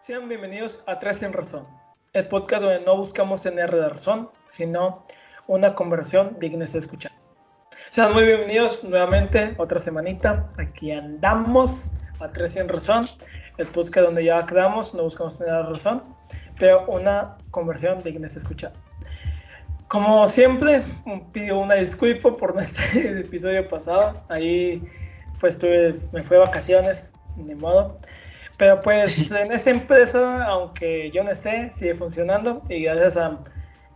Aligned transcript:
Sean 0.00 0.28
bienvenidos 0.28 0.80
a 0.86 1.00
Tres 1.00 1.22
en 1.22 1.32
Razón, 1.32 1.66
el 2.12 2.28
podcast 2.28 2.62
donde 2.62 2.80
no 2.86 2.96
buscamos 2.96 3.42
tener 3.42 3.74
la 3.74 3.88
razón, 3.88 4.30
sino 4.46 5.04
una 5.48 5.74
conversión 5.74 6.36
digna 6.38 6.64
de 6.66 6.78
escuchar. 6.78 7.10
Sean 7.90 8.12
muy 8.12 8.24
bienvenidos 8.24 8.84
nuevamente, 8.84 9.54
otra 9.58 9.80
semanita. 9.80 10.48
Aquí 10.56 10.92
andamos 10.92 11.88
a 12.20 12.30
Tres 12.30 12.54
en 12.54 12.68
Razón, 12.68 13.06
el 13.58 13.66
podcast 13.66 14.06
donde 14.06 14.24
ya 14.24 14.46
quedamos, 14.46 14.94
no 14.94 15.02
buscamos 15.02 15.36
tener 15.36 15.52
la 15.52 15.64
razón, 15.64 16.04
pero 16.60 16.86
una 16.86 17.36
conversión 17.50 18.00
digna 18.04 18.28
de 18.28 18.38
escuchar. 18.38 18.72
Como 19.88 20.28
siempre, 20.28 20.82
pido 21.32 21.58
una 21.58 21.74
disculpa 21.74 22.36
por 22.36 22.54
nuestro 22.54 22.84
episodio 22.94 23.66
pasado. 23.66 24.22
Ahí 24.28 24.80
pues 25.40 25.58
tuve, 25.58 25.96
me 26.12 26.22
fui 26.22 26.36
de 26.36 26.44
vacaciones, 26.44 27.12
ni 27.36 27.56
modo. 27.56 27.98
Pero 28.58 28.80
pues 28.80 29.30
en 29.30 29.52
esta 29.52 29.70
empresa, 29.70 30.44
aunque 30.44 31.10
yo 31.12 31.24
no 31.24 31.30
esté, 31.30 31.70
sigue 31.72 31.94
funcionando. 31.94 32.60
Y 32.68 32.82
gracias 32.82 33.16
a 33.16 33.38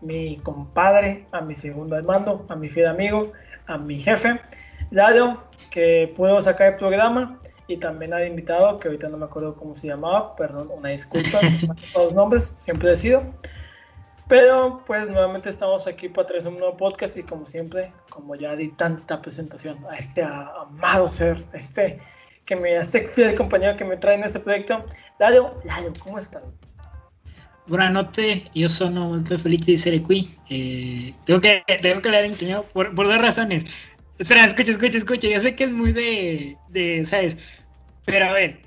mi 0.01 0.39
compadre, 0.39 1.27
a 1.33 1.41
mi 1.41 1.55
segundo 1.55 1.97
hermano, 1.97 2.47
a 2.49 2.57
mi 2.57 2.69
fiel 2.69 2.87
amigo, 2.87 3.33
a 3.67 3.77
mi 3.77 3.99
jefe, 3.99 4.41
Lalo, 4.91 5.43
que 5.71 6.13
pudo 6.17 6.41
sacar 6.41 6.75
el 6.75 6.77
programa. 6.77 7.39
Y 7.67 7.77
también 7.79 8.15
ha 8.15 8.25
invitado, 8.25 8.79
que 8.79 8.89
ahorita 8.89 9.09
no 9.09 9.17
me 9.17 9.25
acuerdo 9.25 9.57
cómo 9.57 9.75
se 9.75 9.89
llamaba, 9.89 10.37
perdón, 10.37 10.71
una 10.77 10.91
disculpa, 10.91 11.39
los 11.95 12.13
nombres, 12.13 12.53
siempre 12.55 12.93
he 12.93 12.97
sido. 12.97 13.23
Pero 14.29 14.83
pues 14.87 15.09
nuevamente 15.09 15.51
estamos 15.51 15.87
aquí 15.87 16.09
para 16.09 16.27
traer 16.27 16.47
un 16.47 16.59
nuevo 16.59 16.77
podcast. 16.77 17.17
Y 17.17 17.25
como 17.25 17.47
siempre, 17.47 17.93
como 18.11 18.37
ya 18.37 18.55
di 18.55 18.69
tanta 18.69 19.21
presentación 19.21 19.79
a 19.91 19.97
este 19.97 20.23
amado 20.23 21.09
ser, 21.09 21.45
a 21.53 21.57
este 21.57 22.01
que 22.53 22.61
me, 22.61 22.77
este 22.77 23.09
fiel 23.09 23.35
compañero 23.43 23.77
que 23.77 23.85
me 23.85 23.97
trae 23.97 24.17
en 24.17 24.25
este 24.25 24.41
proyecto. 24.41 24.85
Lalo, 25.19 25.59
Lalo, 25.65 25.93
¿cómo 25.99 26.19
están? 26.19 26.43
Buenas 27.67 27.93
noches, 27.93 28.43
yo 28.55 28.69
soy 28.69 28.91
muy 28.91 29.25
feliz 29.25 29.65
de 29.65 29.79
ser 29.79 29.95
aquí. 29.95 30.37
Eh, 30.51 31.15
tengo 31.25 31.41
que 31.41 31.63
tengo 31.81 32.03
que 32.03 32.11
leer 32.11 32.27
en 32.27 32.63
por, 32.73 32.95
por 32.95 33.07
dos 33.07 33.19
razones. 33.19 33.65
Espera, 34.19 34.45
escucha, 34.45 34.73
escucha, 34.73 34.99
escucha. 34.99 35.29
Yo 35.29 35.41
sé 35.41 35.55
que 35.55 35.65
es 35.65 35.73
muy 35.73 35.93
de, 35.93 36.57
de, 36.69 37.07
¿sabes? 37.07 37.37
Pero 38.05 38.27
a 38.27 38.33
ver, 38.33 38.63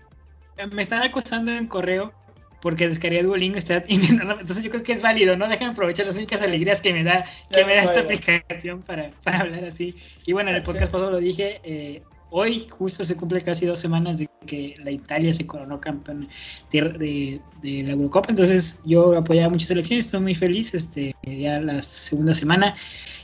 me 0.71 0.81
están 0.81 1.03
acusando 1.03 1.51
en 1.51 1.67
correo 1.67 2.13
porque 2.61 2.87
descargué 2.89 3.21
Duolingo 3.21 3.57
está 3.57 3.83
intentando, 3.87 4.39
entonces 4.39 4.63
yo 4.63 4.71
creo 4.71 4.81
que 4.81 4.93
es 4.93 5.01
válido, 5.01 5.37
¿no? 5.37 5.47
Déjame 5.47 5.73
aprovechar 5.73 6.07
las 6.07 6.15
únicas 6.15 6.41
alegrías 6.41 6.81
que 6.81 6.93
me 6.93 7.03
da, 7.03 7.25
que 7.51 7.65
me 7.65 7.75
da 7.75 7.83
esta 7.83 7.99
aplicación 7.99 8.81
para, 8.81 9.11
para 9.23 9.41
hablar 9.41 9.65
así. 9.65 9.95
Y 10.25 10.33
bueno, 10.33 10.49
en 10.49 10.55
el 10.55 10.63
podcast 10.63 10.91
pasado 10.91 11.11
lo 11.11 11.19
dije, 11.19 11.59
eh, 11.63 12.01
hoy 12.29 12.67
justo 12.69 13.05
se 13.05 13.15
cumple 13.15 13.41
casi 13.41 13.65
dos 13.65 13.79
semanas 13.79 14.17
de 14.17 14.29
que 14.45 14.75
la 14.83 14.91
Italia 14.91 15.33
se 15.33 15.45
coronó 15.45 15.79
campeón 15.79 16.27
de, 16.71 17.39
de, 17.61 17.83
la 17.83 17.91
Eurocopa, 17.93 18.29
entonces 18.29 18.79
yo 18.85 19.17
apoyaba 19.17 19.49
muchas 19.49 19.69
selecciones, 19.69 20.05
estoy 20.05 20.21
muy 20.21 20.35
feliz, 20.35 20.73
este, 20.73 21.15
ya 21.23 21.59
la 21.59 21.81
segunda 21.81 22.35
semana. 22.35 22.75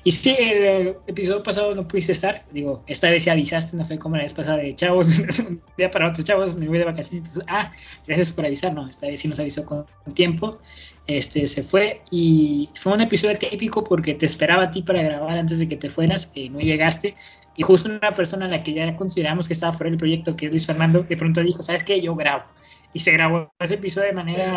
Y 0.04 0.12
sí, 0.14 0.36
el 0.40 0.96
episodio 1.06 1.44
pasado 1.44 1.76
no 1.76 1.88
pudiste 1.88 2.14
estar, 2.14 2.44
digo, 2.52 2.84
esta 2.88 3.10
vez 3.12 3.26
ya 3.26 3.34
avisaste, 3.34 3.78
no 3.78 3.86
fue 3.86 4.00
como 4.00 4.16
la 4.16 4.24
vez 4.24 4.34
pasada 4.34 4.58
de 4.58 4.76
chavos, 4.76 5.08
un 5.48 5.62
día 5.78 5.92
para 5.92 6.10
otros 6.10 6.26
chavos, 6.26 6.56
me 6.56 6.68
voy 6.68 6.80
de 6.80 6.86
vacaciones, 6.86 7.30
entonces, 7.30 7.44
ah, 7.48 7.72
gracias 8.08 8.32
por 8.32 8.46
avisar, 8.46 8.74
no, 8.74 8.88
esta 8.88 9.06
vez 9.06 9.20
sí 9.20 9.28
nos 9.28 9.40
avisó 9.40 9.64
con 9.64 9.86
tiempo, 10.16 10.58
este, 11.06 11.48
se 11.48 11.64
fue. 11.64 12.02
Y 12.10 12.70
fue 12.82 12.94
un 12.94 13.02
episodio 13.02 13.38
típico 13.38 13.84
porque 13.84 14.16
te 14.16 14.26
esperaba 14.26 14.64
a 14.64 14.72
ti 14.72 14.82
para 14.82 15.04
grabar 15.04 15.38
antes 15.38 15.60
de 15.60 15.68
que 15.68 15.78
te 15.78 15.90
fueras, 15.90 16.32
y 16.34 16.50
no 16.50 16.60
llegaste, 16.60 17.16
y 17.62 17.64
justo 17.64 17.88
una 17.88 18.12
persona 18.16 18.48
a 18.48 18.50
la 18.50 18.64
que 18.64 18.74
ya 18.74 18.96
consideramos 18.96 19.48
que 19.48 19.54
estaba 19.54 19.72
fuera 19.74 19.92
del 19.92 20.00
proyecto, 20.00 20.36
que 20.36 20.48
es 20.48 20.52
Luis 20.52 20.66
Fernando, 20.66 21.04
de 21.04 21.16
pronto 21.16 21.44
dijo, 21.44 21.62
¿sabes 21.62 21.84
qué? 21.84 22.02
Yo 22.02 22.16
grabo. 22.16 22.46
Y 22.92 23.02
se 23.02 23.12
grabó 23.12 23.54
ese 23.60 23.76
episodio 23.76 24.08
de 24.08 24.14
manera... 24.14 24.52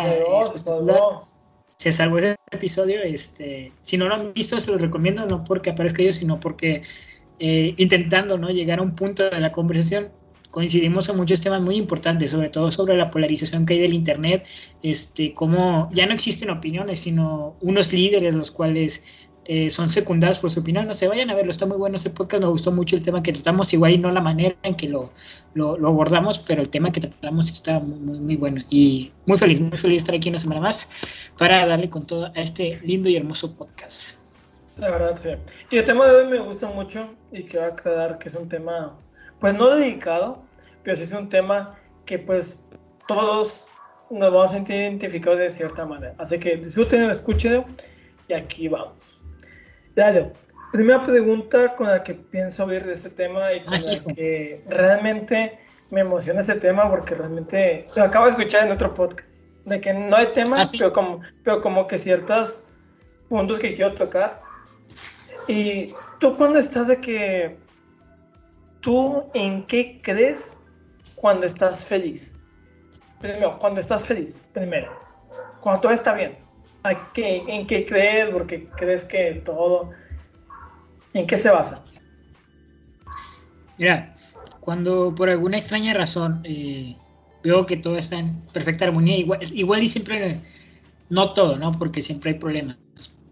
Se 0.51 0.57
salvó, 0.57 1.23
se 1.67 1.91
salvó 1.91 2.17
ese 2.17 2.35
episodio. 2.51 3.03
Este, 3.03 3.71
si 3.83 3.95
no 3.95 4.07
lo 4.07 4.15
han 4.15 4.33
visto, 4.33 4.59
se 4.59 4.71
los 4.71 4.81
recomiendo, 4.81 5.23
no 5.27 5.43
porque 5.43 5.69
aparezca 5.69 6.01
yo, 6.01 6.13
sino 6.13 6.39
porque 6.39 6.81
eh, 7.37 7.75
intentando 7.77 8.39
¿no? 8.39 8.49
llegar 8.49 8.79
a 8.79 8.81
un 8.81 8.95
punto 8.95 9.29
de 9.29 9.39
la 9.39 9.51
conversación, 9.51 10.09
coincidimos 10.49 11.07
en 11.07 11.17
muchos 11.17 11.41
temas 11.41 11.61
muy 11.61 11.75
importantes, 11.75 12.31
sobre 12.31 12.49
todo 12.49 12.71
sobre 12.71 12.97
la 12.97 13.11
polarización 13.11 13.67
que 13.67 13.75
hay 13.75 13.81
del 13.81 13.93
Internet, 13.93 14.47
este, 14.81 15.35
cómo 15.35 15.91
ya 15.91 16.07
no 16.07 16.15
existen 16.15 16.49
opiniones, 16.49 17.01
sino 17.01 17.55
unos 17.61 17.93
líderes 17.93 18.33
los 18.33 18.49
cuales 18.49 19.03
eh, 19.47 19.69
son 19.69 19.89
secundarios 19.89 20.39
por 20.39 20.49
su 20.49 20.61
opinión, 20.61 20.87
no 20.87 20.93
se 20.95 21.07
vayan 21.07 21.29
a 21.29 21.35
verlo, 21.35 21.51
está 21.51 21.67
muy 21.67 21.77
bueno 21.77 21.97
ese 21.97 22.09
podcast, 22.09 22.43
me 22.43 22.49
gustó 22.49 22.71
mucho 22.71 22.95
el 22.95 23.03
tema 23.03 23.21
que 23.21 23.31
tratamos, 23.31 23.71
igual 23.73 23.91
y 23.91 23.97
no 23.99 24.11
la 24.11 24.21
manera 24.21 24.55
en 24.63 24.75
que 24.75 24.89
lo, 24.89 25.11
lo, 25.53 25.75
abordamos, 25.87 26.39
pero 26.39 26.61
el 26.61 26.69
tema 26.69 26.91
que 26.91 27.01
tratamos 27.01 27.51
está 27.51 27.79
muy, 27.79 28.19
muy, 28.19 28.35
bueno 28.35 28.63
y 28.69 29.11
muy 29.25 29.37
feliz, 29.37 29.61
muy 29.61 29.77
feliz 29.77 29.97
de 29.97 29.97
estar 29.97 30.15
aquí 30.15 30.29
una 30.29 30.39
semana 30.39 30.61
más 30.61 30.89
para 31.37 31.65
darle 31.65 31.89
con 31.89 32.07
todo 32.07 32.25
a 32.25 32.41
este 32.41 32.79
lindo 32.83 33.07
y 33.07 33.17
hermoso 33.17 33.55
podcast. 33.55 34.19
La 34.77 34.89
verdad, 34.89 35.15
sí. 35.15 35.29
Y 35.69 35.77
el 35.77 35.83
tema 35.83 36.05
de 36.07 36.15
hoy 36.15 36.27
me 36.27 36.39
gusta 36.39 36.67
mucho 36.67 37.13
y 37.31 37.43
que 37.43 37.59
va 37.59 37.67
a 37.67 37.75
quedar 37.75 38.17
que 38.17 38.29
es 38.29 38.35
un 38.35 38.49
tema, 38.49 38.97
pues 39.39 39.53
no 39.53 39.69
dedicado, 39.75 40.43
pero 40.83 40.97
sí 40.97 41.03
es 41.03 41.11
un 41.13 41.29
tema 41.29 41.75
que 42.05 42.19
pues 42.19 42.59
todos 43.07 43.67
nos 44.09 44.31
vamos 44.31 44.49
a 44.49 44.53
sentir 44.53 44.75
identificados 44.75 45.39
de 45.39 45.49
cierta 45.49 45.85
manera. 45.85 46.15
Así 46.17 46.39
que 46.39 46.57
disfruten, 46.57 47.09
escúchenlo 47.09 47.65
y 48.27 48.33
aquí 48.33 48.67
vamos. 48.67 49.14
Dale, 49.95 50.33
primera 50.73 51.01
pregunta 51.03 51.73
con 51.73 51.87
la 51.87 52.03
que 52.03 52.15
pienso 52.15 52.65
oír 52.65 52.85
de 52.85 52.93
este 52.93 53.09
tema 53.09 53.53
y 53.53 53.63
con 53.63 53.73
la 53.73 54.13
que 54.13 54.61
realmente 54.67 55.57
me 55.89 56.01
emociona 56.01 56.41
este 56.41 56.55
tema 56.55 56.89
porque 56.89 57.15
realmente 57.15 57.87
lo 57.95 58.03
acabo 58.03 58.25
de 58.25 58.31
escuchar 58.31 58.65
en 58.65 58.73
otro 58.73 58.93
podcast, 58.93 59.29
de 59.63 59.79
que 59.79 59.93
no 59.93 60.17
hay 60.17 60.33
temas, 60.33 60.67
ah, 60.67 60.75
pero, 60.77 60.91
como, 60.91 61.21
pero 61.45 61.61
como 61.61 61.87
que 61.87 61.97
ciertos 61.97 62.65
puntos 63.29 63.57
que 63.57 63.73
quiero 63.73 63.93
tocar. 63.93 64.41
Y 65.47 65.93
tú 66.19 66.35
cuando 66.35 66.59
estás 66.59 66.89
de 66.89 66.99
que, 66.99 67.57
¿tú 68.81 69.31
en 69.33 69.65
qué 69.65 70.01
crees 70.03 70.57
cuando 71.15 71.45
estás 71.45 71.85
feliz? 71.85 72.35
Primero, 73.21 73.57
cuando 73.59 73.79
estás 73.79 74.05
feliz, 74.05 74.43
primero, 74.51 74.91
cuando 75.61 75.79
todo 75.79 75.93
está 75.93 76.13
bien 76.13 76.44
en 76.89 77.67
qué 77.67 77.85
crees? 77.85 78.29
Porque 78.29 78.65
crees 78.77 79.03
que 79.03 79.41
todo... 79.43 79.91
¿En 81.13 81.25
qué 81.25 81.37
se 81.37 81.49
basa? 81.49 81.83
Mira, 83.77 84.15
cuando 84.59 85.13
por 85.15 85.29
alguna 85.29 85.57
extraña 85.57 85.93
razón 85.93 86.41
eh, 86.43 86.95
veo 87.43 87.65
que 87.65 87.77
todo 87.77 87.97
está 87.97 88.17
en 88.17 88.41
perfecta 88.53 88.85
armonía, 88.85 89.17
igual, 89.17 89.39
igual 89.53 89.83
y 89.83 89.87
siempre, 89.87 90.41
no 91.09 91.33
todo, 91.33 91.57
¿no? 91.57 91.71
Porque 91.71 92.01
siempre 92.01 92.31
hay 92.31 92.39
problemas, 92.39 92.77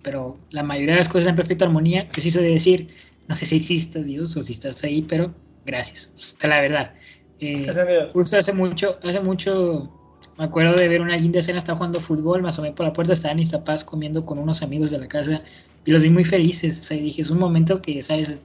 pero 0.02 0.38
la 0.52 0.64
mayoría 0.64 0.94
de 0.94 1.00
las 1.00 1.10
cosas 1.10 1.30
en 1.30 1.36
perfecta 1.36 1.66
armonía, 1.66 2.08
preciso 2.10 2.40
de 2.40 2.50
decir, 2.50 2.88
no 3.28 3.36
sé 3.36 3.46
si 3.46 3.58
existas 3.58 4.06
Dios 4.06 4.36
o 4.38 4.42
si 4.42 4.54
estás 4.54 4.84
ahí, 4.84 5.02
pero 5.02 5.34
gracias, 5.66 6.14
o 6.16 6.20
sea, 6.40 6.50
la 6.50 6.62
verdad. 6.62 6.94
Eh, 7.40 7.68
justo 8.14 8.38
hace 8.38 8.54
mucho, 8.54 9.00
hace 9.04 9.20
mucho 9.20 9.92
me 10.38 10.46
acuerdo 10.46 10.76
de 10.76 10.88
ver 10.88 11.02
una 11.02 11.18
linda 11.18 11.40
escena, 11.40 11.60
estaba 11.60 11.78
jugando 11.78 12.02
fútbol, 12.02 12.42
me 12.42 12.50
asomé 12.50 12.72
por 12.72 12.86
la 12.86 12.94
puerta, 12.94 13.14
estaban 13.14 13.38
mis 13.38 13.50
papás 13.50 13.84
comiendo 13.84 14.26
con 14.26 14.40
unos 14.40 14.62
amigos 14.62 14.92
de 14.92 15.00
la 15.00 15.08
casa 15.08 15.42
y 15.86 15.92
los 15.92 16.02
vi 16.02 16.10
muy 16.10 16.26
felices. 16.26 16.80
O 16.80 16.84
sea, 16.84 16.98
dije, 16.98 17.22
es 17.22 17.30
un 17.30 17.40
momento 17.40 17.82
que, 17.82 18.02
¿sabes? 18.02 18.42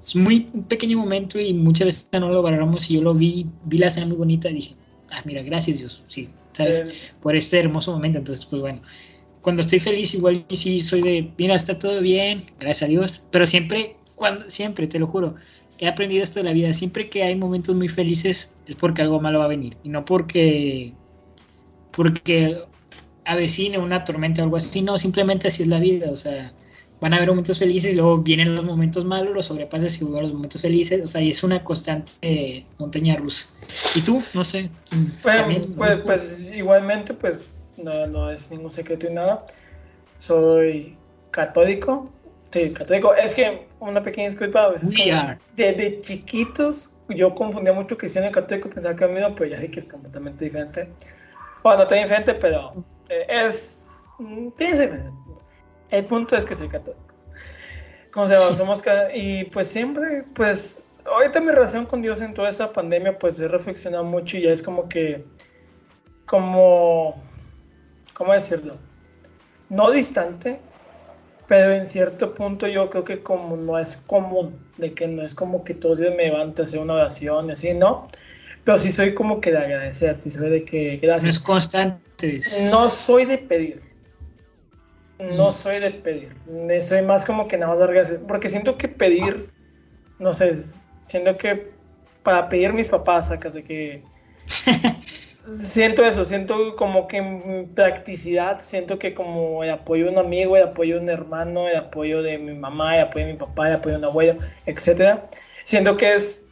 Es 0.00 0.16
muy 0.16 0.48
un 0.52 0.64
pequeño 0.64 0.98
momento 0.98 1.38
y 1.38 1.52
muchas 1.52 1.86
veces 1.86 2.06
no 2.12 2.28
lo 2.28 2.42
valoramos 2.42 2.90
y 2.90 2.94
yo 2.94 3.02
lo 3.02 3.14
vi, 3.14 3.46
vi 3.64 3.78
la 3.78 3.88
escena 3.88 4.06
muy 4.06 4.16
bonita 4.16 4.48
y 4.50 4.54
dije, 4.54 4.74
ah, 5.10 5.20
mira, 5.24 5.42
gracias 5.42 5.78
Dios, 5.78 6.02
sí, 6.08 6.28
¿sabes? 6.52 6.86
Por 7.20 7.36
este 7.36 7.58
hermoso 7.58 7.92
momento. 7.92 8.18
Entonces, 8.18 8.46
pues 8.46 8.62
bueno, 8.62 8.80
cuando 9.40 9.62
estoy 9.62 9.80
feliz, 9.80 10.14
igual 10.14 10.44
sí 10.52 10.80
soy 10.80 11.02
de, 11.02 11.30
mira, 11.36 11.54
está 11.54 11.78
todo 11.78 12.00
bien, 12.00 12.44
gracias 12.58 12.88
a 12.88 12.90
Dios, 12.90 13.26
pero 13.30 13.46
siempre, 13.46 13.96
cuando, 14.14 14.48
siempre, 14.50 14.86
te 14.86 14.98
lo 14.98 15.06
juro, 15.06 15.34
he 15.80 15.88
aprendido 15.88 16.22
esto 16.22 16.38
de 16.38 16.44
la 16.44 16.52
vida. 16.52 16.72
Siempre 16.72 17.08
que 17.08 17.22
hay 17.22 17.34
momentos 17.34 17.74
muy 17.74 17.88
felices 17.88 18.50
es 18.66 18.76
porque 18.76 19.02
algo 19.02 19.18
malo 19.18 19.38
va 19.38 19.46
a 19.46 19.48
venir. 19.48 19.76
Y 19.82 19.88
no 19.88 20.04
porque, 20.04 20.92
porque 21.90 22.62
avecine 23.24 23.78
una 23.78 24.04
tormenta 24.04 24.42
o 24.42 24.44
algo 24.44 24.58
así. 24.58 24.82
No, 24.82 24.98
simplemente 24.98 25.48
así 25.48 25.62
es 25.62 25.68
la 25.68 25.80
vida. 25.80 26.10
O 26.10 26.16
sea, 26.16 26.52
van 27.00 27.14
a 27.14 27.16
haber 27.16 27.30
momentos 27.30 27.58
felices 27.58 27.94
y 27.94 27.96
luego 27.96 28.18
vienen 28.18 28.54
los 28.54 28.62
momentos 28.62 29.06
malos, 29.06 29.34
los 29.34 29.46
sobrepasas 29.46 29.96
y 29.96 30.00
luego 30.00 30.20
los 30.20 30.34
momentos 30.34 30.60
felices. 30.60 31.00
O 31.02 31.06
sea, 31.06 31.22
y 31.22 31.30
es 31.30 31.42
una 31.42 31.64
constante 31.64 32.66
montaña 32.78 33.16
rusa. 33.16 33.46
¿Y 33.96 34.02
tú? 34.02 34.22
No 34.34 34.44
sé. 34.44 34.68
Pues, 35.22 35.66
pues, 35.76 35.96
pues, 36.04 36.46
igualmente, 36.54 37.14
pues 37.14 37.48
no, 37.78 38.06
no 38.06 38.30
es 38.30 38.50
ningún 38.50 38.70
secreto 38.70 39.06
y 39.08 39.14
nada. 39.14 39.46
Soy 40.18 40.98
católico 41.30 42.10
Sí, 42.50 42.72
católico. 42.72 43.14
Es 43.14 43.34
que 43.34 43.66
una 43.78 44.02
pequeña 44.02 44.28
disculpa. 44.28 44.64
A 44.64 44.68
veces 44.70 44.90
desde 45.54 46.00
chiquitos 46.00 46.92
yo 47.08 47.34
confundía 47.34 47.72
mucho 47.72 47.96
cristiano 47.96 48.28
y 48.28 48.30
católico, 48.30 48.68
pensaba 48.70 48.94
que 48.94 49.04
era 49.04 49.12
mismo, 49.12 49.34
pero 49.34 49.50
ya 49.50 49.58
sé 49.58 49.70
que 49.70 49.80
es 49.80 49.86
completamente 49.86 50.44
diferente. 50.44 50.88
Bueno, 51.62 51.78
no 51.78 51.82
está 51.82 51.94
diferente, 51.96 52.34
pero 52.34 52.72
eh, 53.08 53.26
es. 53.28 54.06
Mm, 54.18 54.50
tiene 54.50 54.80
diferente. 54.80 55.12
El 55.90 56.04
punto 56.06 56.36
es 56.36 56.44
que 56.44 56.54
soy 56.54 56.68
católico. 56.68 57.02
Como 58.12 58.26
se 58.26 58.34
llama, 58.34 58.54
somos 58.56 58.82
y 59.14 59.44
pues 59.44 59.68
siempre, 59.68 60.24
pues, 60.34 60.82
ahorita 61.04 61.40
mi 61.40 61.52
relación 61.52 61.86
con 61.86 62.02
Dios 62.02 62.20
en 62.20 62.34
toda 62.34 62.50
esa 62.50 62.72
pandemia, 62.72 63.18
pues 63.18 63.38
he 63.38 63.46
reflexionado 63.46 64.02
mucho 64.04 64.36
y 64.36 64.42
ya 64.42 64.50
es 64.50 64.62
como 64.62 64.88
que 64.88 65.24
como, 66.26 67.20
¿cómo 68.14 68.32
decirlo? 68.32 68.78
No 69.68 69.90
distante, 69.90 70.60
pero 71.50 71.74
en 71.74 71.88
cierto 71.88 72.32
punto 72.32 72.68
yo 72.68 72.88
creo 72.88 73.02
que 73.02 73.24
como 73.24 73.56
no 73.56 73.76
es 73.76 73.96
común, 73.96 74.56
de 74.76 74.94
que 74.94 75.08
no 75.08 75.24
es 75.24 75.34
como 75.34 75.64
que 75.64 75.74
todos 75.74 75.98
los 75.98 76.06
días 76.06 76.16
me 76.16 76.26
levanto 76.26 76.62
a 76.62 76.64
hacer 76.64 76.78
una 76.78 76.94
oración 76.94 77.48
y 77.48 77.50
así, 77.50 77.74
¿no? 77.74 78.06
Pero 78.62 78.78
sí 78.78 78.92
soy 78.92 79.14
como 79.14 79.40
que 79.40 79.50
de 79.50 79.58
agradecer, 79.58 80.16
sí 80.16 80.30
soy 80.30 80.48
de 80.48 80.64
que 80.64 80.98
gracias. 80.98 81.24
No 81.24 81.30
es 81.30 81.40
constante. 81.40 82.40
No 82.70 82.88
soy 82.88 83.24
de 83.24 83.38
pedir. 83.38 83.82
No 85.18 85.48
mm. 85.48 85.52
soy 85.52 85.80
de 85.80 85.90
pedir. 85.90 86.36
Soy 86.82 87.02
más 87.02 87.24
como 87.24 87.48
que 87.48 87.58
nada 87.58 87.72
más 87.72 87.80
dar 87.80 87.92
gracias. 87.92 88.20
Porque 88.28 88.48
siento 88.48 88.78
que 88.78 88.86
pedir, 88.86 89.50
no 90.20 90.32
sé, 90.32 90.54
siento 91.06 91.36
que 91.36 91.72
para 92.22 92.48
pedir 92.48 92.72
mis 92.72 92.86
papás, 92.86 93.26
sacas 93.26 93.54
de 93.54 93.64
que 93.64 94.04
siento 95.48 96.04
eso, 96.04 96.24
siento 96.24 96.76
como 96.76 97.08
que 97.08 97.18
en 97.18 97.70
practicidad, 97.74 98.60
siento 98.60 98.98
que 98.98 99.14
como 99.14 99.64
el 99.64 99.70
apoyo 99.70 100.06
de 100.06 100.12
un 100.12 100.18
amigo, 100.18 100.56
el 100.56 100.64
apoyo 100.64 100.96
de 100.96 101.02
un 101.02 101.10
hermano, 101.10 101.68
el 101.68 101.76
apoyo 101.76 102.22
de 102.22 102.38
mi 102.38 102.54
mamá, 102.54 102.96
el 102.96 103.04
apoyo 103.04 103.26
de 103.26 103.32
mi 103.32 103.38
papá, 103.38 103.68
el 103.68 103.74
apoyo 103.74 103.94
de 103.94 103.98
un 103.98 104.04
abuelo, 104.04 104.38
etcétera, 104.66 105.26
siento 105.64 105.96
que 105.96 106.14
es, 106.14 106.42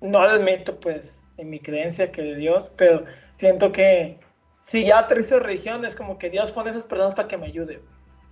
no 0.00 0.20
admito 0.20 0.78
pues 0.78 1.22
en 1.36 1.50
mi 1.50 1.60
creencia 1.60 2.10
que 2.10 2.22
de 2.22 2.36
Dios, 2.36 2.72
pero 2.76 3.04
siento 3.36 3.72
que 3.72 4.18
si 4.62 4.84
ya 4.84 4.98
aterrizo 4.98 5.38
religión 5.38 5.84
es 5.84 5.94
como 5.94 6.18
que 6.18 6.30
Dios 6.30 6.52
pone 6.52 6.70
esas 6.70 6.84
personas 6.84 7.14
para 7.14 7.28
que 7.28 7.38
me 7.38 7.46
ayude, 7.46 7.80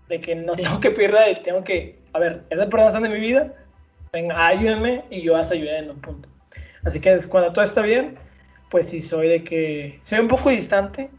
de 0.09 0.21
que 0.21 0.35
no 0.35 0.53
tengo 0.53 0.81
que 0.81 0.91
pedir, 0.91 1.43
tengo 1.43 1.63
que, 1.63 1.99
a 2.13 2.19
ver, 2.19 2.45
esas 2.51 2.67
personas 2.67 2.95
están 2.95 3.07
en 3.07 3.13
mi 3.13 3.21
vida, 3.21 3.55
venga, 4.13 4.47
ayúdenme 4.47 5.05
y 5.11 5.23
yo 5.23 5.33
vas 5.33 5.51
a 5.51 5.55
ayudar 5.55 5.85
en 5.85 5.91
un 5.91 6.01
punto. 6.01 6.29
Así 6.85 7.01
que 7.01 7.19
cuando 7.29 7.53
todo 7.53 7.65
está 7.65 7.83
bien, 7.83 8.17
pues 8.71 8.89
sí 8.89 9.01
soy 9.01 9.29
de 9.29 9.45
que 9.45 9.99
soy 10.03 10.19
un 10.19 10.29
poco 10.29 10.51
distante, 10.51 11.11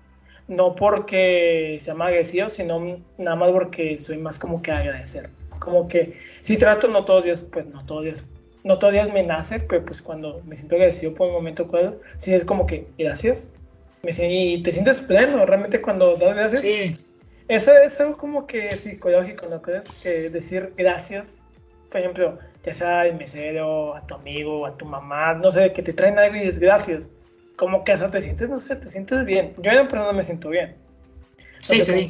no 0.47 0.75
porque 0.75 1.77
sea 1.81 1.94
más 1.94 2.09
agresivo, 2.09 2.49
sino 2.49 2.99
nada 3.17 3.35
más 3.35 3.51
porque 3.51 3.97
soy 3.97 4.17
más 4.17 4.39
como 4.39 4.61
que 4.61 4.71
agradecer. 4.71 5.29
Como 5.59 5.88
que 5.88 6.13
si 6.41 6.57
trato, 6.57 6.88
no 6.88 7.05
todos 7.05 7.25
los 7.25 7.25
días, 7.25 7.45
pues 7.51 7.65
no 7.65 7.85
todos 7.85 8.05
los 8.05 8.15
días, 8.15 8.29
no 8.63 8.77
todos 8.77 8.94
los 8.94 9.03
días 9.03 9.13
me 9.13 9.23
nace, 9.23 9.59
pero 9.59 9.83
pues 9.85 10.01
cuando 10.01 10.41
me 10.45 10.55
siento 10.55 10.75
agradecido 10.75 11.13
por 11.13 11.27
un 11.27 11.33
momento 11.33 11.67
cual, 11.67 11.99
sí 12.17 12.33
es 12.33 12.45
como 12.45 12.65
que 12.65 12.88
gracias. 12.97 13.51
Me, 14.03 14.11
y 14.11 14.61
te 14.61 14.71
sientes 14.71 15.01
pleno 15.01 15.45
realmente 15.45 15.81
cuando 15.81 16.15
das 16.15 16.35
gracias. 16.35 16.61
Sí. 16.61 16.95
Eso 17.47 17.71
es 17.77 17.99
algo 17.99 18.17
como 18.17 18.45
que 18.45 18.75
psicológico, 18.75 19.47
¿no 19.47 19.61
crees? 19.61 19.89
Que 20.03 20.29
decir 20.29 20.73
gracias, 20.77 21.44
por 21.89 22.01
ejemplo, 22.01 22.38
ya 22.61 22.73
sea 22.73 23.01
al 23.01 23.15
mesero, 23.15 23.95
a 23.95 24.05
tu 24.05 24.15
amigo, 24.15 24.65
a 24.65 24.77
tu 24.77 24.85
mamá, 24.85 25.33
no 25.33 25.49
sé, 25.49 25.71
que 25.71 25.81
te 25.81 25.94
traen 25.94 26.19
algo 26.19 26.35
y 26.35 26.41
dices 26.41 26.59
gracias 26.59 27.07
como 27.57 27.83
que 27.83 27.92
hasta 27.92 28.09
te 28.09 28.21
sientes, 28.21 28.48
no 28.48 28.59
sé, 28.59 28.75
te 28.77 28.89
sientes 28.89 29.25
bien. 29.25 29.54
Yo 29.57 29.71
en 29.71 29.88
persona 29.88 30.13
me 30.13 30.24
siento 30.24 30.50
bien. 30.50 30.75
sí, 31.59 31.81
sí. 31.81 32.07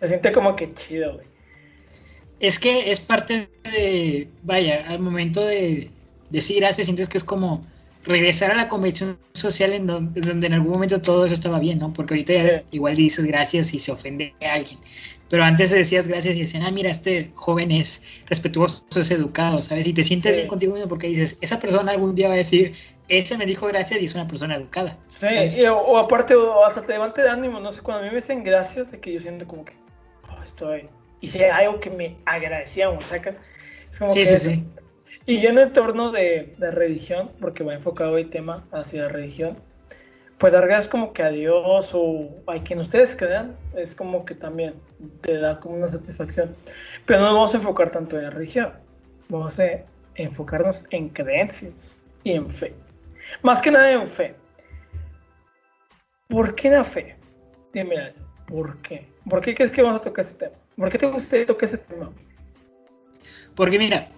Me 0.00 0.08
siente 0.08 0.32
como 0.32 0.56
que 0.56 0.74
chido, 0.74 1.14
güey. 1.14 1.26
Es 2.40 2.58
que 2.58 2.90
es 2.90 3.00
parte 3.00 3.48
de, 3.64 4.28
vaya, 4.42 4.84
al 4.88 4.98
momento 4.98 5.44
de 5.44 5.90
decir 6.30 6.56
gracias, 6.60 6.86
sientes 6.86 7.08
que 7.08 7.18
es 7.18 7.24
como 7.24 7.66
regresar 8.04 8.50
a 8.50 8.54
la 8.54 8.68
convención 8.68 9.18
social 9.34 9.72
en 9.72 9.86
donde, 9.86 10.46
en 10.46 10.52
algún 10.52 10.72
momento 10.72 11.02
todo 11.02 11.26
eso 11.26 11.34
estaba 11.34 11.58
bien, 11.58 11.78
¿no? 11.78 11.92
Porque 11.92 12.14
ahorita 12.14 12.62
igual 12.70 12.96
dices 12.96 13.24
gracias 13.24 13.74
y 13.74 13.78
se 13.78 13.92
ofende 13.92 14.34
a 14.42 14.54
alguien. 14.54 14.78
Pero 15.28 15.44
antes 15.44 15.70
decías 15.70 16.08
gracias 16.08 16.34
y 16.34 16.40
decían, 16.40 16.64
ah, 16.64 16.70
mira, 16.70 16.90
este 16.90 17.30
joven 17.34 17.70
es 17.70 18.02
respetuoso, 18.26 18.84
es 18.96 19.10
educado, 19.10 19.62
¿sabes? 19.62 19.86
Y 19.86 19.92
te 19.92 20.02
sientes 20.02 20.34
bien 20.34 20.48
contigo 20.48 20.74
mismo 20.74 20.88
porque 20.88 21.06
dices, 21.06 21.38
esa 21.40 21.60
persona 21.60 21.92
algún 21.92 22.14
día 22.14 22.28
va 22.28 22.34
a 22.34 22.38
decir, 22.38 22.74
ese 23.08 23.36
me 23.36 23.46
dijo 23.46 23.66
gracias 23.66 24.00
y 24.00 24.06
es 24.06 24.14
una 24.14 24.26
persona 24.26 24.56
educada. 24.56 24.98
Sí, 25.06 25.28
o, 25.66 25.98
aparte, 25.98 26.34
o 26.34 26.64
hasta 26.64 26.82
te 26.82 26.92
levante 26.94 27.22
de 27.22 27.30
ánimo, 27.30 27.60
no 27.60 27.70
sé, 27.70 27.80
cuando 27.80 28.02
a 28.02 28.04
mí 28.04 28.08
me 28.08 28.16
dicen 28.16 28.42
gracias, 28.42 28.90
de 28.90 28.98
que 28.98 29.12
yo 29.12 29.20
siento 29.20 29.46
como 29.46 29.64
que, 29.64 29.74
oh, 30.30 30.42
estoy. 30.42 30.88
Y 31.20 31.28
si 31.28 31.42
hay 31.42 31.66
algo 31.66 31.78
que 31.78 31.90
me 31.90 32.16
agradecía, 32.24 32.88
o 32.90 33.00
sacas, 33.00 33.36
es 33.90 33.98
como 33.98 34.14
que. 34.14 34.26
Sí, 34.26 34.36
sí. 34.38 34.64
Y 35.30 35.40
yo 35.40 35.50
en 35.50 35.58
el 35.58 35.70
torno 35.70 36.10
de, 36.10 36.56
de 36.58 36.72
religión, 36.72 37.30
porque 37.40 37.62
va 37.62 37.72
enfocado 37.72 38.18
el 38.18 38.30
tema 38.30 38.66
hacia 38.72 39.02
la 39.02 39.10
religión, 39.10 39.56
pues 40.38 40.52
dar 40.52 40.66
gracias 40.66 40.88
como 40.88 41.12
que 41.12 41.22
a 41.22 41.30
Dios 41.30 41.90
o 41.94 42.30
a 42.48 42.58
quien 42.64 42.80
ustedes 42.80 43.14
crean, 43.14 43.56
es 43.76 43.94
como 43.94 44.24
que 44.24 44.34
también 44.34 44.74
te 45.20 45.38
da 45.38 45.60
como 45.60 45.76
una 45.76 45.88
satisfacción. 45.88 46.56
Pero 47.06 47.20
no 47.20 47.26
nos 47.26 47.34
vamos 47.34 47.54
a 47.54 47.58
enfocar 47.58 47.92
tanto 47.92 48.16
en 48.18 48.24
la 48.24 48.30
religión, 48.30 48.72
vamos 49.28 49.60
a 49.60 49.66
enfocarnos 50.16 50.82
en 50.90 51.10
creencias 51.10 52.00
y 52.24 52.32
en 52.32 52.50
fe. 52.50 52.74
Más 53.42 53.60
que 53.60 53.70
nada 53.70 53.92
en 53.92 54.08
fe. 54.08 54.34
¿Por 56.26 56.56
qué 56.56 56.70
la 56.70 56.82
fe? 56.82 57.14
Dime, 57.72 58.14
¿por 58.48 58.82
qué? 58.82 59.06
¿Por 59.28 59.40
qué 59.40 59.54
crees 59.54 59.70
que 59.70 59.80
vamos 59.80 60.00
a 60.00 60.02
tocar 60.02 60.24
ese 60.24 60.34
tema? 60.34 60.56
¿Por 60.76 60.90
qué 60.90 60.98
te 60.98 61.06
gustaría 61.06 61.46
tocar 61.46 61.68
ese 61.68 61.78
tema? 61.78 62.10
Porque 63.54 63.78
mira, 63.78 64.10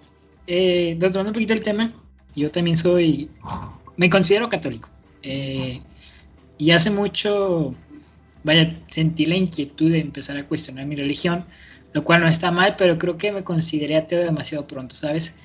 eh, 0.47 0.97
retomando 0.99 1.31
un 1.31 1.35
poquito 1.35 1.55
el 1.55 1.63
tema, 1.63 1.93
yo 2.35 2.51
también 2.51 2.77
soy, 2.77 3.31
me 3.97 4.11
considero 4.11 4.49
católico. 4.49 4.89
Eh, 5.23 5.81
y 6.59 6.71
hace 6.71 6.91
mucho, 6.91 7.75
vaya, 8.45 8.75
sentí 8.91 9.27
la 9.27 9.37
inquietud 9.37 9.91
de 9.91 10.01
empezar 10.01 10.37
a 10.37 10.47
cuestionar 10.47 10.87
mi 10.87 10.97
religión, 10.97 11.45
lo 11.93 12.05
cual 12.05 12.23
no 12.23 12.29
está 12.29 12.51
mal, 12.51 12.77
pero 12.77 12.99
creo 12.99 13.19
que 13.19 13.33
me 13.33 13.45
consideré 13.45 13.97
ateo 13.97 14.23
demasiado 14.23 14.67
pronto, 14.67 14.97
¿sabes? 14.97 15.37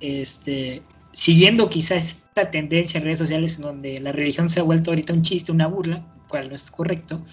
Este, 0.00 0.82
siguiendo 1.12 1.68
quizás 1.68 2.04
esta 2.06 2.50
tendencia 2.50 2.98
en 2.98 3.04
redes 3.04 3.18
sociales 3.18 3.56
en 3.56 3.62
donde 3.62 3.98
la 4.00 4.12
religión 4.12 4.48
se 4.48 4.60
ha 4.60 4.62
vuelto 4.62 4.90
ahorita 4.90 5.12
un 5.12 5.22
chiste, 5.22 5.52
una 5.52 5.66
burla, 5.66 6.06
cual 6.28 6.48
no 6.48 6.54
es 6.54 6.70
correcto, 6.70 7.24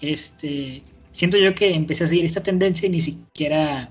este, 0.00 0.82
siento 1.12 1.36
yo 1.36 1.54
que 1.54 1.74
empecé 1.74 2.04
a 2.04 2.06
seguir 2.06 2.24
esta 2.24 2.42
tendencia 2.42 2.86
y 2.86 2.90
ni 2.90 3.00
siquiera, 3.00 3.90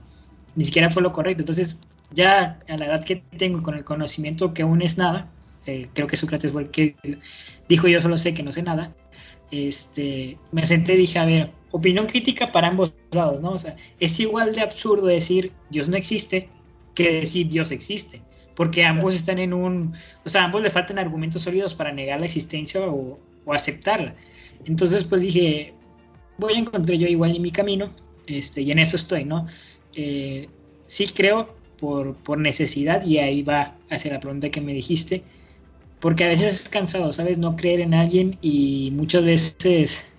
ni 0.56 0.64
siquiera 0.66 0.90
fue 0.92 1.02
lo 1.02 1.12
correcto. 1.12 1.42
Entonces, 1.42 1.80
ya 2.12 2.60
a 2.68 2.78
la 2.78 2.86
edad 2.86 3.06
que 3.06 3.18
tengo, 3.38 3.64
con 3.64 3.76
el 3.76 3.84
conocimiento 3.84 4.54
que 4.54 4.64
aún 4.64 4.82
es 4.82 4.98
nada, 4.98 5.30
eh, 5.66 5.90
creo 5.94 6.08
que 6.08 6.16
Sócrates 6.16 6.52
fue 6.52 6.64
el 6.64 6.72
que 6.72 6.96
dijo 7.68 7.88
yo 7.88 8.02
solo 8.02 8.18
sé 8.18 8.34
que 8.34 8.44
no 8.44 8.52
sé 8.52 8.64
nada, 8.64 8.96
este, 9.52 10.38
me 10.52 10.66
senté 10.66 10.94
y 10.94 10.98
dije, 10.98 11.20
a 11.20 11.26
ver, 11.26 11.52
opinión 11.72 12.06
crítica 12.06 12.52
para 12.52 12.68
ambos 12.68 12.94
lados, 13.12 13.42
¿no? 13.42 13.52
O 13.52 13.58
sea, 13.58 13.76
es 14.00 14.20
igual 14.20 14.54
de 14.54 14.62
absurdo 14.62 15.08
decir 15.08 15.52
Dios 15.70 15.88
no 15.88 15.98
existe 15.98 16.50
que 16.96 17.20
decir 17.22 17.50
Dios 17.50 17.72
existe, 17.72 18.22
porque 18.56 18.86
ambos 18.86 19.16
están 19.16 19.40
en 19.40 19.54
un, 19.54 19.94
o 20.26 20.30
sea, 20.30 20.46
ambos 20.46 20.62
le 20.62 20.72
faltan 20.72 21.00
argumentos 21.00 21.42
sólidos 21.44 21.76
para 21.76 21.92
negar 21.92 22.20
la 22.20 22.26
existencia 22.26 22.82
o, 22.88 23.20
aceptarla. 23.50 24.14
Entonces, 24.66 25.06
pues 25.06 25.22
dije, 25.22 25.74
voy 26.38 26.56
a 26.56 26.58
encontrar 26.58 26.98
yo 26.98 27.08
igual 27.08 27.34
en 27.34 27.42
mi 27.42 27.52
camino, 27.52 27.94
este, 28.26 28.62
y 28.62 28.72
en 28.72 28.80
eso 28.80 28.98
estoy, 28.98 29.24
¿no? 29.24 29.48
Eh, 29.94 30.50
sí 30.86 31.08
creo 31.08 31.57
por, 31.80 32.16
por 32.16 32.38
necesidad, 32.38 33.06
y 33.06 33.20
ahí 33.20 33.44
va 33.44 33.76
hacia 33.90 34.14
la 34.14 34.20
pregunta 34.20 34.50
que 34.50 34.62
me 34.62 34.74
dijiste, 34.74 35.24
porque 36.00 36.24
a 36.24 36.28
veces 36.28 36.62
es 36.62 36.70
cansado, 36.70 37.12
¿sabes? 37.12 37.38
No 37.38 37.56
creer 37.56 37.82
en 37.82 37.94
alguien 37.94 38.38
y 38.42 38.92
muchas 38.92 39.24
veces, 39.24 40.14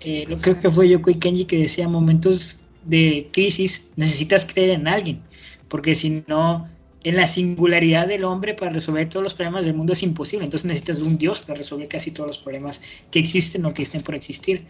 eh, 0.00 0.24
lo 0.28 0.38
creo 0.38 0.60
que 0.60 0.70
fue 0.70 0.88
Yoko 0.88 1.10
Kenji 1.18 1.46
que 1.46 1.58
decía, 1.58 1.88
momentos 1.88 2.60
de 2.84 3.28
crisis 3.32 3.88
necesitas 3.96 4.44
creer 4.44 4.70
en 4.70 4.88
alguien, 4.88 5.20
porque 5.68 5.94
si 5.94 6.22
no, 6.26 6.68
en 7.04 7.16
la 7.16 7.28
singularidad 7.28 8.06
del 8.06 8.24
hombre 8.24 8.54
para 8.54 8.72
resolver 8.72 9.08
todos 9.08 9.22
los 9.22 9.34
problemas 9.34 9.64
del 9.64 9.74
mundo 9.74 9.92
es 9.92 10.02
imposible, 10.02 10.44
entonces 10.44 10.66
necesitas 10.66 11.00
un 11.00 11.16
Dios 11.16 11.40
para 11.40 11.58
resolver 11.58 11.88
casi 11.88 12.10
todos 12.10 12.26
los 12.26 12.38
problemas 12.38 12.80
que 13.10 13.18
existen 13.18 13.64
o 13.64 13.72
que 13.72 13.82
estén 13.82 14.02
por 14.02 14.14
existir. 14.14 14.64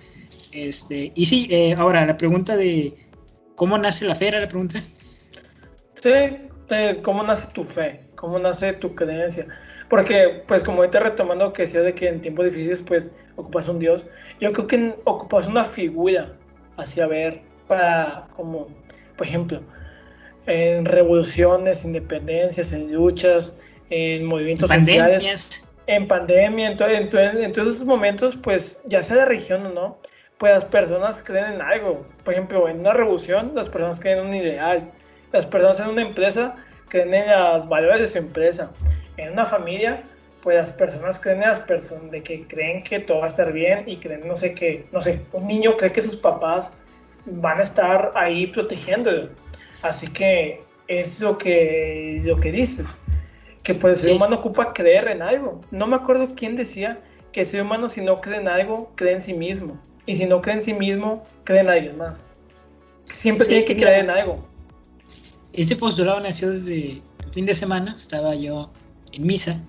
Este, 0.52 1.12
y 1.14 1.26
sí, 1.26 1.46
eh, 1.50 1.74
ahora 1.74 2.06
la 2.06 2.16
pregunta 2.16 2.56
de 2.56 2.94
cómo 3.54 3.76
nace 3.76 4.06
la 4.06 4.14
fe 4.14 4.28
era 4.28 4.40
la 4.40 4.48
pregunta. 4.48 4.84
Sí, 6.02 6.48
cómo 7.02 7.22
nace 7.22 7.46
tu 7.52 7.64
fe, 7.64 8.00
cómo 8.14 8.38
nace 8.38 8.72
tu 8.74 8.94
creencia. 8.94 9.46
Porque, 9.88 10.42
pues, 10.46 10.62
como 10.62 10.78
ahorita 10.78 11.00
retomando 11.00 11.52
que 11.52 11.62
decía 11.62 11.80
de 11.80 11.94
que 11.94 12.08
en 12.08 12.20
tiempos 12.20 12.44
difíciles, 12.44 12.82
pues, 12.82 13.12
ocupas 13.36 13.68
un 13.68 13.78
Dios, 13.78 14.06
yo 14.38 14.52
creo 14.52 14.66
que 14.66 14.94
ocupas 15.04 15.46
una 15.46 15.64
figura 15.64 16.34
hacia 16.76 17.06
ver 17.06 17.40
para, 17.66 18.28
como, 18.36 18.68
por 19.16 19.26
ejemplo, 19.26 19.62
en 20.46 20.84
revoluciones, 20.84 21.84
independencias, 21.84 22.72
en 22.72 22.92
luchas, 22.92 23.56
en 23.90 24.26
movimientos 24.26 24.68
sociales, 24.68 25.64
en 25.86 26.06
pandemia, 26.06 26.68
entonces, 26.68 27.00
entonces, 27.00 27.34
en 27.42 27.52
todos 27.52 27.68
esos 27.68 27.86
momentos, 27.86 28.36
pues, 28.36 28.80
ya 28.84 29.02
sea 29.02 29.16
de 29.16 29.24
región 29.24 29.66
o 29.66 29.70
no, 29.70 29.98
pues 30.36 30.52
las 30.52 30.64
personas 30.64 31.22
creen 31.22 31.54
en 31.54 31.62
algo. 31.62 32.06
Por 32.24 32.34
ejemplo, 32.34 32.68
en 32.68 32.80
una 32.80 32.92
revolución, 32.92 33.52
las 33.54 33.68
personas 33.68 33.98
creen 33.98 34.18
en 34.18 34.26
un 34.26 34.34
ideal. 34.34 34.92
Las 35.32 35.46
personas 35.46 35.80
en 35.80 35.88
una 35.88 36.02
empresa 36.02 36.56
creen 36.88 37.14
en 37.14 37.30
los 37.30 37.68
valores 37.68 38.00
de 38.00 38.06
su 38.06 38.18
empresa 38.18 38.70
en 39.16 39.32
una 39.32 39.44
familia, 39.44 40.02
pues 40.42 40.56
las 40.56 40.70
personas 40.70 41.18
creen 41.18 41.40
las 41.40 41.60
personas 41.60 42.10
de 42.10 42.22
que 42.22 42.46
creen 42.46 42.82
que 42.82 43.00
todo 43.00 43.18
va 43.18 43.24
a 43.24 43.28
estar 43.28 43.52
bien 43.52 43.84
y 43.88 43.96
creen, 43.96 44.26
no 44.26 44.36
sé 44.36 44.54
qué, 44.54 44.86
no 44.92 45.00
sé, 45.00 45.20
un 45.32 45.46
niño 45.46 45.76
cree 45.76 45.92
que 45.92 46.00
sus 46.00 46.16
papás 46.16 46.72
van 47.26 47.58
a 47.58 47.62
estar 47.62 48.12
ahí 48.14 48.46
protegiéndolo. 48.46 49.28
Así 49.82 50.06
que 50.06 50.62
es 50.86 51.20
lo 51.20 51.36
que, 51.36 52.22
lo 52.24 52.38
que 52.38 52.52
dices, 52.52 52.94
que 53.62 53.74
pues 53.74 53.94
el 53.94 53.98
ser 53.98 54.16
humano 54.16 54.36
ocupa 54.36 54.72
creer 54.72 55.08
en 55.08 55.20
algo. 55.20 55.60
No 55.70 55.86
me 55.86 55.96
acuerdo 55.96 56.34
quién 56.34 56.56
decía 56.56 57.00
que 57.02 57.18
que 57.32 57.40
el 57.42 57.46
ser 57.46 57.62
humano 57.62 57.88
si 57.88 58.00
no 58.00 58.20
cree 58.20 58.38
en 58.38 58.48
algo, 58.48 58.92
cree 58.94 59.12
en 59.12 59.22
sí 59.22 59.34
mismo. 59.34 59.78
Y 60.06 60.16
si 60.16 60.26
no 60.26 60.40
cree 60.40 60.56
en 60.56 60.62
sí 60.62 60.72
mismo, 60.72 61.26
cree 61.44 61.60
en 61.60 61.68
alguien 61.68 61.96
más. 61.96 62.26
Siempre 63.12 63.46
tiene 63.46 63.64
que 63.64 63.76
creer 63.76 64.00
en 64.00 64.10
algo. 64.10 64.44
Este 65.58 65.74
postulado 65.74 66.20
nació 66.20 66.50
desde 66.52 67.02
el 67.24 67.32
fin 67.32 67.44
de 67.44 67.52
semana. 67.52 67.92
Estaba 67.96 68.32
yo 68.36 68.70
en 69.10 69.26
misa, 69.26 69.60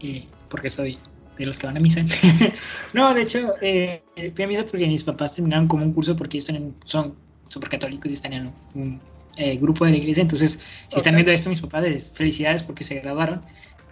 eh, 0.00 0.24
porque 0.48 0.70
soy 0.70 0.96
de 1.36 1.44
los 1.44 1.58
que 1.58 1.66
van 1.66 1.76
a 1.76 1.80
misa. 1.80 2.02
no, 2.94 3.12
de 3.12 3.22
hecho, 3.22 3.52
eh, 3.60 4.02
fui 4.34 4.44
a 4.44 4.48
misa 4.48 4.64
porque 4.64 4.86
mis 4.86 5.04
papás 5.04 5.34
terminaron 5.34 5.68
como 5.68 5.84
un 5.84 5.92
curso 5.92 6.16
porque 6.16 6.38
ellos 6.38 6.50
son 6.84 7.14
súper 7.46 7.68
católicos 7.68 8.10
y 8.10 8.14
están 8.14 8.32
en 8.32 8.52
un 8.74 8.98
eh, 9.36 9.58
grupo 9.58 9.84
de 9.84 9.90
la 9.90 9.96
iglesia. 9.98 10.22
Entonces, 10.22 10.60
si 10.88 10.96
están 10.96 11.14
viendo 11.14 11.30
esto, 11.30 11.50
mis 11.50 11.60
papás, 11.60 11.84
felicidades 12.14 12.62
porque 12.62 12.82
se 12.82 12.94
graduaron. 12.94 13.42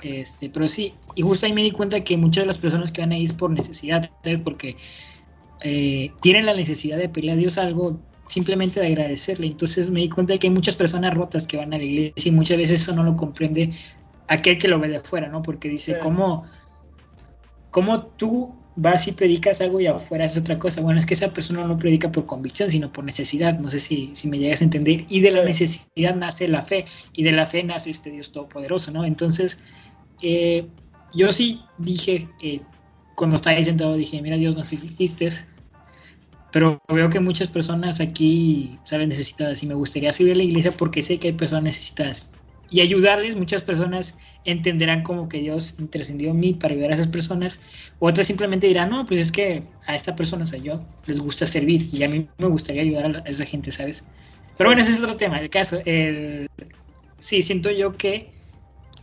Este, 0.03 0.49
pero 0.49 0.71
sí, 0.71 0.95
y 1.17 1.21
justo 1.21 1.45
ahí 1.45 1.53
me 1.53 1.63
di 1.63 1.71
cuenta 1.71 2.01
que 2.01 2.17
muchas 2.17 2.45
de 2.45 2.49
las 2.49 2.57
personas 2.57 2.93
que 2.93 3.03
van 3.03 3.13
ahí 3.13 3.27
es 3.27 3.35
por 3.35 3.51
necesidad, 3.51 4.11
porque 4.43 4.79
eh, 5.61 6.13
tienen 6.23 6.47
la 6.47 6.55
necesidad 6.55 6.97
de 6.97 7.11
pedirle 7.11 7.33
a 7.33 7.37
Dios 7.37 7.59
algo, 7.59 8.01
simplemente 8.29 8.81
de 8.81 8.87
agradecerle. 8.87 9.47
Entonces 9.47 9.91
me 9.91 10.01
di 10.01 10.09
cuenta 10.09 10.33
de 10.33 10.39
que 10.39 10.47
hay 10.47 10.53
muchas 10.53 10.75
personas 10.75 11.15
rotas 11.15 11.47
que 11.47 11.57
van 11.57 11.73
a 11.75 11.79
la 11.79 11.85
iglesia 11.85 12.31
y 12.31 12.35
muchas 12.35 12.59
veces 12.59 12.83
eso 12.83 12.95
no 12.95 13.03
lo 13.03 13.17
comprende 13.17 13.71
aquel 14.29 14.59
que 14.59 14.69
lo 14.69 14.81
ve 14.81 14.89
de 14.89 14.97
afuera, 14.97 15.29
¿no? 15.29 15.43
Porque 15.43 15.69
dice, 15.69 15.99
¿cómo, 15.99 16.45
¿cómo 17.71 18.03
tú 18.03 18.55
vas 18.77 19.09
y 19.09 19.13
predicas 19.13 19.61
algo 19.63 19.81
y 19.81 19.87
afuera 19.87 20.27
es 20.27 20.37
otra 20.37 20.59
cosa. 20.59 20.83
Bueno, 20.83 21.01
es 21.01 21.07
que 21.07 21.15
esa 21.15 21.33
persona 21.33 21.65
no 21.65 21.79
predica 21.79 22.13
por 22.13 22.27
convicción, 22.27 22.71
sino 22.71 22.93
por 22.93 23.05
necesidad. 23.05 23.59
No 23.59 23.71
sé 23.71 23.81
si, 23.81 24.13
si 24.15 24.29
me 24.29 24.39
llegas 24.39 24.61
a 24.61 24.65
entender. 24.65 25.07
Y 25.09 25.21
de 25.21 25.31
la 25.31 25.43
necesidad 25.43 26.15
nace 26.15 26.47
la 26.47 26.63
fe, 26.63 26.85
y 27.15 27.25
de 27.25 27.33
la 27.33 27.47
fe 27.47 27.65
nace 27.65 27.91
este 27.91 28.11
Dios 28.11 28.33
Todopoderoso, 28.33 28.91
¿no? 28.91 29.05
Entonces, 29.05 29.59
eh, 30.23 30.67
yo 31.15 31.33
sí 31.33 31.63
dije, 31.79 32.29
eh, 32.43 32.61
cuando 33.17 33.37
estaba 33.37 33.57
ahí 33.57 33.65
sentado, 33.65 33.97
dije, 33.97 34.21
mira 34.21 34.37
Dios, 34.37 34.55
no 34.55 34.63
sé 34.63 34.77
si 34.77 34.87
existes, 34.87 35.43
pero 36.57 36.81
veo 36.89 37.11
que 37.11 37.21
muchas 37.21 37.49
personas 37.49 38.01
aquí 38.01 38.79
saben 38.83 39.11
necesitadas 39.11 39.63
y 39.63 39.67
me 39.67 39.75
gustaría 39.75 40.11
subir 40.11 40.33
a 40.33 40.37
la 40.37 40.43
iglesia 40.43 40.73
porque 40.73 41.03
sé 41.03 41.19
que 41.19 41.29
hay 41.29 41.35
personas 41.35 41.65
necesitadas. 41.65 42.27
Y 42.71 42.81
ayudarles, 42.81 43.37
muchas 43.37 43.61
personas 43.61 44.15
entenderán 44.47 45.03
como 45.03 45.29
que 45.29 45.41
Dios 45.41 45.75
intercedió 45.79 46.31
en 46.31 46.41
mí 46.41 46.55
para 46.55 46.73
ayudar 46.73 46.93
a 46.93 46.95
esas 46.95 47.09
personas, 47.09 47.61
otras 47.99 48.27
simplemente 48.27 48.67
dirán, 48.69 48.89
no, 48.89 49.05
pues 49.05 49.21
es 49.21 49.33
que 49.33 49.65
a 49.87 49.97
esta 49.97 50.17
persona, 50.17 50.45
o 50.45 50.47
sea, 50.47 50.59
yo 50.59 50.79
les 51.05 51.21
gusta 51.21 51.47
servir 51.47 51.91
y 51.93 52.03
a 52.05 52.09
mí 52.09 52.27
me 52.39 52.47
gustaría 52.47 52.81
ayudar 52.81 53.23
a 53.27 53.29
esa 53.29 53.45
gente, 53.45 53.71
¿sabes? 53.71 54.07
Pero 54.57 54.71
bueno, 54.71 54.81
ese 54.81 54.93
es 54.93 55.03
otro 55.03 55.17
tema, 55.17 55.39
el 55.39 55.51
caso, 55.51 55.83
el... 55.85 56.49
sí, 57.19 57.43
siento 57.43 57.71
yo 57.71 57.99
que 57.99 58.31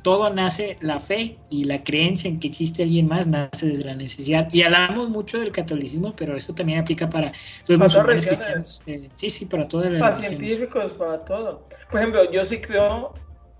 todo 0.03 0.29
nace, 0.29 0.77
la 0.81 0.99
fe 0.99 1.37
y 1.49 1.63
la 1.63 1.83
creencia 1.83 2.29
en 2.29 2.39
que 2.39 2.49
existe 2.49 2.83
alguien 2.83 3.07
más 3.07 3.25
nace 3.25 3.67
desde 3.67 3.85
la 3.85 3.93
necesidad. 3.93 4.47
Y 4.53 4.61
hablamos 4.61 5.09
mucho 5.09 5.39
del 5.39 5.51
catolicismo, 5.51 6.13
pero 6.15 6.37
esto 6.37 6.53
también 6.53 6.79
aplica 6.79 7.09
para 7.09 7.31
los 7.67 7.79
musulmanes 7.79 8.25
cristianos. 8.25 8.83
Eh, 8.85 9.09
sí, 9.11 9.29
sí, 9.29 9.45
para 9.45 9.67
todas 9.67 9.91
las 9.91 10.01
Para 10.01 10.15
científicos, 10.17 10.93
para 10.93 11.23
todo. 11.23 11.65
Por 11.89 12.01
ejemplo, 12.01 12.29
yo 12.31 12.43
sí 12.45 12.59
creo 12.59 13.13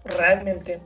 realmente 0.03 0.81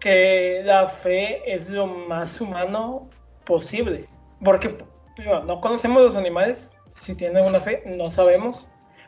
que 0.00 0.62
la 0.64 0.86
fe 0.86 1.40
es 1.50 1.70
lo 1.70 1.86
más 1.86 2.40
humano 2.40 3.08
posible. 3.44 4.06
Porque 4.42 4.76
no 5.46 5.60
conocemos 5.60 6.02
los 6.02 6.16
animales, 6.16 6.72
si 6.90 7.14
tienen 7.14 7.44
una 7.44 7.60
fe, 7.60 7.82
no 7.86 8.10
sabemos. 8.10 8.66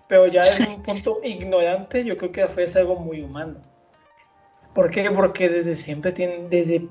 Pero 0.08 0.28
ya 0.28 0.42
es 0.42 0.61
un 0.61 0.80
punto 0.82 1.18
ignorante, 1.25 2.04
yo 2.04 2.16
creo 2.16 2.30
que 2.30 2.40
la 2.42 2.49
fe 2.49 2.62
es 2.62 2.76
algo 2.76 2.94
muy 2.94 3.20
humano. 3.20 3.61
¿Por 4.76 4.90
qué? 4.90 5.11
Porque 5.11 5.49
desde 5.49 5.75
siempre 5.75 6.12
tienen, 6.12 6.50
desde 6.50 6.87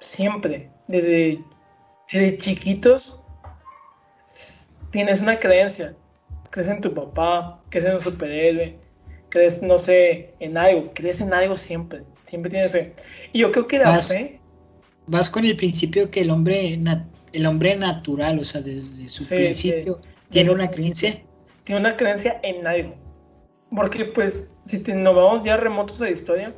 siempre, 0.00 0.68
desde, 0.88 1.38
desde 2.12 2.36
chiquitos, 2.36 3.20
tienes 4.90 5.20
una 5.20 5.38
creencia. 5.38 5.94
Crees 6.50 6.68
en 6.68 6.80
tu 6.80 6.92
papá, 6.92 7.62
crees 7.68 7.86
en 7.86 7.94
un 7.94 8.00
superhéroe, 8.00 8.76
crees, 9.28 9.62
no 9.62 9.78
sé, 9.78 10.34
en 10.40 10.58
algo, 10.58 10.90
crees 10.94 11.20
en 11.20 11.32
algo 11.32 11.54
siempre, 11.54 12.02
siempre 12.24 12.50
tienes 12.50 12.72
fe. 12.72 12.92
Y 13.32 13.38
yo 13.38 13.52
creo 13.52 13.68
que 13.68 13.78
la 13.78 14.00
fe... 14.00 14.40
Vas 15.06 15.30
con 15.30 15.44
el 15.44 15.56
principio 15.56 16.10
que 16.10 16.22
el 16.22 16.30
hombre, 16.30 16.76
el 17.32 17.46
hombre 17.46 17.76
natural, 17.76 18.40
o 18.40 18.44
sea, 18.44 18.62
desde 18.62 19.08
su 19.08 19.24
principio, 19.28 20.00
tiene 20.28 20.50
una 20.50 20.68
creencia. 20.68 21.22
Tiene 21.62 21.82
una 21.82 21.96
creencia 21.96 22.40
en 22.42 22.66
algo. 22.66 22.96
Porque 23.70 24.06
pues, 24.06 24.50
si 24.64 24.78
nos 24.80 25.14
vamos 25.14 25.44
ya 25.44 25.56
remotos 25.56 26.00
de 26.00 26.06
la 26.06 26.10
historia, 26.10 26.54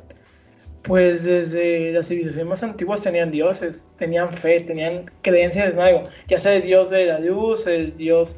pues 0.85 1.23
desde 1.23 1.91
las 1.91 2.07
civilizaciones 2.07 2.47
más 2.47 2.63
antiguas 2.63 3.01
tenían 3.01 3.31
dioses, 3.31 3.87
tenían 3.97 4.31
fe, 4.31 4.59
tenían 4.61 5.05
creencias 5.23 5.73
en 5.73 5.79
algo, 5.79 6.03
ya 6.27 6.37
sea 6.37 6.53
el 6.53 6.61
dios 6.61 6.91
de 6.91 7.07
la 7.07 7.19
luz, 7.19 7.65
el 7.65 7.97
dios 7.97 8.37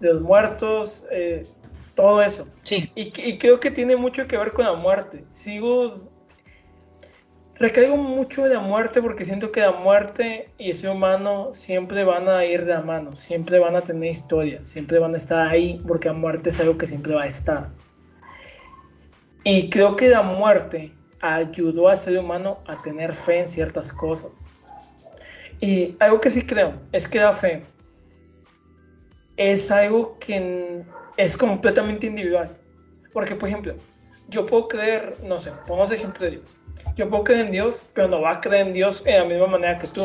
de 0.00 0.12
los 0.12 0.22
muertos, 0.22 1.06
eh, 1.10 1.46
todo 1.94 2.20
eso. 2.20 2.46
Sí. 2.62 2.90
Y, 2.94 3.38
creo 3.38 3.58
que 3.58 3.70
tiene 3.70 3.96
mucho 3.96 4.26
que 4.26 4.36
ver 4.36 4.52
con 4.52 4.66
la 4.66 4.74
muerte. 4.74 5.24
Sigo. 5.30 5.94
Recaigo 7.54 7.96
mucho 7.96 8.44
en 8.44 8.54
la 8.54 8.60
muerte 8.60 9.00
porque 9.00 9.24
siento 9.24 9.52
que 9.52 9.60
la 9.60 9.72
muerte 9.72 10.50
y 10.58 10.72
ese 10.72 10.88
humano 10.88 11.50
siempre 11.52 12.02
van 12.02 12.28
a 12.28 12.44
ir 12.44 12.64
de 12.64 12.72
la 12.72 12.82
mano, 12.82 13.14
siempre 13.14 13.58
van 13.60 13.76
a 13.76 13.82
tener 13.82 14.10
historia, 14.10 14.64
siempre 14.64 14.98
van 14.98 15.14
a 15.14 15.18
estar 15.18 15.46
ahí 15.46 15.80
porque 15.86 16.08
la 16.08 16.14
muerte 16.14 16.48
es 16.48 16.58
algo 16.58 16.76
que 16.76 16.86
siempre 16.86 17.14
va 17.14 17.22
a 17.22 17.26
estar. 17.26 17.70
Y 19.44 19.70
creo 19.70 19.94
que 19.94 20.08
la 20.08 20.22
muerte 20.22 20.92
ayudó 21.22 21.88
al 21.88 21.96
ser 21.96 22.18
humano 22.18 22.58
a 22.66 22.82
tener 22.82 23.14
fe 23.14 23.40
en 23.40 23.48
ciertas 23.48 23.92
cosas. 23.92 24.46
Y 25.60 25.96
algo 26.00 26.20
que 26.20 26.30
sí 26.30 26.44
creo 26.44 26.74
es 26.90 27.06
que 27.06 27.20
la 27.20 27.32
fe 27.32 27.62
es 29.36 29.70
algo 29.70 30.18
que 30.18 30.82
es 31.16 31.36
completamente 31.36 32.06
individual. 32.08 32.50
Porque, 33.12 33.34
por 33.34 33.48
ejemplo, 33.48 33.74
yo 34.28 34.44
puedo 34.44 34.66
creer, 34.68 35.16
no 35.22 35.38
sé, 35.38 35.52
pongamos 35.66 35.92
ejemplo 35.92 36.24
de 36.24 36.32
Dios. 36.32 36.44
Yo 36.96 37.08
puedo 37.08 37.24
creer 37.24 37.46
en 37.46 37.52
Dios, 37.52 37.84
pero 37.94 38.08
no 38.08 38.20
va 38.20 38.32
a 38.32 38.40
creer 38.40 38.66
en 38.66 38.72
Dios 38.72 39.04
de 39.04 39.18
la 39.18 39.24
misma 39.24 39.46
manera 39.46 39.76
que 39.76 39.86
tú. 39.86 40.04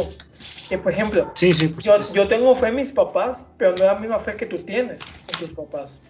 Y, 0.70 0.78
por 0.78 0.92
ejemplo, 0.92 1.34
yo, 1.80 2.04
yo, 2.14 2.28
tengo 2.28 2.54
fe 2.54 2.68
en 2.68 2.76
mis 2.76 2.92
papás, 2.92 3.48
pero 3.58 3.72
no 3.72 3.78
es 3.78 3.84
la 3.84 3.96
misma 3.96 4.20
fe 4.20 4.36
que 4.36 4.46
tú 4.46 4.58
tienes 4.58 5.02
en 5.34 5.40
tus 5.40 5.54
papás. 5.54 6.02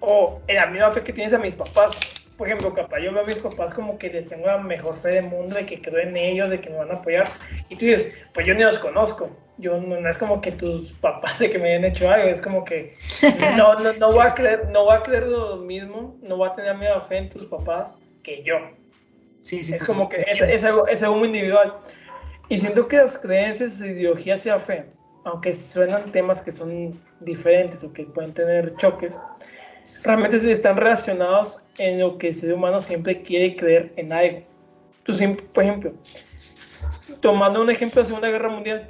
O 0.00 0.40
en 0.48 0.56
la 0.56 0.66
misma 0.66 0.90
fe 0.90 1.02
que 1.02 1.12
tienes 1.12 1.32
a 1.32 1.38
mis 1.38 1.54
papás. 1.54 1.96
Por 2.36 2.48
ejemplo, 2.48 2.74
capaz 2.74 3.00
yo 3.00 3.12
veo 3.12 3.22
a 3.22 3.26
mis 3.26 3.36
papás 3.36 3.72
como 3.72 3.98
que 3.98 4.10
les 4.10 4.28
tengo 4.28 4.46
la 4.46 4.58
mejor 4.58 4.96
fe 4.96 5.08
del 5.08 5.24
mundo, 5.24 5.54
de 5.54 5.64
que 5.64 5.80
creo 5.80 6.00
en 6.00 6.16
ellos, 6.16 6.50
de 6.50 6.60
que 6.60 6.70
me 6.70 6.76
van 6.76 6.90
a 6.90 6.94
apoyar. 6.94 7.28
Y 7.68 7.76
tú 7.76 7.86
dices, 7.86 8.14
pues 8.34 8.46
yo 8.46 8.54
ni 8.54 8.62
los 8.62 8.78
conozco 8.78 9.30
yo 9.58 9.80
no, 9.80 10.08
es 10.08 10.18
como 10.18 10.40
que 10.40 10.52
tus 10.52 10.92
papás 11.00 11.38
de 11.38 11.50
que 11.50 11.58
me 11.58 11.70
hayan 11.70 11.84
hecho 11.84 12.08
algo, 12.10 12.28
es 12.28 12.40
como 12.40 12.64
que 12.64 12.92
no, 13.56 13.74
no, 13.80 13.92
no 13.94 14.12
voy 14.12 14.26
a 14.26 14.34
creer, 14.34 14.68
no 14.70 14.84
voy 14.84 14.96
a 14.96 15.02
creer 15.02 15.26
lo 15.26 15.56
mismo, 15.56 16.16
no 16.22 16.36
voy 16.36 16.48
a 16.48 16.52
tener 16.52 16.76
misma 16.76 17.00
fe 17.00 17.18
en 17.18 17.30
tus 17.30 17.44
papás 17.44 17.94
que 18.22 18.42
yo. 18.42 18.56
Sí, 19.40 19.62
sí, 19.62 19.74
es 19.74 19.84
como 19.84 20.08
que 20.08 20.24
es, 20.26 20.40
es, 20.40 20.64
algo, 20.64 20.88
es 20.88 21.02
algo 21.02 21.16
muy 21.16 21.26
individual. 21.28 21.74
Y 22.48 22.58
siento 22.58 22.88
que 22.88 22.96
las 22.96 23.16
creencias, 23.16 23.80
ideologías 23.80 24.44
y 24.44 24.48
la 24.48 24.58
fe, 24.58 24.86
aunque 25.24 25.54
suenan 25.54 26.10
temas 26.10 26.40
que 26.40 26.50
son 26.50 27.00
diferentes 27.20 27.84
o 27.84 27.92
que 27.92 28.04
pueden 28.04 28.32
tener 28.32 28.74
choques, 28.76 29.18
realmente 30.06 30.36
están 30.50 30.76
relacionados 30.76 31.58
en 31.78 31.98
lo 32.00 32.16
que 32.18 32.28
el 32.28 32.34
ser 32.34 32.54
humano 32.54 32.80
siempre 32.80 33.22
quiere 33.22 33.56
creer 33.56 33.92
en 33.96 34.12
algo. 34.12 34.42
Tú, 35.02 35.12
por 35.52 35.64
ejemplo, 35.64 35.92
tomando 37.20 37.60
un 37.60 37.70
ejemplo 37.70 37.96
de 37.96 38.02
la 38.02 38.06
Segunda 38.06 38.30
Guerra 38.30 38.48
Mundial, 38.48 38.86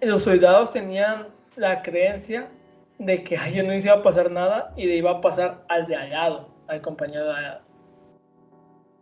los 0.00 0.22
soldados 0.22 0.72
tenían 0.72 1.28
la 1.56 1.82
creencia 1.82 2.48
de 2.98 3.22
que 3.22 3.36
a 3.36 3.48
ellos 3.48 3.66
no 3.66 3.74
iba 3.74 3.94
a 3.94 4.02
pasar 4.02 4.30
nada 4.30 4.72
y 4.76 4.86
le 4.86 4.96
iba 4.96 5.10
a 5.10 5.20
pasar 5.20 5.64
al 5.68 5.86
de 5.86 5.96
al 5.96 6.10
lado, 6.10 6.48
al 6.66 6.80
compañero 6.80 7.24
de 7.24 7.30
al 7.32 7.42
lado. 7.42 7.60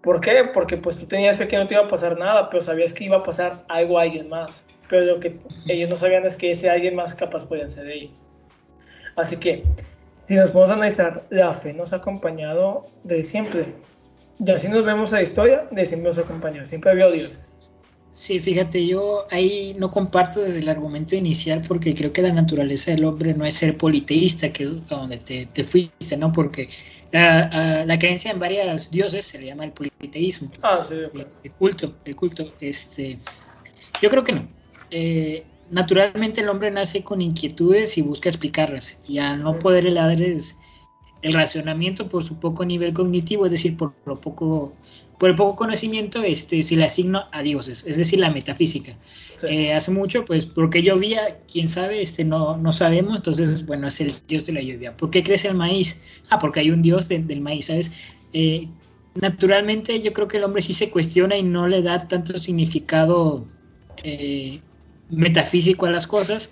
¿Por 0.03 0.21
qué? 0.21 0.45
Porque 0.55 0.77
pues 0.77 0.97
tú 0.97 1.07
tenías 1.07 1.37
fe 1.37 1.49
que 1.49 1.57
no 1.57 1.67
te 1.67 1.75
iba 1.75 1.83
a 1.83 1.89
pasar 1.89 2.17
nada, 2.19 2.49
pero 2.49 2.63
sabías 2.63 2.93
que 2.93 3.05
iba 3.05 3.17
a 3.17 3.23
pasar 3.23 3.65
algo 3.69 3.99
a 3.99 4.03
alguien 4.03 4.29
más. 4.29 4.65
Pero 4.89 5.05
lo 5.05 5.21
que 5.21 5.41
ellos 5.67 5.91
no 5.91 5.97
sabían 5.97 6.25
es 6.25 6.37
que 6.37 6.53
ese 6.53 6.71
alguien 6.71 6.95
más 6.95 7.15
capaz 7.15 7.45
podía 7.45 7.67
ser 7.69 7.89
ellos. 7.89 8.27
Así 9.17 9.37
que, 9.37 9.65
si 10.29 10.35
nos 10.35 10.51
podemos 10.51 10.71
analizar, 10.71 11.27
la 11.31 11.53
fe 11.53 11.73
nos 11.73 11.93
ha 11.93 11.97
acompañado 11.97 12.87
de 13.05 13.23
siempre. 13.23 13.75
Ya 14.39 14.59
si 14.59 14.69
nos 14.69 14.85
vemos 14.85 15.13
a 15.13 15.17
la 15.17 15.23
historia, 15.23 15.67
de 15.71 15.87
siempre 15.87 16.09
nos 16.09 16.19
ha 16.19 16.23
acompañado. 16.23 16.67
Siempre 16.67 16.91
había 16.91 17.11
dioses. 17.11 17.73
Sí, 18.13 18.41
fíjate, 18.41 18.87
yo 18.87 19.27
ahí 19.31 19.77
no 19.79 19.91
comparto 19.91 20.41
desde 20.41 20.61
el 20.61 20.69
argumento 20.71 21.15
inicial 21.15 21.63
porque 21.69 21.95
creo 21.95 22.15
que 22.15 22.23
la 22.23 22.33
naturaleza 22.33 22.91
del 22.91 23.05
hombre 23.05 23.35
no 23.35 23.45
es 23.45 23.57
ser 23.57 23.77
politeísta, 23.77 24.51
que 24.53 24.65
es 24.65 24.89
donde 24.89 25.19
te, 25.19 25.65
fuiste, 25.65 26.17
¿no? 26.17 26.33
Porque 26.33 26.71
la, 27.13 27.85
la, 27.85 27.99
creencia 27.99 28.31
en 28.31 28.39
varios 28.39 28.91
dioses 28.91 29.27
se 29.27 29.39
le 29.39 29.49
llama 29.49 29.67
el 29.67 29.73
politeísmo. 29.73 30.51
Ah, 30.63 30.83
sí, 30.83 30.95
el, 30.95 31.53
culto, 31.53 31.95
el 32.07 32.17
culto. 32.17 32.51
Este, 32.59 33.19
yo 34.01 34.09
creo 34.09 34.25
que 34.25 34.33
no. 34.33 34.49
Eh, 34.91 35.45
naturalmente 35.71 36.41
el 36.41 36.49
hombre 36.49 36.71
nace 36.71 37.03
con 37.03 37.21
inquietudes 37.21 37.99
y 37.99 38.03
busca 38.03 38.29
explicarlas. 38.29 38.99
Y 39.09 39.19
al 39.19 39.43
no 39.43 39.59
poder 39.59 39.93
darles 39.93 40.57
el 41.23 41.33
racionamiento 41.33 42.09
por 42.09 42.25
su 42.25 42.39
poco 42.39 42.65
nivel 42.65 42.93
cognitivo, 42.93 43.47
es 43.47 43.53
decir, 43.53 43.77
por 43.77 43.95
lo 44.05 44.21
poco, 44.21 44.73
por 45.19 45.31
el 45.31 45.37
poco 45.37 45.57
conocimiento, 45.57 46.23
este, 46.23 46.63
se 46.63 46.77
le 46.77 46.85
asigna 46.85 47.29
a 47.33 47.43
dioses, 47.43 47.85
es 47.87 47.97
decir, 47.97 48.21
la 48.21 48.31
metafísica. 48.31 48.97
Eh, 49.49 49.73
hace 49.73 49.91
mucho, 49.91 50.25
pues, 50.25 50.47
porque 50.47 50.83
llovía, 50.83 51.41
quién 51.51 51.69
sabe, 51.69 52.03
este, 52.03 52.25
no, 52.25 52.57
no 52.57 52.73
sabemos, 52.73 53.17
entonces, 53.17 53.67
bueno, 53.67 53.89
es 53.89 54.01
el 54.01 54.15
dios 54.29 54.47
de 54.47 54.53
la 54.53 54.61
lluvia. 54.61 54.97
¿Por 54.97 55.11
qué 55.11 55.23
crece 55.23 55.49
el 55.49 55.55
maíz? 55.55 56.01
Ah, 56.29 56.39
porque 56.39 56.61
hay 56.61 56.71
un 56.71 56.83
dios 56.83 57.09
del 57.09 57.41
maíz, 57.41 57.67
¿sabes? 57.67 57.91
Eh, 58.33 58.69
naturalmente 59.15 60.01
yo 60.01 60.13
creo 60.13 60.29
que 60.29 60.37
el 60.37 60.45
hombre 60.45 60.63
sí 60.63 60.75
se 60.75 60.91
cuestiona 60.91 61.37
y 61.37 61.43
no 61.43 61.67
le 61.67 61.83
da 61.83 62.07
tanto 62.07 62.39
significado 62.39 63.47
eh, 64.05 64.61
metafísico 65.11 65.87
a 65.87 65.91
las 65.91 66.07
cosas, 66.07 66.51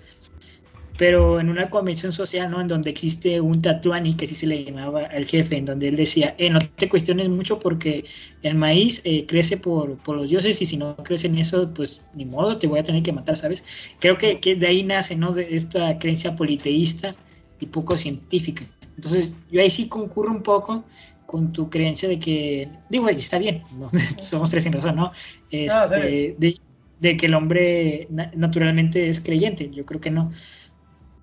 pero 0.97 1.39
en 1.39 1.49
una 1.49 1.69
convención 1.69 2.13
social, 2.13 2.49
¿no? 2.49 2.61
En 2.61 2.67
donde 2.67 2.89
existe 2.89 3.41
un 3.41 3.61
tatuani, 3.61 4.15
que 4.15 4.25
así 4.25 4.35
se 4.35 4.47
le 4.47 4.63
llamaba 4.63 5.05
al 5.05 5.25
jefe, 5.25 5.57
en 5.57 5.65
donde 5.65 5.89
él 5.89 5.95
decía, 5.95 6.35
eh, 6.37 6.49
no 6.49 6.59
te 6.59 6.87
cuestiones 6.87 7.27
mucho 7.27 7.59
porque 7.59 8.05
el 8.43 8.55
maíz 8.55 9.01
eh, 9.03 9.25
crece 9.25 9.57
por, 9.57 9.97
los 10.07 10.29
dioses 10.29 10.61
y 10.61 10.65
si 10.65 10.77
no 10.77 10.95
crece 10.97 11.27
en 11.27 11.37
eso, 11.37 11.73
pues 11.73 12.01
ni 12.13 12.25
modo, 12.25 12.57
te 12.57 12.67
voy 12.67 12.79
a 12.79 12.83
tener 12.83 13.03
que 13.03 13.11
matar, 13.11 13.35
¿sabes? 13.35 13.65
Creo 13.99 14.17
que, 14.17 14.37
de 14.55 14.67
ahí 14.67 14.83
nace, 14.83 15.15
¿no? 15.15 15.33
De 15.33 15.55
esta 15.55 15.97
creencia 15.99 16.35
politeísta 16.35 17.15
y 17.59 17.65
poco 17.65 17.97
científica. 17.97 18.65
Entonces, 18.95 19.31
yo 19.51 19.61
ahí 19.61 19.69
sí 19.69 19.89
concurro 19.89 20.31
un 20.31 20.43
poco 20.43 20.85
con 21.25 21.51
tu 21.51 21.69
creencia 21.69 22.07
de 22.07 22.19
que, 22.19 22.69
digo, 22.89 23.09
está 23.09 23.37
bien, 23.37 23.63
somos 24.21 24.49
tres 24.49 24.65
en 24.65 24.73
razón, 24.73 24.95
¿no? 24.95 25.05
Ah, 25.07 25.87
este, 25.89 26.35
de, 26.37 26.59
de 26.99 27.17
que 27.17 27.25
el 27.25 27.33
hombre 27.33 28.07
naturalmente 28.09 29.09
es 29.09 29.19
creyente, 29.19 29.69
yo 29.69 29.85
creo 29.85 30.01
que 30.01 30.11
no. 30.11 30.31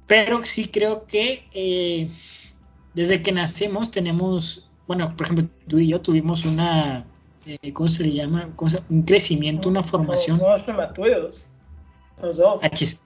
Pero 0.06 0.44
sí 0.44 0.68
creo 0.68 1.06
que 1.06 1.44
eh, 1.54 2.08
desde 2.94 3.22
que 3.22 3.32
nacemos 3.32 3.90
tenemos, 3.90 4.70
bueno, 4.86 5.14
por 5.16 5.26
ejemplo, 5.26 5.48
tú 5.68 5.78
y 5.78 5.88
yo 5.88 6.00
tuvimos 6.00 6.44
una, 6.44 7.06
eh, 7.46 7.72
¿cómo 7.72 7.88
se 7.88 8.04
le 8.04 8.12
llama? 8.12 8.50
Un 8.90 9.02
crecimiento, 9.02 9.68
una 9.68 9.82
formación. 9.82 10.38
Somos 10.38 10.60
prematuros, 10.62 11.46
los 12.20 12.36
dos. 12.36 12.62
Ah, 12.62 12.70
sí, 12.74 12.98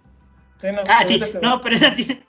ah, 0.89 1.05
sí, 1.07 1.21
no, 1.41 1.61
pero 1.61 1.77
esa 1.77 1.95
tiene, 1.95 2.27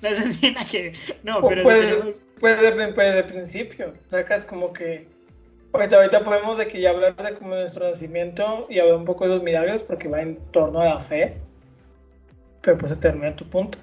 no, 0.00 0.08
tiene 0.40 0.66
que 0.70 0.92
no, 1.24 1.40
pero 1.48 1.62
pues, 1.62 2.22
pues, 2.38 2.60
de, 2.60 2.70
de 2.70 3.24
principio, 3.24 3.94
sacas 4.06 4.44
como 4.44 4.72
que 4.72 5.08
Ahorita, 5.72 5.96
ahorita 5.96 6.24
podemos 6.24 6.58
de 6.58 6.66
que 6.66 6.80
ya 6.80 6.90
hablar 6.90 7.14
de 7.16 7.34
como 7.34 7.54
nuestro 7.54 7.88
nacimiento 7.88 8.66
y 8.68 8.78
hablar 8.80 8.96
un 8.96 9.04
poco 9.04 9.24
de 9.24 9.34
los 9.34 9.42
milagros 9.42 9.82
porque 9.82 10.08
va 10.08 10.20
en 10.22 10.36
torno 10.50 10.80
a 10.80 10.84
la 10.84 10.98
fe. 10.98 11.38
Pero 12.60 12.76
pues 12.76 12.90
se 12.90 12.96
termina 12.96 13.34
tu 13.36 13.48
punto. 13.48 13.78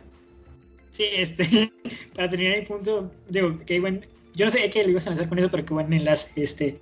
Sí, 0.90 1.06
este, 1.14 1.72
para 2.16 2.30
terminar 2.30 2.58
el 2.58 2.66
punto, 2.66 3.12
digo, 3.30 3.58
que 3.66 3.80
bueno, 3.80 4.02
yo 4.34 4.46
no 4.46 4.52
sé 4.52 4.70
qué 4.70 4.84
le 4.84 4.92
ibas 4.92 5.08
a 5.08 5.12
lanzar 5.12 5.30
con 5.30 5.40
eso, 5.40 5.50
pero 5.50 5.66
qué 5.66 5.74
buen 5.74 5.92
enlace, 5.92 6.32
este. 6.36 6.80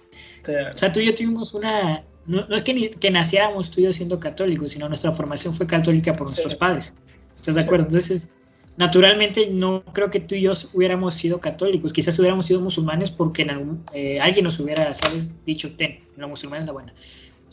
O 0.74 0.78
sea, 0.78 0.92
tú 0.92 1.00
y 1.00 1.06
yo 1.06 1.16
tuvimos 1.16 1.54
una, 1.54 2.04
no, 2.26 2.48
es 2.56 2.64
que, 2.64 2.74
ni, 2.74 2.90
que 2.90 3.12
naciéramos 3.12 3.70
tú 3.70 3.82
y 3.82 3.84
yo 3.84 3.94
siendo 3.94 4.20
católicos, 4.20 4.72
sino 4.72 4.88
nuestra 4.88 5.12
formación 5.12 5.56
fue 5.56 5.68
católica 5.68 6.14
por 6.14 6.28
nuestros 6.28 6.56
padres. 6.56 6.92
¿Estás 7.36 7.56
de 7.56 7.62
acuerdo? 7.62 7.86
Entonces, 7.86 8.28
naturalmente 8.78 9.48
no 9.48 9.84
creo 9.94 10.10
que 10.10 10.20
tú 10.20 10.36
y 10.36 10.42
yo 10.42 10.54
hubiéramos 10.74 11.16
sido 11.16 11.40
católicos, 11.40 11.94
quizás 11.94 12.18
hubiéramos 12.20 12.46
sido 12.46 12.60
musulmanes 12.62 13.12
porque 13.12 13.44
en 13.44 13.50
algún, 13.52 13.84
eh, 13.94 14.20
alguien 14.20 14.44
nos 14.44 14.60
hubiera, 14.60 14.94
¿sabes? 14.94 15.28
Dicho, 15.46 15.76
ten, 15.76 16.02
la 16.18 16.28
musulmana 16.28 16.62
es 16.62 16.68
la 16.68 16.74
buena. 16.74 16.94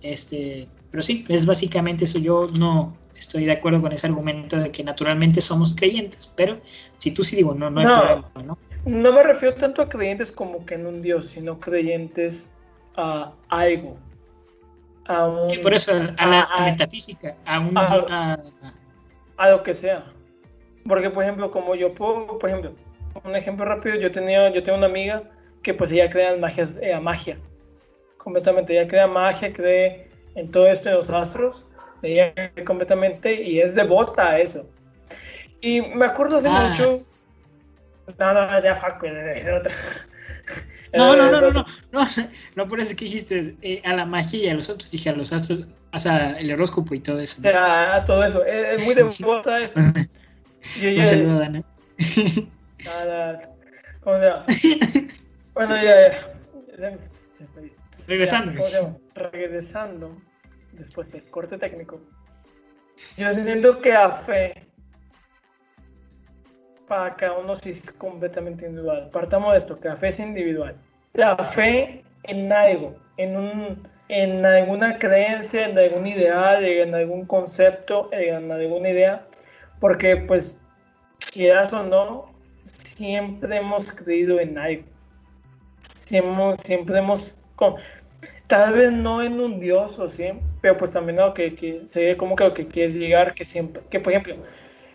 Este, 0.02 0.68
pero 0.90 1.02
sí, 1.02 1.24
es 1.28 1.46
básicamente 1.46 2.04
eso. 2.04 2.18
Yo 2.18 2.48
no 2.58 2.96
estoy 3.14 3.44
de 3.44 3.52
acuerdo 3.52 3.80
con 3.80 3.92
ese 3.92 4.06
argumento 4.06 4.56
de 4.56 4.72
que 4.72 4.82
naturalmente 4.82 5.40
somos 5.40 5.76
creyentes, 5.76 6.32
pero 6.36 6.60
si 6.98 7.12
tú 7.12 7.22
sí 7.22 7.36
digo, 7.36 7.54
no, 7.54 7.70
no, 7.70 7.80
hay 7.80 7.86
problema, 7.86 8.30
¿no? 8.44 8.58
No 8.84 9.12
me 9.12 9.22
refiero 9.22 9.54
tanto 9.54 9.80
a 9.80 9.88
creyentes 9.88 10.32
como 10.32 10.66
que 10.66 10.74
en 10.74 10.86
un 10.86 11.02
Dios, 11.02 11.26
sino 11.26 11.60
creyentes 11.60 12.48
a 12.96 13.32
algo. 13.48 13.96
A 15.04 15.28
un, 15.28 15.44
sí, 15.46 15.58
por 15.58 15.72
eso, 15.72 15.92
a, 15.92 16.26
la 16.26 16.48
metafísica, 16.64 17.36
a, 17.44 17.60
un, 17.60 17.76
a, 17.78 18.40
a 19.36 19.50
lo 19.50 19.62
que 19.62 19.74
sea. 19.74 20.04
Porque, 20.86 21.10
por 21.10 21.22
ejemplo, 21.22 21.50
como 21.50 21.74
yo 21.74 21.92
puedo, 21.92 22.38
por 22.38 22.48
ejemplo, 22.48 22.74
un 23.24 23.36
ejemplo 23.36 23.64
rápido, 23.64 23.96
yo 23.96 24.10
tenía, 24.10 24.50
yo 24.50 24.62
tengo 24.62 24.78
una 24.78 24.86
amiga 24.86 25.22
que 25.62 25.74
pues 25.74 25.90
ella 25.92 26.10
crea 26.10 26.32
en 26.32 26.40
magia, 26.40 26.68
eh, 26.80 26.98
magia, 26.98 27.38
completamente, 28.16 28.72
ella 28.72 28.88
crea 28.88 29.06
magia, 29.06 29.52
cree 29.52 30.10
en 30.34 30.50
todo 30.50 30.66
esto 30.66 30.88
de 30.88 30.96
los 30.96 31.10
astros, 31.10 31.64
ella 32.02 32.32
completamente 32.64 33.42
y 33.42 33.60
es 33.60 33.74
devota 33.74 34.30
a 34.30 34.38
eso. 34.40 34.66
Y 35.60 35.80
me 35.80 36.06
acuerdo 36.06 36.36
hace 36.36 36.48
ah. 36.50 36.68
mucho, 36.68 37.02
no, 38.18 38.34
no, 38.34 38.62
ya 38.62 38.74
Facu, 38.74 39.06
de 39.06 39.52
otra. 39.52 39.72
No, 40.94 41.16
no, 41.16 41.30
no, 41.30 41.40
no, 41.40 41.50
no, 41.52 41.64
no, 41.92 42.06
no, 42.54 42.68
por 42.68 42.78
eso 42.78 42.94
que 42.94 43.06
dijiste 43.06 43.56
eh, 43.62 43.80
a 43.82 43.94
la 43.94 44.04
magia 44.04 44.44
y 44.44 44.48
a 44.48 44.54
los 44.54 44.68
otros, 44.68 44.90
dije 44.90 45.08
a 45.08 45.14
los 45.14 45.32
astros, 45.32 45.66
o 45.90 45.98
sea, 45.98 46.32
el 46.32 46.52
horóscopo 46.52 46.94
y 46.94 47.00
todo 47.00 47.20
eso. 47.20 47.40
A 47.46 48.04
todo 48.04 48.22
eso, 48.24 48.44
es, 48.44 48.84
muy 48.84 48.94
devota 48.94 49.58
eso. 49.58 49.80
Yo, 50.80 50.90
yo, 50.90 51.06
saludo, 51.06 51.38
Dana. 51.38 51.64
Nada. 52.84 53.40
¿Cómo 54.00 54.18
se 54.18 54.24
llama? 54.24 54.46
Bueno, 55.54 55.76
ya, 55.76 56.10
ya. 56.78 56.98
Regresando. 58.06 58.98
Regresando, 59.14 60.16
después 60.72 61.12
del 61.12 61.24
corte 61.24 61.58
técnico. 61.58 62.00
Yo 63.16 63.32
siento 63.34 63.80
que 63.80 63.92
a 63.92 64.10
fe 64.10 64.66
para 66.88 67.14
cada 67.16 67.38
uno 67.38 67.54
sí 67.54 67.70
es 67.70 67.90
completamente 67.92 68.66
individual. 68.66 69.10
Partamos 69.12 69.52
de 69.52 69.58
esto, 69.58 69.78
que 69.78 69.88
la 69.88 69.96
fe 69.96 70.08
es 70.08 70.20
individual. 70.20 70.76
La 71.14 71.36
fe 71.36 72.02
en 72.24 72.52
algo, 72.52 72.96
en 73.16 73.36
un 73.36 73.92
en 74.08 74.44
alguna 74.44 74.98
creencia, 74.98 75.64
en 75.64 75.78
algún 75.78 76.06
ideal, 76.06 76.62
en 76.62 76.94
algún 76.94 77.24
concepto, 77.24 78.10
en 78.12 78.52
alguna 78.52 78.90
idea, 78.90 79.24
porque 79.82 80.16
pues 80.16 80.60
quieras 81.32 81.72
o 81.72 81.82
no, 81.82 82.32
siempre 82.62 83.56
hemos 83.56 83.90
creído 83.90 84.38
en 84.38 84.56
algo. 84.56 84.84
Siempre, 85.96 86.54
siempre 86.62 86.98
hemos, 86.98 87.36
tal 88.46 88.74
vez 88.74 88.92
no 88.92 89.22
en 89.22 89.40
un 89.40 89.58
Dios 89.58 89.98
o 89.98 90.08
sí, 90.08 90.26
pero 90.60 90.76
pues 90.76 90.92
también 90.92 91.18
lo 91.18 91.34
que, 91.34 91.56
que 91.56 92.16
como 92.16 92.36
que 92.36 92.44
lo 92.44 92.54
que 92.54 92.68
quieres 92.68 92.94
llegar, 92.94 93.34
que 93.34 93.44
siempre, 93.44 93.82
que 93.90 93.98
por 93.98 94.12
ejemplo, 94.12 94.36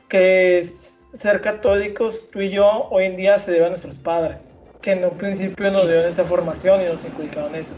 que 0.07 0.63
ser 0.63 1.41
católicos, 1.41 2.29
tú 2.31 2.39
y 2.39 2.51
yo, 2.51 2.87
hoy 2.89 3.03
en 3.05 3.17
día 3.17 3.39
se 3.39 3.51
debe 3.51 3.65
a 3.65 3.69
nuestros 3.69 3.97
padres, 3.97 4.55
que 4.81 4.93
en 4.93 5.03
un 5.03 5.17
principio 5.17 5.69
nos 5.69 5.85
dieron 5.85 6.05
esa 6.05 6.23
formación 6.23 6.81
y 6.81 6.85
nos 6.85 7.03
inculcaron 7.03 7.55
eso. 7.55 7.75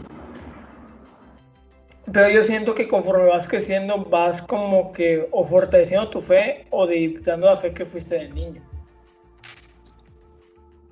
Pero 2.12 2.28
yo 2.28 2.42
siento 2.42 2.74
que 2.74 2.88
conforme 2.88 3.26
vas 3.26 3.46
creciendo, 3.46 4.04
vas 4.04 4.42
como 4.42 4.92
que 4.92 5.28
o 5.30 5.44
fortaleciendo 5.44 6.08
tu 6.10 6.20
fe 6.20 6.66
o 6.70 6.86
debilitando 6.86 7.46
la 7.46 7.56
fe 7.56 7.72
que 7.72 7.84
fuiste 7.84 8.16
de 8.16 8.28
niño. 8.28 8.62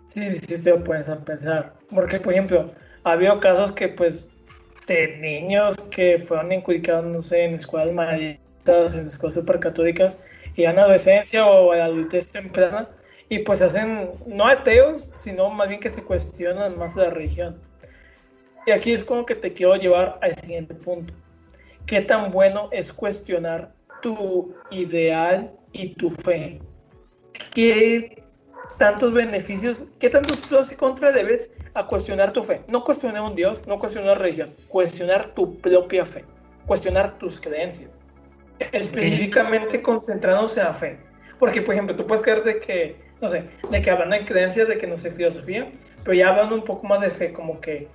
Sí, 0.06 0.36
sí, 0.36 0.62
te 0.62 0.70
lo 0.70 0.82
puedes 0.84 1.08
pensar. 1.24 1.74
Porque, 1.90 2.20
por 2.20 2.32
ejemplo, 2.32 2.70
ha 3.04 3.12
habido 3.12 3.40
casos 3.40 3.72
que, 3.72 3.88
pues, 3.88 4.28
de 4.86 5.18
niños 5.18 5.76
que 5.90 6.18
fueron 6.18 6.52
inculcados, 6.52 7.04
no 7.04 7.20
sé, 7.20 7.44
en 7.44 7.54
escuelas 7.54 7.92
malditas, 7.92 8.94
en 8.94 9.08
escuelas 9.08 9.34
supercatólicas, 9.34 10.18
y 10.56 10.64
en 10.64 10.78
adolescencia 10.78 11.46
o 11.46 11.74
en 11.74 11.80
adultez 11.80 12.28
temprana, 12.28 12.88
y 13.28 13.40
pues 13.40 13.60
hacen, 13.60 14.10
no 14.26 14.46
ateos, 14.46 15.10
sino 15.14 15.50
más 15.50 15.68
bien 15.68 15.80
que 15.80 15.90
se 15.90 16.02
cuestionan 16.02 16.78
más 16.78 16.96
la 16.96 17.10
religión. 17.10 17.60
Y 18.68 18.70
aquí 18.70 18.92
es 18.92 19.02
como 19.02 19.24
que 19.24 19.34
te 19.34 19.54
quiero 19.54 19.76
llevar 19.76 20.18
al 20.20 20.34
siguiente 20.34 20.74
punto. 20.74 21.14
¿Qué 21.86 22.02
tan 22.02 22.30
bueno 22.30 22.68
es 22.70 22.92
cuestionar 22.92 23.72
tu 24.02 24.54
ideal 24.70 25.50
y 25.72 25.94
tu 25.94 26.10
fe? 26.10 26.60
¿Qué 27.54 28.22
tantos 28.76 29.14
beneficios, 29.14 29.86
qué 29.98 30.10
tantos 30.10 30.42
pros 30.42 30.70
y 30.70 30.74
contras 30.74 31.14
debes 31.14 31.50
a 31.72 31.86
cuestionar 31.86 32.30
tu 32.30 32.42
fe? 32.42 32.60
No 32.68 32.84
cuestionar 32.84 33.22
un 33.22 33.34
Dios, 33.34 33.66
no 33.66 33.78
cuestionar 33.78 34.18
religión, 34.18 34.54
cuestionar 34.68 35.30
tu 35.30 35.56
propia 35.60 36.04
fe, 36.04 36.26
cuestionar 36.66 37.16
tus 37.16 37.40
creencias. 37.40 37.88
Específicamente 38.58 39.80
concentrándose 39.80 40.60
en 40.60 40.66
la 40.66 40.74
fe. 40.74 40.98
Porque, 41.38 41.62
por 41.62 41.72
ejemplo, 41.72 41.96
tú 41.96 42.06
puedes 42.06 42.22
creer 42.22 42.44
de 42.44 42.60
que, 42.60 43.00
no 43.22 43.30
sé, 43.30 43.44
de 43.70 43.80
que 43.80 43.90
hablan 43.90 44.10
de 44.10 44.26
creencias, 44.26 44.68
de 44.68 44.76
que 44.76 44.86
no 44.86 44.98
sé 44.98 45.10
filosofía, 45.10 45.72
pero 46.04 46.12
ya 46.12 46.28
hablando 46.28 46.54
un 46.54 46.64
poco 46.64 46.86
más 46.86 47.00
de 47.00 47.08
fe, 47.08 47.32
como 47.32 47.62
que 47.62 47.88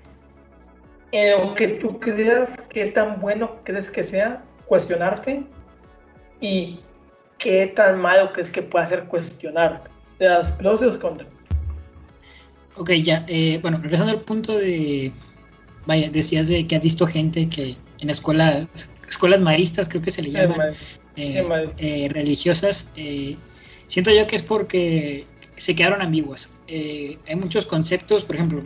aunque 1.38 1.68
tú 1.68 2.00
creas 2.00 2.62
qué 2.70 2.88
tan 2.88 3.20
bueno 3.20 3.58
crees 3.64 3.90
que 3.90 4.04
sea, 4.04 4.44
cuestionarte 4.66 5.44
y 6.42 6.80
qué 7.38 7.68
tan 7.68 8.02
malo 8.02 8.32
crees 8.34 8.50
que 8.50 8.62
puede 8.62 8.86
hacer 8.86 9.06
cuestionarte. 9.06 9.90
De 10.20 10.30
las 10.30 10.52
pros 10.52 10.82
y 10.82 10.86
los 10.86 10.98
contras. 10.98 11.30
Ok, 12.76 12.92
ya, 12.92 13.26
eh, 13.28 13.60
bueno, 13.62 13.80
regresando 13.82 14.12
al 14.12 14.22
punto 14.22 14.58
de, 14.58 15.12
vaya, 15.86 16.10
decías 16.10 16.48
de 16.48 16.66
que 16.66 16.76
has 16.76 16.82
visto 16.82 17.06
gente 17.06 17.48
que 17.48 17.78
en 18.00 18.10
escuelas, 18.10 18.68
escuelas 19.08 19.42
maristas 19.42 19.88
creo 19.88 20.02
que 20.02 20.12
se 20.12 20.24
le 20.24 20.32
llama, 20.32 20.70
eh, 21.16 21.46
eh, 21.80 22.10
religiosas, 22.12 22.92
siento 23.88 24.12
yo 24.12 24.26
que 24.26 24.38
es 24.38 24.44
porque 24.44 25.26
se 25.58 25.76
quedaron 25.76 26.02
ambiguas. 26.02 26.54
Eh, 26.68 27.18
hay 27.28 27.36
muchos 27.36 27.66
conceptos, 27.66 28.24
por 28.24 28.36
ejemplo, 28.36 28.64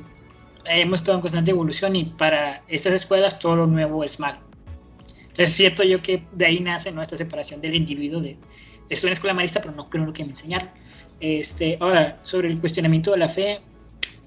hemos 0.69 0.99
estado 1.01 1.17
en 1.17 1.21
constante 1.21 1.51
evolución 1.51 1.95
y 1.95 2.05
para 2.05 2.61
estas 2.67 2.93
escuelas 2.93 3.39
todo 3.39 3.55
lo 3.55 3.67
nuevo 3.67 4.03
es 4.03 4.19
malo. 4.19 4.39
Entonces, 5.21 5.49
es 5.51 5.55
cierto 5.55 5.83
yo 5.83 6.01
que 6.01 6.23
de 6.31 6.45
ahí 6.45 6.59
nace 6.59 6.91
nuestra 6.91 7.17
separación 7.17 7.61
del 7.61 7.75
individuo 7.75 8.21
de, 8.21 8.37
es 8.89 9.03
una 9.03 9.13
escuela 9.13 9.33
marista, 9.33 9.61
pero 9.61 9.73
no 9.73 9.89
creo 9.89 10.05
lo 10.05 10.13
que 10.13 10.23
me 10.23 10.31
enseñaron. 10.31 10.69
Este, 11.19 11.77
ahora, 11.79 12.17
sobre 12.23 12.47
el 12.47 12.59
cuestionamiento 12.59 13.11
de 13.11 13.17
la 13.17 13.29
fe, 13.29 13.59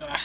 ah, 0.00 0.18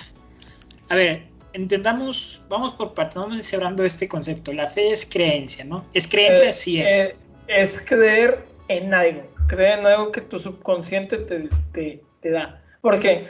a 0.90 0.96
ver, 0.96 1.28
entendamos, 1.54 2.42
vamos 2.50 2.74
por 2.74 2.94
partes, 2.94 3.16
vamos 3.16 3.38
deshebrando 3.38 3.84
este 3.84 4.08
concepto. 4.08 4.54
La 4.54 4.68
fe 4.68 4.92
es 4.92 5.06
creencia, 5.06 5.64
¿no? 5.66 5.86
Es 5.94 6.08
creencia, 6.08 6.50
Eh, 6.50 6.54
sí 6.54 6.82
es. 6.82 7.10
eh, 7.10 7.16
es 7.48 7.80
creer 7.82 8.46
en 8.68 8.94
algo, 8.94 9.24
creer 9.48 9.80
en 9.80 9.86
algo 9.88 10.12
que 10.12 10.22
tu 10.22 10.38
subconsciente 10.40 11.18
te, 11.20 11.50
te, 11.72 12.04
te 12.20 12.30
da. 12.32 12.62
Porque, 12.82 13.30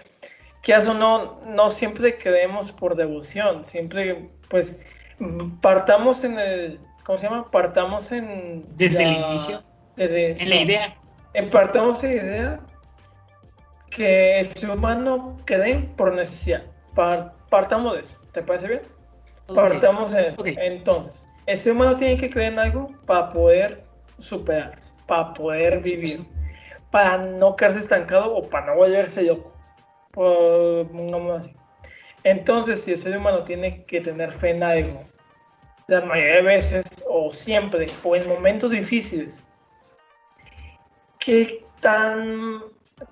que 0.65 0.75
o 0.75 0.93
no, 0.95 1.41
no 1.45 1.69
siempre 1.69 2.17
creemos 2.17 2.71
por 2.71 2.95
devoción, 2.95 3.63
siempre, 3.63 4.31
pues, 4.49 4.83
partamos 5.61 6.23
en 6.23 6.39
el, 6.39 6.79
¿cómo 7.03 7.19
se 7.19 7.29
llama? 7.29 7.51
Partamos 7.51 8.11
en... 8.11 8.65
Desde 8.75 9.03
el 9.03 9.11
inicio. 9.11 9.63
Desde, 9.95 10.41
en 10.41 10.49
la 10.49 10.55
idea. 10.55 10.97
en 11.35 11.51
partamos 11.51 12.03
en 12.03 12.15
la 12.17 12.23
idea 12.23 12.59
que 13.91 14.39
el 14.39 14.45
ser 14.47 14.71
humano 14.71 15.37
cree 15.45 15.87
por 15.95 16.15
necesidad. 16.15 16.63
Par- 16.95 17.35
partamos 17.51 17.93
de 17.93 18.01
eso, 18.01 18.17
¿te 18.31 18.41
parece 18.41 18.67
bien? 18.67 18.81
Partamos 19.53 20.15
en 20.15 20.25
eso. 20.25 20.43
Entonces, 20.43 21.27
el 21.45 21.59
ser 21.59 21.73
humano 21.73 21.95
tiene 21.95 22.17
que 22.17 22.27
creer 22.27 22.53
en 22.53 22.59
algo 22.59 22.89
para 23.05 23.29
poder 23.29 23.83
superarse, 24.17 24.93
para 25.05 25.31
poder 25.35 25.79
vivir, 25.79 26.25
para 26.89 27.17
no 27.17 27.55
quedarse 27.55 27.77
estancado 27.77 28.35
o 28.35 28.49
para 28.49 28.65
no 28.65 28.77
volverse 28.77 29.21
loco. 29.21 29.54
Por, 30.15 30.87
pongámoslo 30.87 31.35
así. 31.35 31.51
Entonces, 32.23 32.81
si 32.81 32.91
el 32.91 32.97
ser 32.97 33.15
humano 33.15 33.43
tiene 33.43 33.85
que 33.85 34.01
tener 34.01 34.31
fe 34.31 34.49
en 34.49 34.63
algo, 34.63 35.05
la 35.87 36.01
mayoría 36.01 36.37
de 36.37 36.41
veces, 36.41 36.85
o 37.07 37.29
siempre, 37.29 37.85
o 38.03 38.15
en 38.15 38.27
momentos 38.27 38.71
difíciles, 38.71 39.43
¿qué 41.19 41.63
tan, 41.81 42.63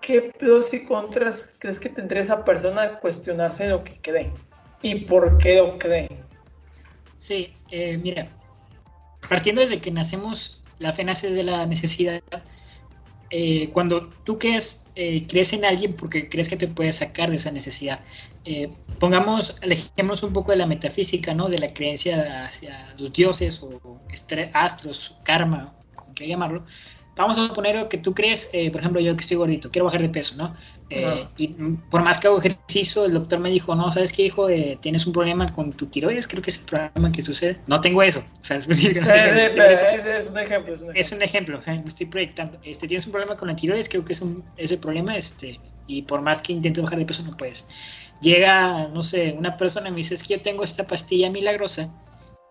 qué 0.02 0.34
pros 0.40 0.74
y 0.74 0.84
contras 0.84 1.56
crees 1.60 1.78
que 1.78 1.90
tendría 1.90 2.24
esa 2.24 2.44
persona 2.44 2.88
de 2.88 3.00
cuestionarse 3.00 3.68
lo 3.68 3.84
que 3.84 4.00
cree? 4.02 4.32
¿Y 4.82 5.06
por 5.06 5.38
qué 5.38 5.58
lo 5.58 5.78
cree? 5.78 6.10
Sí, 7.20 7.56
eh, 7.70 7.98
mira, 7.98 8.28
partiendo 9.30 9.62
desde 9.62 9.80
que 9.80 9.92
nacemos, 9.92 10.64
la 10.80 10.92
fe 10.92 11.04
nace 11.04 11.28
desde 11.28 11.44
la 11.44 11.66
necesidad. 11.68 12.22
Eh, 13.36 13.72
cuando 13.74 14.10
tú 14.24 14.38
crees, 14.38 14.86
eh, 14.96 15.26
crees 15.28 15.54
en 15.54 15.66
alguien 15.66 15.96
porque 15.96 16.30
crees 16.30 16.48
que 16.48 16.56
te 16.56 16.68
puede 16.68 16.94
sacar 16.94 17.32
de 17.32 17.38
esa 17.38 17.50
necesidad. 17.50 18.00
Eh, 18.46 18.70
pongamos, 19.00 19.56
alejémonos 19.64 20.22
un 20.22 20.34
poco 20.34 20.52
de 20.52 20.58
la 20.58 20.68
metafísica, 20.68 21.34
¿no? 21.34 21.50
De 21.50 21.58
la 21.58 21.74
creencia 21.74 22.46
hacia 22.46 22.94
los 23.00 23.12
dioses 23.12 23.60
o 23.64 24.00
astros, 24.54 25.16
karma, 25.24 25.74
como 25.96 26.14
quieras 26.14 26.30
llamarlo. 26.30 26.66
Vamos 27.16 27.38
a 27.38 27.54
poner 27.54 27.88
que 27.90 28.00
tú 28.00 28.14
crees, 28.14 28.50
eh, 28.54 28.72
por 28.72 28.82
ejemplo, 28.82 29.00
yo 29.00 29.16
que 29.16 29.22
estoy 29.22 29.38
gordito, 29.38 29.70
quiero 29.70 29.86
bajar 29.86 30.02
de 30.02 30.10
peso, 30.10 30.36
¿no? 30.36 30.56
Eh, 30.90 31.28
y 31.38 31.48
por 31.90 32.02
más 32.02 32.20
que 32.20 32.28
hago 32.28 32.40
ejercicio, 32.40 33.06
el 33.06 33.14
doctor 33.14 33.40
me 33.40 33.50
dijo, 33.50 33.76
no, 33.76 33.92
¿sabes 33.92 34.12
qué, 34.12 34.24
hijo? 34.24 34.50
Eh, 34.50 34.78
tienes 34.82 35.06
un 35.06 35.14
problema 35.14 35.48
con 35.54 35.74
tu 35.74 35.88
tiroides, 35.88 36.28
creo 36.28 36.42
que 36.42 36.50
es 36.50 36.60
el 36.60 36.66
problema 36.66 37.12
que 37.12 37.22
sucede. 37.22 37.58
No 37.68 37.82
tengo 37.82 38.02
eso. 38.02 38.24
O 38.42 38.44
sea, 38.44 38.58
es, 38.58 38.68
es 38.68 38.80
un 38.84 38.98
ejemplo. 38.98 39.64
Es 39.64 40.32
un 40.32 40.38
ejemplo. 40.40 40.74
Es 40.94 41.12
un 41.12 41.22
ejemplo, 41.22 41.62
me 41.66 41.84
estoy 41.88 42.08
proyectando. 42.08 42.58
Este, 42.64 42.88
tienes 42.88 43.06
un 43.06 43.12
problema 43.12 43.36
con 43.36 43.48
la 43.48 43.56
tiroides, 43.56 43.90
creo 43.90 44.04
que 44.04 44.14
es 44.14 44.22
un, 44.22 44.44
ese 44.58 44.78
problema, 44.78 45.16
este, 45.16 45.60
y 45.86 46.02
por 46.04 46.22
más 46.22 46.42
que 46.42 46.54
intentes 46.54 46.84
bajar 46.84 46.98
de 46.98 47.06
peso, 47.06 47.24
no 47.24 47.38
puedes. 47.38 47.68
Llega, 48.22 48.88
no 48.88 49.04
sé, 49.04 49.36
una 49.38 49.58
persona 49.58 49.90
y 49.90 49.92
me 49.92 49.98
dice, 49.98 50.16
es 50.16 50.24
que 50.24 50.36
yo 50.36 50.42
tengo 50.42 50.64
esta 50.64 50.88
pastilla 50.88 51.30
milagrosa 51.30 51.94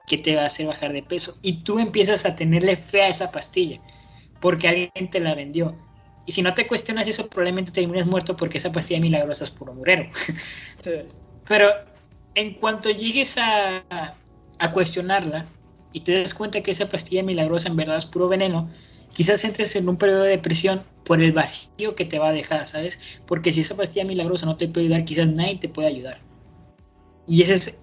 que 0.07 0.19
te 0.19 0.37
va 0.37 0.43
a 0.43 0.47
hacer 0.47 0.67
bajar 0.67 0.93
de 0.93 1.03
peso. 1.03 1.37
Y 1.43 1.63
tú 1.63 1.79
empiezas 1.79 2.27
a 2.27 2.37
tenerle 2.37 2.77
fe 2.77 3.03
a 3.03 3.09
esa 3.09 3.31
pastilla, 3.31 3.81
porque 4.43 4.69
alguien 4.69 5.11
te 5.11 5.21
la 5.21 5.35
vendió. 5.35 5.75
Y 6.27 6.33
si 6.33 6.43
no 6.43 6.53
te 6.53 6.67
cuestionas 6.67 7.07
eso, 7.07 7.29
probablemente 7.29 7.73
termines 7.73 8.07
muerto 8.07 8.37
porque 8.37 8.59
esa 8.59 8.71
pastilla 8.71 9.01
milagrosa 9.01 9.45
es 9.45 9.51
puro 9.51 9.73
murero. 9.73 10.11
Sí. 10.77 10.91
Pero 11.49 11.71
en 12.35 12.55
cuanto 12.55 12.91
llegues 12.91 13.39
a, 13.39 13.83
a 14.59 14.73
cuestionarla 14.73 15.47
y 15.93 16.01
te 16.01 16.13
des 16.13 16.35
cuenta 16.35 16.61
que 16.61 16.73
esa 16.73 16.89
pastilla 16.89 17.23
milagrosa 17.23 17.69
en 17.69 17.77
verdad 17.77 17.97
es 17.97 18.07
puro 18.07 18.29
veneno, 18.29 18.71
quizás 19.13 19.45
entres 19.45 19.77
en 19.77 19.89
un 19.89 19.97
periodo 19.97 20.23
de 20.23 20.31
depresión 20.31 20.83
por 21.05 21.21
el 21.21 21.33
vacío 21.33 21.95
que 21.95 22.05
te 22.05 22.19
va 22.19 22.29
a 22.29 22.33
dejar, 22.33 22.67
¿sabes? 22.67 22.99
Porque 23.27 23.53
si 23.53 23.61
esa 23.61 23.77
pastilla 23.77 24.05
milagrosa 24.05 24.47
no 24.47 24.57
te 24.57 24.69
puede 24.69 24.87
ayudar, 24.87 25.05
quizás 25.05 25.29
nadie 25.29 25.59
te 25.59 25.69
puede 25.69 25.89
ayudar. 25.89 26.19
Y 27.27 27.43
ese 27.43 27.55
es, 27.55 27.79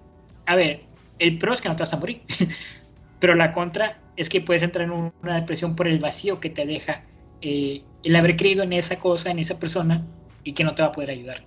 a 0.46 0.56
ver, 0.56 0.82
el 1.18 1.38
pro 1.38 1.52
es 1.52 1.60
que 1.60 1.68
no 1.68 1.76
te 1.76 1.82
vas 1.82 1.92
a 1.92 1.98
morir, 1.98 2.22
pero 3.20 3.34
la 3.34 3.52
contra 3.52 3.99
es 4.16 4.28
que 4.28 4.40
puedes 4.40 4.62
entrar 4.62 4.84
en 4.84 4.90
un- 4.92 5.12
una 5.22 5.36
depresión 5.40 5.76
por 5.76 5.88
el 5.88 5.98
vacío 5.98 6.40
que 6.40 6.50
te 6.50 6.66
deja 6.66 7.04
eh, 7.42 7.82
el 8.04 8.16
haber 8.16 8.36
creído 8.36 8.62
en 8.62 8.72
esa 8.74 8.98
cosa, 8.98 9.30
en 9.30 9.38
esa 9.38 9.58
persona, 9.58 10.04
y 10.44 10.52
que 10.52 10.62
no 10.64 10.74
te 10.74 10.82
va 10.82 10.88
a 10.88 10.92
poder 10.92 11.10
ayudar. 11.10 11.42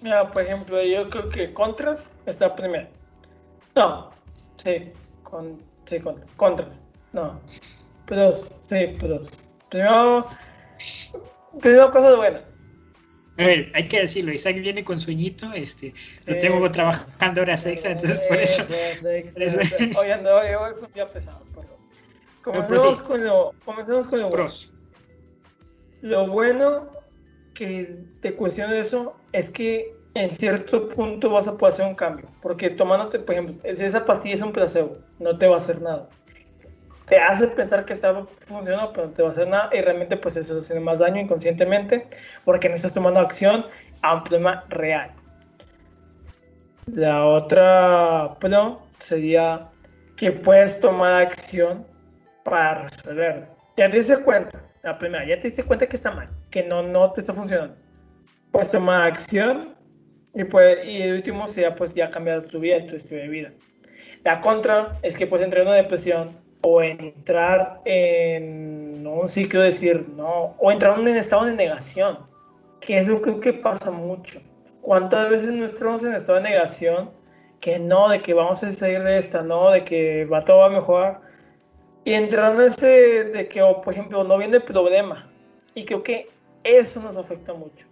Mira, 0.00 0.28
por 0.30 0.42
ejemplo, 0.42 0.82
yo 0.82 1.08
creo 1.10 1.28
que 1.28 1.52
contras 1.52 2.10
está 2.26 2.54
primero. 2.56 2.88
No, 3.76 4.10
sí, 4.56 4.90
con, 5.22 5.62
sí, 5.84 6.00
con, 6.00 6.20
contras. 6.36 6.68
No, 7.12 7.40
pros, 8.06 8.50
sí, 8.60 8.86
pros. 8.98 9.30
Primero, 9.68 10.26
primero 11.60 11.90
cosas 11.90 12.16
buenas. 12.16 12.42
A 13.38 13.44
ver, 13.46 13.70
hay 13.74 13.86
que 13.86 14.00
decirlo, 14.00 14.32
Isaac 14.32 14.56
viene 14.60 14.82
con 14.82 15.00
sueñito, 15.00 15.52
este, 15.52 15.94
lo 16.26 16.34
Sí. 16.34 16.40
tengo 16.40 16.70
trabajando 16.72 17.42
horas 17.42 17.64
extra, 17.66 17.92
entonces 17.92 18.18
por 18.28 18.38
eso. 18.40 18.64
Por. 18.66 19.32
Oye, 19.96 20.16
no, 20.22 20.30
hoy, 20.30 20.48
hoy 20.54 20.72
fue 20.76 20.88
un 20.88 20.92
día 20.92 21.08
pesado, 21.08 21.44
pero 21.54 21.68
pero 21.68 21.77
comencemos 22.42 23.02
con 23.02 23.24
lo, 23.24 23.52
comencemos 23.64 24.06
con 24.06 24.20
lo 24.20 24.28
bueno. 24.28 24.48
Lo 26.00 26.26
bueno 26.28 26.88
que 27.54 28.04
te 28.20 28.34
cuestione 28.34 28.78
eso 28.78 29.16
es 29.32 29.50
que 29.50 29.92
en 30.14 30.30
cierto 30.30 30.88
punto 30.88 31.30
vas 31.30 31.48
a 31.48 31.56
poder 31.56 31.74
hacer 31.74 31.86
un 31.86 31.94
cambio. 31.94 32.28
Porque 32.40 32.70
tomándote, 32.70 33.18
por 33.18 33.34
ejemplo, 33.34 33.74
si 33.74 33.84
esa 33.84 34.04
pastilla 34.04 34.34
es 34.34 34.42
un 34.42 34.52
placebo, 34.52 34.98
no 35.18 35.36
te 35.38 35.46
va 35.46 35.56
a 35.56 35.58
hacer 35.58 35.80
nada. 35.80 36.08
Te 37.06 37.18
hace 37.18 37.48
pensar 37.48 37.84
que 37.84 37.94
está 37.94 38.24
funcionando, 38.46 38.92
pero 38.92 39.06
no 39.06 39.12
te 39.12 39.22
va 39.22 39.28
a 39.28 39.32
hacer 39.32 39.48
nada. 39.48 39.70
Y 39.72 39.80
realmente, 39.80 40.16
pues 40.16 40.36
eso 40.36 40.58
hace 40.58 40.78
más 40.80 40.98
daño 40.98 41.20
inconscientemente 41.20 42.06
porque 42.44 42.68
no 42.68 42.74
estás 42.74 42.94
tomando 42.94 43.20
acción 43.20 43.64
a 44.02 44.14
un 44.14 44.24
problema 44.24 44.64
real. 44.68 45.12
La 46.86 47.26
otra 47.26 48.36
pro 48.40 48.80
sería 48.98 49.68
que 50.16 50.32
puedes 50.32 50.80
tomar 50.80 51.22
acción 51.22 51.86
para 52.48 52.82
resolverlo. 52.82 53.46
Ya 53.76 53.88
te 53.88 53.98
diste 53.98 54.16
cuenta, 54.18 54.60
la 54.82 54.98
primera, 54.98 55.26
ya 55.26 55.38
te 55.38 55.48
diste 55.48 55.62
cuenta 55.62 55.86
que 55.86 55.96
está 55.96 56.10
mal, 56.10 56.28
que 56.50 56.62
no, 56.62 56.82
no 56.82 57.12
te 57.12 57.20
está 57.20 57.32
funcionando. 57.32 57.76
Puedes 58.50 58.70
tomar 58.70 59.08
acción 59.08 59.76
y, 60.34 60.44
pues, 60.44 60.86
y 60.86 61.02
el 61.02 61.14
último 61.14 61.46
sería 61.46 61.74
pues 61.74 61.94
ya 61.94 62.10
cambiar 62.10 62.42
tu 62.44 62.60
vida, 62.60 62.84
tu 62.86 62.96
estilo 62.96 63.20
de 63.20 63.28
vida. 63.28 63.52
La 64.24 64.40
contra 64.40 64.96
es 65.02 65.16
que 65.16 65.26
puedes 65.26 65.44
entrar 65.44 65.62
en 65.62 65.68
una 65.68 65.76
depresión 65.76 66.36
o 66.62 66.82
entrar 66.82 67.80
en 67.84 69.06
un 69.06 69.28
ciclo 69.28 69.60
de 69.60 69.66
decir 69.66 70.08
no, 70.16 70.56
o 70.58 70.72
entrar 70.72 70.94
en 70.94 71.00
un 71.00 71.08
estado 71.08 71.44
de 71.44 71.54
negación, 71.54 72.18
que 72.80 72.98
eso 72.98 73.22
creo 73.22 73.40
que 73.40 73.52
pasa 73.52 73.90
mucho. 73.90 74.40
¿Cuántas 74.80 75.28
veces 75.28 75.52
no 75.52 75.64
estamos 75.64 76.02
en 76.04 76.14
estado 76.14 76.38
de 76.38 76.44
negación? 76.44 77.10
Que 77.60 77.78
no, 77.78 78.08
de 78.08 78.22
que 78.22 78.34
vamos 78.34 78.62
a 78.62 78.72
salir 78.72 79.02
de 79.02 79.18
esta, 79.18 79.42
no, 79.42 79.70
de 79.70 79.84
que 79.84 80.24
va 80.26 80.44
todo 80.44 80.64
a 80.64 80.70
mejorar. 80.70 81.20
Y 82.08 82.14
entrar 82.14 82.54
en 82.54 82.62
ese 82.62 83.24
de 83.24 83.48
que, 83.48 83.60
o, 83.60 83.82
por 83.82 83.92
ejemplo, 83.92 84.24
no 84.24 84.38
viene 84.38 84.56
el 84.56 84.62
problema. 84.62 85.30
Y 85.74 85.84
creo 85.84 86.02
que 86.02 86.30
eso 86.64 87.02
nos 87.02 87.18
afecta 87.18 87.52
mucho. 87.52 87.86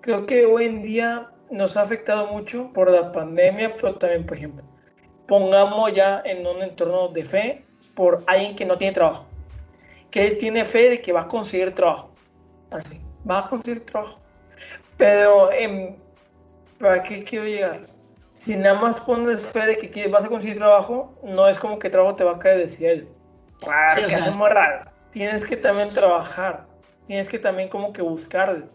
Creo 0.00 0.26
que 0.26 0.44
hoy 0.44 0.64
en 0.64 0.82
día 0.82 1.30
nos 1.48 1.76
ha 1.76 1.82
afectado 1.82 2.26
mucho 2.26 2.72
por 2.72 2.90
la 2.90 3.12
pandemia, 3.12 3.76
pero 3.76 3.94
también, 3.94 4.26
por 4.26 4.36
ejemplo, 4.36 4.64
pongamos 5.28 5.92
ya 5.92 6.20
en 6.24 6.44
un 6.44 6.60
entorno 6.60 7.06
de 7.06 7.22
fe 7.22 7.64
por 7.94 8.24
alguien 8.26 8.56
que 8.56 8.66
no 8.66 8.76
tiene 8.76 8.94
trabajo. 8.94 9.26
Que 10.10 10.26
él 10.26 10.36
tiene 10.36 10.64
fe 10.64 10.90
de 10.90 11.00
que 11.00 11.12
va 11.12 11.20
a 11.20 11.28
conseguir 11.28 11.72
trabajo. 11.72 12.10
Así, 12.72 13.00
va 13.30 13.46
a 13.46 13.48
conseguir 13.48 13.86
trabajo. 13.86 14.18
Pero, 14.96 15.52
em, 15.52 15.94
¿para 16.80 17.00
qué 17.00 17.22
quiero 17.22 17.44
llegar? 17.44 17.82
Si 18.32 18.56
nada 18.56 18.74
más 18.74 19.00
pones 19.00 19.46
fe 19.46 19.66
de 19.66 19.76
que 19.76 20.08
vas 20.08 20.24
a 20.24 20.28
conseguir 20.28 20.56
trabajo, 20.56 21.14
no 21.22 21.46
es 21.46 21.60
como 21.60 21.78
que 21.78 21.88
trabajo 21.88 22.16
te 22.16 22.24
va 22.24 22.32
a 22.32 22.38
caer 22.40 22.58
del 22.58 22.68
cielo. 22.68 23.19
Claro, 23.60 24.00
Sí, 24.00 24.04
o 24.04 24.08
que 24.08 24.16
sea-. 24.16 24.92
Tienes 25.12 25.44
que 25.44 25.56
también 25.56 25.90
trabajar. 25.90 26.66
Tienes 27.06 27.28
que 27.28 27.38
también 27.38 27.68
como 27.68 27.92
que 27.92 28.02
buscar. 28.02 28.68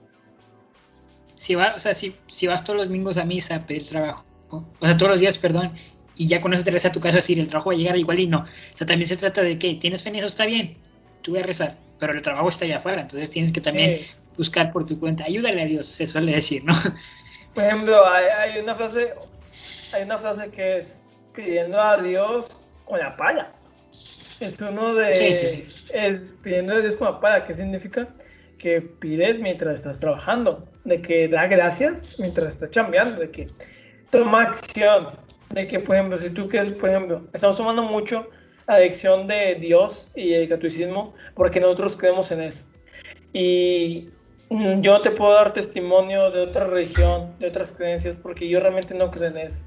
Si, 1.36 1.56
va, 1.56 1.74
o 1.76 1.80
sea, 1.80 1.94
si, 1.94 2.16
si 2.32 2.48
vas 2.48 2.64
todos 2.64 2.78
los 2.78 2.88
domingos 2.88 3.18
a 3.18 3.26
misa 3.26 3.56
a 3.56 3.60
pedir 3.66 3.88
trabajo, 3.88 4.24
¿no? 4.52 4.70
o 4.80 4.86
sea, 4.86 4.98
todos 4.98 5.12
los 5.12 5.20
días, 5.20 5.38
perdón, 5.38 5.74
y 6.16 6.28
ya 6.28 6.42
con 6.42 6.54
eso 6.54 6.64
te 6.64 6.72
regresas 6.72 6.92
a 6.92 6.94
tu 6.94 7.02
casa 7.02 7.18
a 7.18 7.22
decir, 7.22 7.40
el 7.40 7.48
trabajo 7.48 7.70
va 7.70 7.76
a 7.76 7.78
llegar 7.78 7.98
igual 7.98 8.20
y 8.20 8.28
no. 8.28 8.40
O 8.40 8.78
sea, 8.78 8.88
también 8.88 9.08
se 9.08 9.18
trata 9.18 9.42
de 9.42 9.60
que 9.60 9.76
tienes 9.76 10.04
fe 10.04 10.10
en 10.10 10.16
eso, 10.16 10.28
está 10.28 10.46
bien, 10.46 10.78
tú 11.22 11.32
voy 11.32 11.42
a 11.42 11.44
rezar, 11.44 11.76
pero 12.00 12.14
el 12.14 12.22
trabajo 12.22 12.48
está 12.48 12.66
allá 12.66 12.78
afuera, 12.78 13.02
entonces 13.02 13.30
tienes 13.30 13.52
que 13.52 13.62
también 13.62 13.98
Sí, 13.98 14.08
buscar 14.38 14.72
por 14.72 14.86
tu 14.86 15.00
cuenta. 15.00 15.26
Ayúdale 15.26 15.62
a 15.62 15.66
Dios, 15.66 15.88
se 15.88 16.08
suele 16.08 16.34
decir, 16.34 16.64
¿no? 16.64 16.74
Por 17.54 17.64
ejemplo, 17.64 18.06
hay, 18.08 18.26
hay 18.26 18.60
una 18.60 18.76
frase, 18.76 19.12
hay 19.94 20.04
una 20.04 20.18
frase 20.18 20.50
que 20.52 20.78
es 20.80 21.02
pidiendo 21.34 21.82
a 21.82 22.02
Dios 22.02 22.58
con 22.86 23.00
la 23.00 23.16
pala. 23.16 23.54
Es 24.40 24.60
uno 24.62 24.94
de. 24.96 25.14
Sí, 25.14 25.64
sí, 25.66 25.92
Es 25.94 26.34
pidiendo 26.42 26.74
a 26.74 26.80
Dios 26.80 26.96
con 26.96 27.12
la 27.12 27.20
pala. 27.20 27.46
¿Qué 27.46 27.54
significa? 27.54 28.08
Que 28.58 28.82
pides 28.82 29.40
mientras 29.40 29.78
estás 29.78 30.00
trabajando. 30.00 30.68
De 30.84 31.02
que 31.02 31.28
da 31.28 31.48
gracias 31.48 32.20
mientras 32.20 32.50
estás 32.50 32.70
chambeando. 32.72 33.20
De 33.22 33.32
que 33.32 33.48
toma 34.12 34.44
acción. 34.44 35.10
De 35.50 35.68
que, 35.68 35.80
por 35.80 35.96
ejemplo, 35.96 36.18
si 36.18 36.30
tú 36.30 36.50
quieres, 36.50 36.72
por 36.72 36.90
ejemplo, 36.90 37.28
estamos 37.34 37.58
tomando 37.58 37.84
mucho 37.84 38.30
la 38.68 38.80
lección 38.80 39.28
de 39.28 39.56
Dios 39.56 40.12
y 40.16 40.34
el 40.34 40.50
catolicismo 40.50 41.14
porque 41.36 41.60
nosotros 41.60 41.96
creemos 41.96 42.32
en 42.32 42.42
eso. 42.42 42.66
Y 43.32 44.10
yo 44.50 44.94
no 44.94 45.02
te 45.02 45.12
puedo 45.12 45.34
dar 45.34 45.54
testimonio 45.54 46.32
de 46.32 46.42
otra 46.42 46.66
religión, 46.66 47.38
de 47.40 47.48
otras 47.48 47.72
creencias, 47.72 48.18
porque 48.18 48.48
yo 48.48 48.60
realmente 48.60 48.94
no 48.94 49.12
creo 49.12 49.30
en 49.30 49.38
eso. 49.38 49.62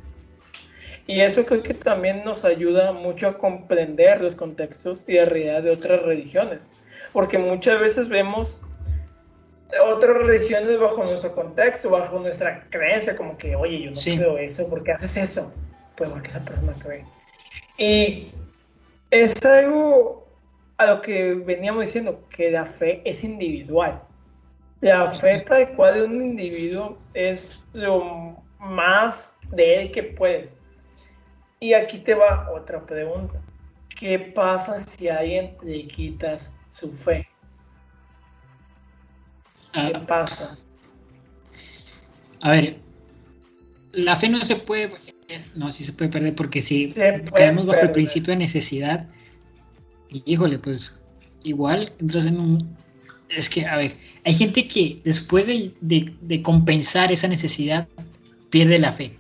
Y 1.09 1.23
eso 1.23 1.47
creo 1.47 1.63
que 1.63 1.73
también 1.73 2.23
nos 2.23 2.45
ayuda 2.45 2.93
mucho 2.93 3.29
a 3.29 3.39
comprender 3.39 4.21
los 4.21 4.35
contextos 4.35 5.05
y 5.09 5.15
las 5.15 5.29
realidades 5.29 5.65
de 5.65 5.71
otras 5.71 6.03
religiones. 6.03 6.71
Porque 7.15 7.39
muchas 7.39 7.81
veces 7.81 8.11
vemos 8.11 8.61
otras 9.91 10.17
religiones 10.19 10.79
bajo 10.79 11.03
nuestro 11.05 11.35
contexto, 11.35 11.89
bajo 11.89 12.19
nuestra 12.19 12.67
creencia, 12.69 13.17
como 13.17 13.39
que, 13.39 13.57
oye, 13.57 13.81
yo 13.83 13.91
no 13.91 13.97
Sí. 13.97 14.19
creo 14.19 14.37
eso, 14.37 14.69
¿por 14.69 14.83
qué 14.85 14.93
haces 14.93 15.17
eso? 15.17 15.51
Pues 15.97 16.11
porque 16.11 16.29
esa 16.29 16.45
persona 16.45 16.75
cree. 16.79 17.05
Y 17.79 18.29
es 19.11 19.43
algo 19.47 20.29
a 20.77 20.87
lo 20.87 21.01
que 21.01 21.33
veníamos 21.33 21.87
diciendo, 21.87 22.23
que 22.29 22.51
la 22.51 22.67
fe 22.67 23.01
es 23.07 23.25
individual. 23.25 24.03
La 24.83 25.11
fe 25.11 25.41
tal 25.41 25.75
cual 25.75 25.95
de 25.95 26.03
un 26.05 26.23
individuo 26.23 26.99
es 27.15 27.65
lo 27.73 28.37
más 28.61 29.33
de 29.51 29.81
él 29.81 29.91
que 29.91 30.03
puedes. 30.03 30.53
Y 31.61 31.73
aquí 31.75 31.99
te 31.99 32.15
va 32.15 32.51
otra 32.55 32.85
pregunta. 32.87 33.41
¿Qué 33.99 34.19
pasa 34.19 34.81
si 34.81 35.09
a 35.09 35.19
alguien 35.19 35.57
le 35.65 35.87
quitas 35.89 36.53
su 36.71 36.93
fe? 36.93 37.27
¿Qué 39.73 39.93
Ah, 39.95 40.07
pasa? 40.07 40.57
a 42.41 42.51
ver, 42.53 42.77
la 43.93 44.15
fe 44.17 44.29
no 44.29 44.45
se 44.45 44.55
puede, 44.57 44.93
no, 45.57 45.73
sí 45.73 45.83
se 45.85 45.93
puede 45.93 46.11
perder 46.11 46.35
porque 46.37 46.63
si 46.63 46.89
caemos 47.35 47.67
bajo 47.67 47.81
el 47.81 47.91
principio 47.93 48.33
de 48.33 48.39
necesidad, 48.39 49.09
y 50.09 50.23
híjole, 50.25 50.59
pues 50.59 51.01
igual 51.43 51.93
entras 51.99 52.25
en 52.27 52.39
un... 52.39 52.77
Es 53.29 53.51
que, 53.51 53.67
a 53.67 53.77
ver, 53.77 53.95
hay 54.25 54.35
gente 54.35 54.67
que 54.69 55.01
después 55.05 55.47
de, 55.47 55.75
de- 55.81 56.15
de 56.23 56.43
compensar 56.43 57.13
esa 57.13 57.29
necesidad 57.29 57.89
pierde 58.51 58.79
la 58.79 58.93
fe, 58.93 59.18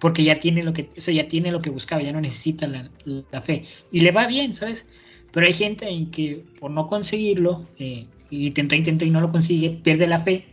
porque 0.00 0.24
ya 0.24 0.38
tiene 0.38 0.62
lo 0.62 0.72
que, 0.72 0.88
o 0.96 1.00
sea, 1.00 1.14
ya 1.14 1.28
tiene 1.28 1.50
lo 1.50 1.60
que 1.60 1.70
buscaba, 1.70 2.02
ya 2.02 2.12
no 2.12 2.20
necesita 2.20 2.66
la, 2.66 2.88
la 3.04 3.42
fe, 3.42 3.64
y 3.90 4.00
le 4.00 4.12
va 4.12 4.26
bien, 4.26 4.54
¿sabes? 4.54 4.86
Pero 5.32 5.46
hay 5.46 5.52
gente 5.52 5.88
en 5.88 6.10
que 6.10 6.44
por 6.60 6.70
no 6.70 6.86
conseguirlo, 6.86 7.66
eh, 7.78 8.06
intenta, 8.30 8.76
intenta 8.76 9.04
y 9.04 9.10
no 9.10 9.20
lo 9.20 9.30
consigue, 9.30 9.80
pierde 9.82 10.06
la 10.06 10.20
fe 10.20 10.46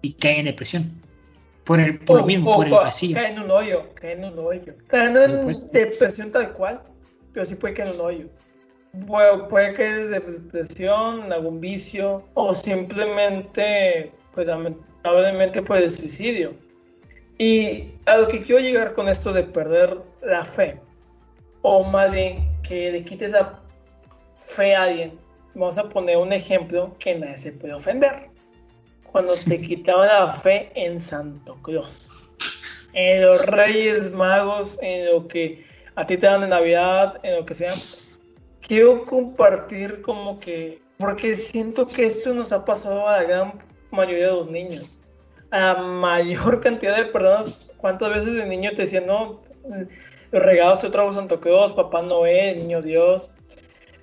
y 0.00 0.12
cae 0.14 0.40
en 0.40 0.46
depresión. 0.46 1.02
Por, 1.64 1.80
el, 1.80 2.00
por 2.00 2.20
lo 2.20 2.26
mismo, 2.26 2.50
o 2.50 2.56
por 2.56 2.66
el 2.66 2.72
vacío. 2.72 3.14
Cae 3.14 3.30
en 3.32 3.38
un 3.38 3.50
hoyo, 3.50 3.88
cae 3.94 4.12
en 4.12 4.24
un 4.24 4.38
hoyo. 4.38 4.74
No 4.92 5.22
en 5.24 5.70
depresión 5.72 6.32
tal 6.32 6.52
cual, 6.52 6.82
pero 7.32 7.44
sí 7.44 7.54
puede 7.54 7.74
caer 7.74 7.90
en 7.90 7.94
un 7.94 8.00
hoyo. 8.00 8.28
Puede, 9.06 9.44
puede 9.44 9.72
caer 9.72 10.08
desde 10.08 10.20
depresión, 10.20 11.32
algún 11.32 11.60
vicio, 11.60 12.28
o 12.34 12.52
simplemente, 12.52 14.12
pues 14.34 14.46
lamentablemente, 14.48 15.62
por 15.62 15.76
el 15.76 15.90
suicidio. 15.90 16.54
Y 17.44 17.90
a 18.06 18.18
lo 18.18 18.28
que 18.28 18.40
quiero 18.40 18.60
llegar 18.60 18.92
con 18.92 19.08
esto 19.08 19.32
de 19.32 19.42
perder 19.42 20.00
la 20.22 20.44
fe, 20.44 20.78
o 21.62 21.82
más 21.82 22.08
bien 22.12 22.46
que 22.62 22.92
le 22.92 23.02
quites 23.02 23.32
la 23.32 23.58
fe 24.38 24.76
a 24.76 24.84
alguien, 24.84 25.18
vamos 25.52 25.76
a 25.76 25.88
poner 25.88 26.18
un 26.18 26.32
ejemplo 26.32 26.94
que 27.00 27.16
nadie 27.16 27.38
se 27.38 27.50
puede 27.50 27.74
ofender 27.74 28.30
cuando 29.10 29.34
te 29.34 29.60
quitaban 29.60 30.06
la 30.06 30.28
fe 30.28 30.70
en 30.76 31.00
Santo 31.00 31.60
Claus. 31.62 32.12
En 32.92 33.22
los 33.22 33.44
Reyes 33.46 34.12
Magos, 34.12 34.78
en 34.80 35.12
lo 35.12 35.26
que 35.26 35.66
a 35.96 36.06
ti 36.06 36.16
te 36.16 36.26
dan 36.28 36.42
de 36.42 36.46
Navidad, 36.46 37.18
en 37.24 37.38
lo 37.38 37.44
que 37.44 37.54
sea. 37.54 37.74
Quiero 38.60 39.04
compartir 39.04 40.00
como 40.02 40.38
que, 40.38 40.80
porque 40.96 41.34
siento 41.34 41.88
que 41.88 42.06
esto 42.06 42.32
nos 42.34 42.52
ha 42.52 42.64
pasado 42.64 43.08
a 43.08 43.16
la 43.16 43.24
gran 43.24 43.58
mayoría 43.90 44.26
de 44.26 44.32
los 44.32 44.48
niños. 44.48 45.01
A 45.52 45.74
mayor 45.80 46.60
cantidad 46.62 46.96
de 46.96 47.04
personas, 47.04 47.70
¿cuántas 47.76 48.10
veces 48.10 48.34
de 48.34 48.46
niño 48.46 48.70
te 48.74 48.82
decían, 48.82 49.06
no, 49.06 49.40
los 50.32 50.42
regalos 50.42 50.80
te 50.80 50.90
trajo 50.90 51.12
Santo 51.12 51.38
Claus, 51.38 51.72
Papá 51.72 52.02
Noel, 52.02 52.56
Niño 52.56 52.82
Dios, 52.82 53.32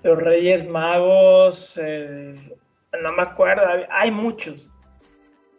los 0.04 0.18
Reyes 0.18 0.66
Magos, 0.66 1.78
eh, 1.82 2.36
no 3.02 3.12
me 3.14 3.24
acuerdo, 3.24 3.64
hay 3.90 4.12
muchos. 4.12 4.70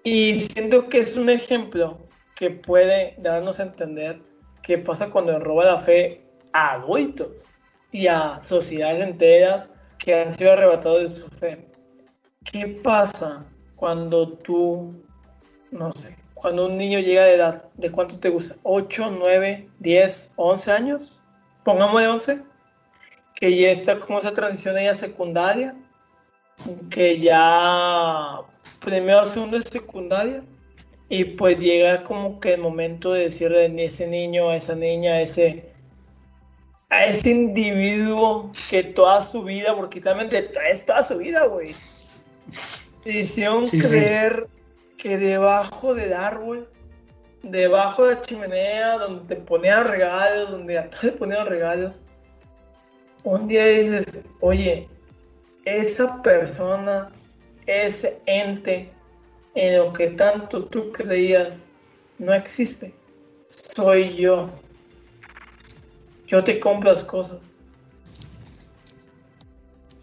Y 0.03 0.41
siento 0.41 0.89
que 0.89 1.01
es 1.01 1.17
un 1.17 1.29
ejemplo 1.29 1.99
que 2.37 2.51
puede 2.51 3.15
darnos 3.19 3.61
a 3.61 3.65
entender 3.65 4.19
qué 4.63 4.79
pasa 4.79 5.11
cuando 5.11 5.39
roba 5.41 5.65
la 5.67 5.79
fe 5.79 6.23
a 6.53 6.73
adultos 6.73 7.51
y 7.93 8.07
a 8.07 8.41
sociedades 8.43 9.05
enteras 9.05 9.71
que 9.99 10.15
han 10.15 10.31
sido 10.31 10.53
arrebatados 10.53 11.01
de 11.01 11.09
su 11.09 11.29
fe. 11.29 11.67
¿Qué 12.45 12.67
pasa 12.83 13.45
cuando 13.77 14.33
tú, 14.39 14.95
no 15.71 15.93
sé, 15.93 16.17
cuando 16.35 16.67
un 16.67 16.79
niño 16.79 17.01
llega 17.01 17.25
de 17.25 17.35
edad, 17.35 17.65
¿de 17.75 17.91
cuánto 17.91 18.19
te 18.19 18.29
gusta? 18.29 18.57
¿8, 18.63 19.17
9, 19.19 19.69
10, 19.79 20.33
11 20.37 20.73
años? 20.73 21.23
Pongamos 21.65 22.01
de 22.01 22.09
11, 22.09 22.43
que 23.35 23.57
ya 23.57 23.71
está 23.71 24.01
como 24.01 24.19
esa 24.19 24.33
transición 24.33 24.79
ella 24.79 24.95
secundaria, 24.95 25.77
que 26.91 27.19
ya 27.19 28.41
primero, 28.83 29.25
segundo 29.25 29.59
de 29.59 29.63
secundaria, 29.63 30.43
y 31.09 31.25
pues 31.25 31.59
llega 31.59 32.05
como 32.05 32.41
que 32.41 32.55
el 32.55 32.61
momento 32.61 33.13
de 33.13 33.25
decirle 33.25 33.67
a 33.67 33.83
ese 33.83 34.07
niño, 34.07 34.49
a 34.49 34.57
esa 34.57 34.75
niña, 34.75 35.15
a 35.15 35.21
ese, 35.21 35.73
a 36.89 37.05
ese 37.05 37.31
individuo 37.31 38.53
que 38.71 38.83
toda 38.83 39.21
su 39.21 39.43
vida, 39.43 39.75
porque 39.77 40.01
también 40.01 40.29
traes 40.29 40.85
toda 40.87 41.03
su 41.03 41.19
vida, 41.19 41.47
güey. 41.47 41.75
Hicieron 43.05 43.67
Sí, 43.67 43.81
sí. 43.81 43.99
Que 45.01 45.17
debajo 45.17 45.95
del 45.95 46.13
árbol, 46.13 46.69
debajo 47.43 48.07
de 48.07 48.17
la 48.17 48.21
chimenea, 48.21 48.99
donde 48.99 49.35
te 49.35 49.41
ponían 49.41 49.89
regalos, 49.89 50.51
donde 50.51 50.79
a 50.79 50.91
le 51.03 51.13
ponían 51.13 51.47
regalos, 51.47 52.03
un 53.25 53.49
día 53.49 53.67
dices, 53.67 54.23
oye, 54.41 54.89
esa 55.65 56.23
persona, 56.23 57.11
ese 57.67 58.21
ente 58.27 58.93
en 59.55 59.79
lo 59.79 59.93
que 59.93 60.09
tanto 60.09 60.67
tú 60.67 60.93
creías, 60.93 61.65
no 62.19 62.35
existe. 62.35 62.95
Soy 63.49 64.17
yo. 64.17 64.51
Yo 66.27 66.45
te 66.45 66.61
compro 66.61 66.91
las 66.91 67.05
cosas. 67.05 67.55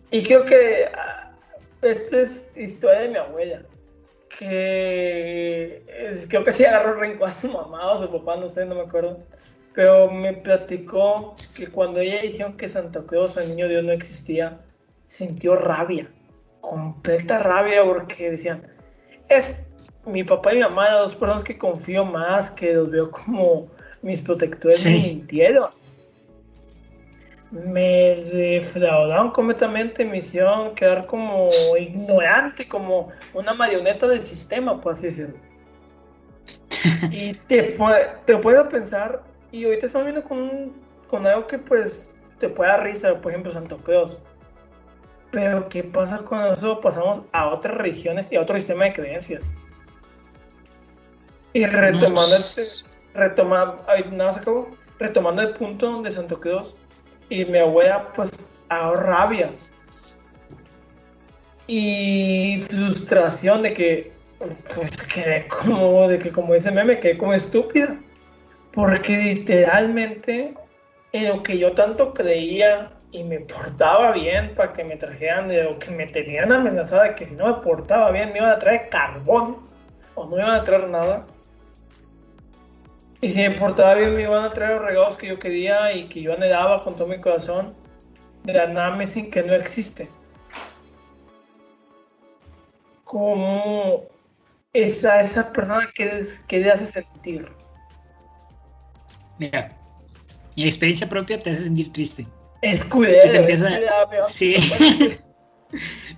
Y 0.09 0.23
creo 0.23 0.43
que 0.43 0.89
ah, 0.97 1.31
esta 1.81 2.21
es 2.21 2.49
historia 2.55 3.01
de 3.01 3.09
mi 3.09 3.17
abuela. 3.17 3.61
Que 4.37 5.83
es- 5.87 6.27
creo 6.27 6.43
que 6.43 6.51
sí 6.51 6.63
agarró 6.65 6.95
rencor 6.95 7.29
a 7.29 7.33
su 7.33 7.47
mamá 7.49 7.91
o 7.91 8.01
su 8.01 8.11
papá, 8.11 8.35
no 8.37 8.47
sé, 8.49 8.65
no 8.65 8.75
me 8.75 8.81
acuerdo. 8.81 9.19
Pero 9.73 10.09
me 10.11 10.33
platicó 10.33 11.35
que 11.55 11.67
cuando 11.67 11.99
ella 11.99 12.21
dijeron 12.21 12.57
que 12.57 12.67
Santa 12.69 13.03
Claus, 13.05 13.37
el 13.37 13.49
niño 13.49 13.67
Dios, 13.67 13.83
no 13.83 13.91
existía, 13.91 14.59
sintió 15.07 15.55
rabia. 15.55 16.11
Completa 16.61 17.43
rabia 17.43 17.83
porque 17.83 18.31
decían, 18.31 18.63
es 19.29 19.55
mi 20.05 20.23
papá 20.23 20.53
y 20.53 20.57
mi 20.57 20.61
mamá, 20.63 20.85
las 20.89 20.99
dos 21.01 21.15
personas 21.15 21.43
que 21.43 21.57
confío 21.57 22.05
más, 22.05 22.49
que 22.51 22.73
los 22.73 22.89
veo 22.89 23.11
como 23.11 23.67
mis 24.01 24.21
protectores, 24.21 24.79
Sí. 24.79 24.89
me 24.89 24.95
mintieron. 25.01 25.69
Me 27.49 28.15
defraudaron 28.31 29.31
completamente, 29.31 30.03
me 30.03 30.17
hicieron 30.17 30.75
quedar 30.75 31.05
como 31.07 31.47
ignorante, 31.79 32.67
como 32.67 33.09
una 33.33 33.53
marioneta 33.53 34.07
del 34.07 34.21
sistema, 34.21 34.81
por 34.81 34.93
así 34.93 35.05
decirlo. 35.07 35.37
Y 37.09 37.33
te, 37.33 37.75
te 38.25 38.37
puedes 38.37 38.63
pensar, 38.65 39.23
y 39.51 39.63
ahorita 39.63 39.85
estamos 39.85 40.05
viendo 40.05 40.23
con, 40.23 40.73
con 41.07 41.25
algo 41.25 41.47
que 41.47 41.57
pues 41.57 42.11
te 42.37 42.49
puede 42.49 42.69
dar 42.69 42.83
risa, 42.83 43.19
por 43.21 43.31
ejemplo, 43.31 43.51
Santo 43.51 43.77
Claus. 43.77 44.19
Pero 45.31 45.67
¿qué 45.69 45.83
pasa 45.83 46.19
cuando 46.19 46.49
nosotros 46.49 46.79
pasamos 46.83 47.21
a 47.31 47.49
otras 47.49 47.75
religiones 47.75 48.31
y 48.31 48.35
a 48.35 48.41
otro 48.41 48.55
sistema 48.57 48.85
de 48.85 48.93
creencias? 48.93 49.51
Y 51.53 51.65
retomando, 51.65 52.35
este, 52.35 52.61
retoma- 53.13 53.77
ay, 53.87 54.05
nada 54.11 54.31
más 54.31 54.37
acabo, 54.37 54.69
retomando 54.99 55.41
el 55.41 55.53
punto 55.53 56.01
de 56.01 56.11
Santo 56.11 56.39
Claus, 56.39 56.75
y 57.29 57.45
mi 57.45 57.59
abuela 57.59 58.11
pues 58.13 58.49
a 58.69 58.91
rabia. 58.93 59.49
y 61.67 62.61
frustración 62.69 63.61
de 63.63 63.73
que, 63.73 64.11
pues 64.73 64.97
quedé 65.01 65.47
como, 65.47 66.07
de 66.07 66.17
que 66.17 66.31
como 66.31 66.55
ese 66.55 66.71
meme, 66.71 66.99
quedé 66.99 67.17
como 67.17 67.33
estúpida. 67.33 67.97
Porque 68.71 69.17
literalmente 69.17 70.53
en 71.11 71.27
lo 71.29 71.43
que 71.43 71.57
yo 71.57 71.73
tanto 71.73 72.13
creía 72.13 72.91
y 73.11 73.23
me 73.23 73.39
portaba 73.39 74.11
bien 74.11 74.53
para 74.55 74.73
que 74.73 74.83
me 74.83 74.97
trajeran 74.97 75.47
de 75.47 75.63
lo 75.63 75.79
que 75.79 75.91
me 75.91 76.07
tenían 76.07 76.51
amenazada 76.51 77.15
que 77.15 77.25
si 77.25 77.35
no 77.35 77.47
me 77.47 77.63
portaba 77.63 78.11
bien 78.11 78.31
me 78.33 78.39
iban 78.39 78.51
a 78.51 78.59
traer 78.59 78.89
carbón 78.89 79.57
o 80.15 80.25
no 80.25 80.35
me 80.35 80.43
iban 80.43 80.55
a 80.55 80.63
traer 80.63 80.89
nada. 80.89 81.25
Y 83.21 83.29
si 83.29 83.41
me 83.41 83.51
portaba 83.51 83.95
bien 83.95 84.15
me 84.15 84.23
iban 84.23 84.43
a 84.43 84.51
traer 84.51 84.75
los 84.75 84.85
regalos 84.85 85.17
que 85.17 85.27
yo 85.27 85.39
quería 85.39 85.91
y 85.93 86.07
que 86.07 86.21
yo 86.21 86.33
anhelaba 86.33 86.83
con 86.83 86.95
todo 86.95 87.07
mi 87.07 87.19
corazón. 87.19 87.73
De 88.43 88.53
la 88.53 88.67
nada 88.67 88.95
me 88.95 89.05
dicen 89.05 89.31
que 89.31 89.43
no 89.43 89.53
existe. 89.53 90.07
Como 93.03 94.03
esa, 94.73 95.21
esa 95.21 95.51
persona 95.51 95.89
que, 95.93 96.21
que 96.47 96.59
te 96.59 96.71
hace 96.71 96.85
sentir. 96.85 97.51
Mira, 99.39 99.69
mi 100.55 100.65
experiencia 100.65 101.09
propia 101.09 101.39
te 101.39 101.51
hace 101.51 101.63
sentir 101.63 101.91
triste. 101.91 102.27
Escudero. 102.61 104.27
Sí. 104.27 104.55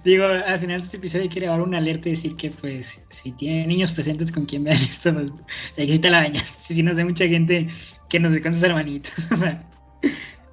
Digo, 0.04 0.26
al 0.26 0.60
final 0.60 0.82
de 0.82 0.86
este 0.86 0.98
episodio 0.98 1.30
quiero 1.30 1.52
dar 1.52 1.62
una 1.62 1.80
alerta 1.80 2.10
y 2.10 2.12
decir 2.12 2.36
que, 2.36 2.52
pues, 2.52 3.04
si 3.10 3.32
tienen 3.32 3.68
niños 3.68 3.92
presentes 3.92 4.32
con 4.32 4.46
quien 4.46 4.64
vean 4.64 4.78
esto, 4.78 5.14
pues, 5.14 5.32
existe 5.78 6.10
la 6.10 6.20
baña. 6.20 6.42
Si 6.68 6.84
nos 6.84 6.96
da 6.96 7.06
mucha 7.06 7.28
gente 7.28 7.68
que 8.10 8.20
nos 8.20 8.38
con 8.40 8.54
sus 8.54 8.64
hermanitos. 8.64 9.14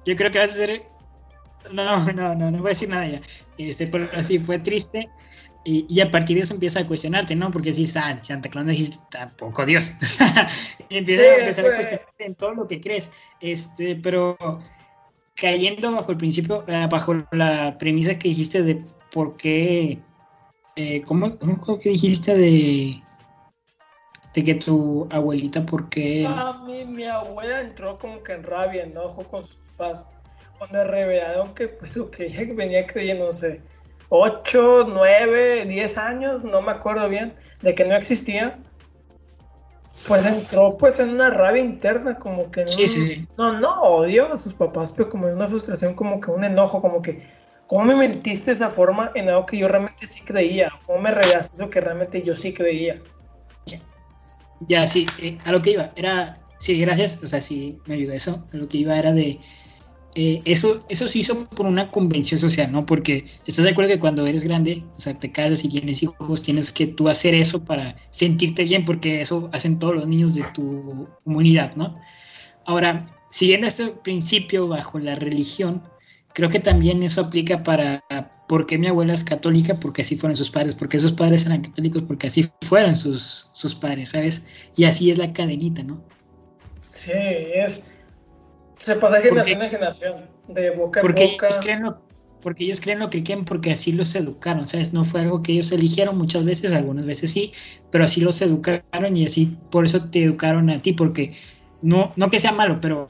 yo 0.05 0.15
creo 0.15 0.31
que 0.31 0.39
va 0.39 0.45
a 0.45 0.47
ser. 0.47 0.83
No, 1.71 2.11
no, 2.13 2.35
no, 2.35 2.51
no, 2.51 2.57
voy 2.59 2.67
a 2.67 2.69
decir 2.69 2.89
nada 2.89 3.07
ya. 3.07 3.21
Este, 3.57 3.87
pero 3.87 4.07
así 4.15 4.39
fue 4.39 4.59
triste. 4.59 5.09
Y, 5.69 5.99
a 5.99 6.09
partir 6.09 6.37
de 6.37 6.43
eso 6.43 6.53
empieza 6.53 6.79
a 6.79 6.87
cuestionarte, 6.87 7.35
¿no? 7.35 7.51
Porque 7.51 7.73
si 7.73 7.85
ah, 7.97 8.17
Santa 8.23 8.47
Claus 8.47 8.65
no 8.65 8.71
existe 8.71 8.97
tampoco 9.11 9.65
Dios. 9.65 9.91
y 10.89 10.97
empieza 10.97 11.23
a, 11.23 11.35
empezar 11.35 11.65
a 11.65 11.75
cuestionarte 11.75 12.25
en 12.25 12.35
todo 12.35 12.53
lo 12.53 12.67
que 12.67 12.79
crees. 12.79 13.11
Este, 13.41 13.97
pero 13.97 14.37
cayendo 15.37 15.91
bajo 15.91 16.11
el 16.11 16.17
principio, 16.17 16.65
eh, 16.67 16.87
bajo 16.89 17.15
la 17.31 17.77
premisa 17.77 18.17
que 18.17 18.29
dijiste 18.29 18.63
de 18.63 18.83
por 19.11 19.37
qué, 19.37 19.99
eh, 20.75 21.01
¿cómo, 21.03 21.37
¿cómo, 21.37 21.79
que 21.79 21.89
dijiste 21.89 22.35
de, 22.35 23.01
de 24.33 24.43
que 24.43 24.55
tu 24.55 25.07
abuelita, 25.11 25.65
por 25.65 25.87
qué? 25.89 26.25
A 26.27 26.53
mí, 26.65 26.83
mi 26.85 27.05
abuela 27.05 27.61
entró 27.61 27.97
como 27.99 28.21
que 28.23 28.33
en 28.33 28.43
rabia, 28.43 28.83
enojo 28.83 29.23
con 29.23 29.43
sus 29.43 29.57
papás, 29.77 30.07
cuando 30.57 30.83
revelaron 30.83 31.53
que, 31.53 31.67
pues, 31.67 31.97
que 32.11 32.25
ella 32.25 32.53
venía 32.53 32.87
creyendo, 32.87 33.27
no 33.27 33.33
sé, 33.33 33.61
8, 34.09 34.85
9, 34.87 35.65
10 35.65 35.97
años, 35.97 36.43
no 36.43 36.61
me 36.61 36.71
acuerdo 36.71 37.07
bien, 37.09 37.33
de 37.61 37.75
que 37.75 37.85
no 37.85 37.95
existía 37.95 38.59
pues 40.07 40.25
entró 40.25 40.77
pues 40.77 40.99
en 40.99 41.09
una 41.09 41.29
rabia 41.29 41.61
interna, 41.61 42.17
como 42.17 42.49
que 42.49 42.65
no, 43.37 43.51
no, 43.51 43.59
no 43.59 43.81
odio 43.81 44.33
a 44.33 44.37
sus 44.37 44.53
papás, 44.53 44.93
pero 44.95 45.09
como 45.09 45.27
en 45.27 45.35
una 45.35 45.47
frustración, 45.47 45.93
como 45.93 46.21
que 46.21 46.31
un 46.31 46.43
enojo, 46.43 46.81
como 46.81 47.01
que, 47.01 47.27
¿cómo 47.67 47.85
me 47.85 47.95
mentiste 47.95 48.51
de 48.51 48.55
esa 48.55 48.69
forma 48.69 49.11
en 49.15 49.29
algo 49.29 49.45
que 49.45 49.57
yo 49.57 49.67
realmente 49.67 50.05
sí 50.05 50.21
creía? 50.21 50.71
¿Cómo 50.85 50.99
me 50.99 51.11
regaste 51.11 51.57
eso 51.57 51.69
que 51.69 51.81
realmente 51.81 52.21
yo 52.23 52.33
sí 52.33 52.53
creía? 52.53 53.01
Ya, 54.61 54.87
sí, 54.87 55.05
eh, 55.21 55.37
a 55.43 55.51
lo 55.51 55.61
que 55.61 55.71
iba, 55.71 55.91
era, 55.95 56.39
sí, 56.59 56.79
gracias, 56.81 57.21
o 57.21 57.27
sea, 57.27 57.41
sí, 57.41 57.79
me 57.85 57.95
ayudó 57.95 58.13
eso, 58.13 58.47
a 58.51 58.57
lo 58.57 58.67
que 58.67 58.77
iba 58.77 58.97
era 58.97 59.13
de, 59.13 59.39
eh, 60.15 60.41
eso, 60.45 60.83
eso 60.89 61.07
se 61.07 61.19
hizo 61.19 61.47
por 61.49 61.65
una 61.65 61.91
convención 61.91 62.39
social, 62.39 62.71
¿no? 62.71 62.85
Porque 62.85 63.25
estás 63.45 63.65
de 63.65 63.71
acuerdo 63.71 63.91
que 63.91 63.99
cuando 63.99 64.25
eres 64.25 64.43
grande, 64.43 64.83
o 64.95 64.99
sea, 64.99 65.13
te 65.13 65.31
casas 65.31 65.63
y 65.63 65.69
tienes 65.69 66.01
hijos, 66.01 66.41
tienes 66.41 66.71
que 66.71 66.87
tú 66.87 67.09
hacer 67.09 67.35
eso 67.35 67.63
para 67.63 67.95
sentirte 68.09 68.63
bien, 68.63 68.85
porque 68.85 69.21
eso 69.21 69.49
hacen 69.53 69.79
todos 69.79 69.95
los 69.95 70.07
niños 70.07 70.33
de 70.33 70.43
tu 70.53 71.07
comunidad, 71.23 71.75
¿no? 71.75 71.99
Ahora, 72.65 73.05
siguiendo 73.29 73.67
este 73.67 73.87
principio 73.87 74.67
bajo 74.67 74.99
la 74.99 75.15
religión, 75.15 75.83
creo 76.33 76.49
que 76.49 76.59
también 76.59 77.03
eso 77.03 77.21
aplica 77.21 77.63
para 77.63 78.03
por 78.47 78.65
qué 78.65 78.77
mi 78.77 78.87
abuela 78.87 79.13
es 79.13 79.23
católica, 79.23 79.75
porque 79.75 80.01
así 80.01 80.15
fueron 80.15 80.37
sus 80.37 80.49
padres, 80.49 80.73
porque 80.73 80.99
sus 80.99 81.11
padres 81.11 81.45
eran 81.45 81.61
católicos, 81.61 82.03
porque 82.07 82.27
así 82.27 82.49
fueron 82.61 82.95
sus, 82.95 83.49
sus 83.53 83.75
padres, 83.75 84.09
¿sabes? 84.09 84.45
Y 84.75 84.85
así 84.85 85.11
es 85.11 85.17
la 85.17 85.33
cadenita, 85.33 85.83
¿no? 85.83 86.01
Sí, 86.89 87.11
es 87.13 87.83
se 88.79 88.95
pasa 88.95 89.17
de 89.17 89.23
generación 89.23 89.61
en 89.61 89.69
generación, 89.69 90.15
de 90.47 90.69
boca 90.71 91.01
porque 91.01 91.23
en 91.25 91.31
boca. 91.31 91.47
Ellos 91.47 91.59
creen 91.61 91.83
lo, 91.83 92.01
porque 92.41 92.63
ellos 92.63 92.81
creen 92.81 92.99
lo 92.99 93.09
que 93.09 93.23
quieren 93.23 93.45
porque 93.45 93.71
así 93.71 93.91
los 93.91 94.15
educaron, 94.15 94.67
¿sabes? 94.67 94.93
No 94.93 95.05
fue 95.05 95.21
algo 95.21 95.43
que 95.43 95.53
ellos 95.53 95.71
eligieron 95.71 96.17
muchas 96.17 96.45
veces, 96.45 96.71
algunas 96.71 97.05
veces 97.05 97.31
sí, 97.31 97.51
pero 97.91 98.03
así 98.03 98.21
los 98.21 98.41
educaron 98.41 99.17
y 99.17 99.25
así 99.25 99.57
por 99.71 99.85
eso 99.85 100.09
te 100.09 100.23
educaron 100.23 100.69
a 100.69 100.81
ti, 100.81 100.93
porque 100.93 101.33
no, 101.81 102.11
no 102.15 102.29
que 102.29 102.39
sea 102.39 102.51
malo, 102.51 102.79
pero 102.81 103.09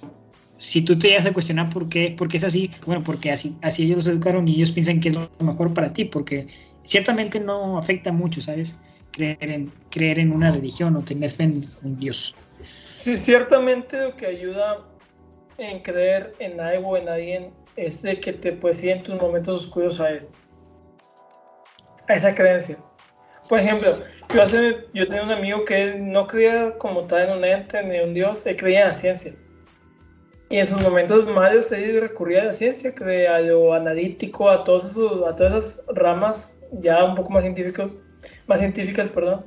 si 0.58 0.82
tú 0.82 0.98
te 0.98 1.10
llegas 1.10 1.26
a 1.26 1.34
cuestionar 1.34 1.70
por 1.70 1.90
qué, 1.90 2.16
por 2.18 2.28
qué 2.28 2.38
es 2.38 2.44
así, 2.44 2.72
bueno, 2.86 3.04
porque 3.04 3.32
así, 3.32 3.56
así 3.62 3.84
ellos 3.84 3.98
los 3.98 4.08
educaron 4.08 4.48
y 4.48 4.56
ellos 4.56 4.72
piensan 4.72 5.00
que 5.00 5.10
es 5.10 5.16
lo 5.16 5.30
mejor 5.40 5.74
para 5.74 5.94
ti, 5.94 6.06
porque 6.06 6.48
ciertamente 6.84 7.40
no 7.40 7.78
afecta 7.78 8.12
mucho, 8.12 8.42
¿sabes? 8.42 8.76
Creer 9.12 9.52
en, 9.52 9.72
creer 9.90 10.20
en 10.20 10.32
una 10.32 10.52
religión 10.52 10.96
o 10.96 11.02
tener 11.02 11.32
fe 11.32 11.44
en 11.44 11.62
un 11.84 11.98
Dios. 11.98 12.34
Sí, 12.96 13.18
ciertamente 13.18 14.02
lo 14.02 14.16
que 14.16 14.26
ayuda 14.26 14.84
en 15.58 15.82
creer 15.82 16.34
en 16.40 16.60
algo 16.60 16.90
o 16.90 16.98
en 16.98 17.10
alguien 17.10 17.54
es 17.76 18.02
de 18.02 18.20
que 18.20 18.34
te 18.34 18.50
ir 18.50 18.90
en 18.90 19.04
tus 19.04 19.16
momentos 19.16 19.66
oscuros 19.66 20.00
a 20.00 20.12
él. 20.12 20.28
A 22.08 22.14
esa 22.14 22.34
creencia. 22.34 22.78
Por 23.50 23.60
ejemplo, 23.60 23.98
yo, 24.34 24.42
hace, 24.42 24.86
yo 24.94 25.08
tenía 25.08 25.24
un 25.24 25.32
amigo 25.32 25.64
que 25.64 25.96
no 25.96 26.28
creía 26.28 26.78
como 26.78 27.04
tal 27.04 27.30
en 27.30 27.38
un 27.38 27.46
ente 27.46 27.82
ni 27.84 27.98
en 27.98 28.10
un 28.10 28.14
dios, 28.14 28.46
él 28.46 28.56
creía 28.56 28.82
en 28.82 28.88
la 28.88 28.94
ciencia. 28.94 29.34
Y 30.50 30.58
en 30.58 30.68
sus 30.68 30.82
momentos 30.82 31.26
malos 31.26 31.72
él 31.72 32.00
recurría 32.00 32.42
a 32.42 32.46
la 32.46 32.54
ciencia, 32.54 32.94
a 33.30 33.40
lo 33.40 33.74
analítico, 33.74 34.50
a, 34.50 34.64
todos 34.64 34.98
a 35.28 35.36
todas 35.36 35.54
esas 35.54 35.86
ramas 35.88 36.58
ya 36.72 37.04
un 37.04 37.16
poco 37.16 37.30
más 37.32 37.44
científicos, 37.44 37.92
más 38.48 38.60
científicas, 38.60 39.10
perdón, 39.10 39.46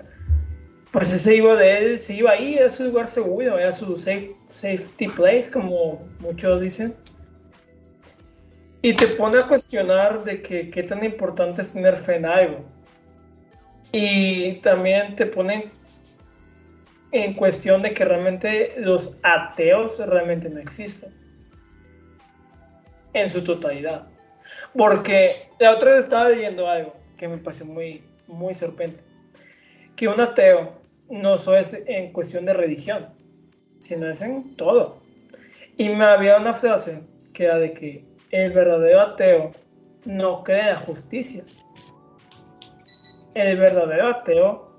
pues 0.90 1.06
se 1.08 1.36
iba 1.36 1.54
de 1.54 1.78
él, 1.78 1.98
se 1.98 2.14
iba 2.14 2.32
ahí, 2.32 2.58
a 2.58 2.68
su 2.68 2.84
lugar 2.84 3.06
seguro, 3.06 3.58
era 3.58 3.72
su 3.72 3.96
safe, 3.96 4.34
safety 4.48 5.08
place, 5.08 5.50
como 5.50 6.08
muchos 6.18 6.60
dicen. 6.60 6.94
Y 8.82 8.94
te 8.94 9.06
pone 9.08 9.38
a 9.38 9.46
cuestionar 9.46 10.24
de 10.24 10.42
que 10.42 10.70
qué 10.70 10.82
tan 10.82 11.04
importante 11.04 11.62
es 11.62 11.72
tener 11.72 11.96
fe 11.96 12.16
en 12.16 12.26
algo. 12.26 12.64
Y 13.92 14.54
también 14.62 15.14
te 15.16 15.26
pone 15.26 15.70
en 17.12 17.34
cuestión 17.34 17.82
de 17.82 17.92
que 17.92 18.04
realmente 18.04 18.74
los 18.78 19.16
ateos 19.22 19.98
realmente 19.98 20.48
no 20.48 20.58
existen. 20.58 21.12
En 23.12 23.28
su 23.28 23.44
totalidad. 23.44 24.08
Porque 24.76 25.50
la 25.58 25.72
otra 25.72 25.92
vez 25.92 26.04
estaba 26.04 26.30
leyendo 26.30 26.68
algo 26.68 26.94
que 27.16 27.28
me 27.28 27.38
pareció 27.38 27.66
muy, 27.66 28.02
muy 28.26 28.54
sorprendente. 28.54 29.04
Que 29.94 30.08
un 30.08 30.20
ateo 30.20 30.79
no 31.10 31.36
solo 31.36 31.58
es 31.58 31.76
en 31.86 32.12
cuestión 32.12 32.46
de 32.46 32.54
religión, 32.54 33.08
sino 33.80 34.08
es 34.08 34.20
en 34.20 34.56
todo. 34.56 34.98
Y 35.76 35.88
me 35.88 36.04
había 36.04 36.38
una 36.38 36.54
frase 36.54 37.02
que 37.32 37.44
era 37.44 37.58
de 37.58 37.72
que 37.72 38.04
el 38.30 38.52
verdadero 38.52 39.00
ateo 39.00 39.52
no 40.04 40.44
cree 40.44 40.60
en 40.60 40.66
la 40.66 40.78
justicia. 40.78 41.44
El 43.34 43.58
verdadero 43.58 44.08
ateo 44.08 44.70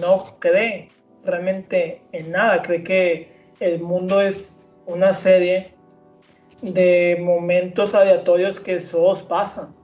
no 0.00 0.36
cree 0.38 0.90
realmente 1.24 2.02
en 2.12 2.30
nada, 2.30 2.62
cree 2.62 2.82
que 2.82 3.32
el 3.60 3.80
mundo 3.80 4.20
es 4.20 4.56
una 4.86 5.12
serie 5.12 5.74
de 6.62 7.16
momentos 7.20 7.94
aleatorios 7.94 8.60
que 8.60 8.80
solo 8.80 9.26
pasan. 9.28 9.74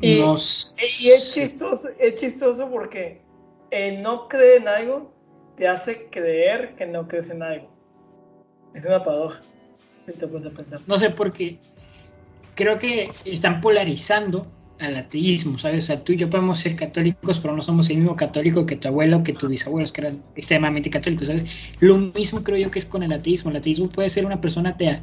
Y, 0.00 0.18
y 0.18 1.10
es 1.10 1.32
chistoso, 1.32 1.88
es 1.98 2.14
chistoso 2.14 2.68
porque 2.68 3.23
el 3.74 4.02
no 4.02 4.28
creer 4.28 4.62
en 4.62 4.68
algo 4.68 5.12
te 5.56 5.66
hace 5.66 6.08
creer 6.10 6.76
que 6.76 6.86
no 6.86 7.08
crees 7.08 7.28
en 7.30 7.42
algo. 7.42 7.68
Es 8.72 8.84
una 8.84 9.02
paradoja. 9.02 9.40
No 10.86 10.98
sé 10.98 11.10
por 11.10 11.32
qué. 11.32 11.58
Creo 12.54 12.78
que 12.78 13.10
están 13.24 13.60
polarizando 13.60 14.46
al 14.78 14.96
ateísmo, 14.96 15.58
¿sabes? 15.58 15.84
O 15.84 15.86
sea, 15.88 16.04
tú 16.04 16.12
y 16.12 16.16
yo 16.16 16.30
podemos 16.30 16.60
ser 16.60 16.76
católicos, 16.76 17.40
pero 17.40 17.54
no 17.54 17.62
somos 17.62 17.90
el 17.90 17.96
mismo 17.96 18.14
católico 18.14 18.64
que 18.64 18.76
tu 18.76 18.88
abuelo, 18.88 19.22
que 19.24 19.32
tus 19.32 19.48
bisabuelos, 19.48 19.90
que 19.92 20.02
eran 20.02 20.22
extremadamente 20.36 20.90
católicos, 20.90 21.28
¿sabes? 21.28 21.44
Lo 21.80 21.96
mismo 21.96 22.44
creo 22.44 22.58
yo 22.58 22.70
que 22.70 22.78
es 22.78 22.86
con 22.86 23.02
el 23.02 23.12
ateísmo. 23.12 23.50
El 23.50 23.56
ateísmo 23.56 23.88
puede 23.88 24.08
ser 24.08 24.24
una 24.24 24.40
persona 24.40 24.70
atea, 24.70 25.02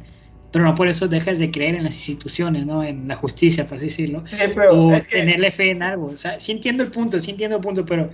pero 0.50 0.64
no 0.64 0.74
por 0.74 0.88
eso 0.88 1.08
dejas 1.08 1.38
de 1.38 1.50
creer 1.50 1.74
en 1.74 1.84
las 1.84 1.94
instituciones, 1.94 2.64
¿no? 2.64 2.82
En 2.82 3.06
la 3.08 3.16
justicia, 3.16 3.66
por 3.66 3.78
así 3.78 3.86
decirlo. 3.86 4.24
o 4.70 4.98
tenerle 5.10 5.50
fe 5.50 5.70
en 5.70 5.82
algo. 5.82 6.06
O 6.06 6.16
sea, 6.16 6.40
sí 6.40 6.52
entiendo 6.52 6.82
el 6.82 6.90
punto, 6.90 7.18
sí 7.18 7.32
entiendo 7.32 7.56
el 7.56 7.62
punto, 7.62 7.84
pero 7.84 8.10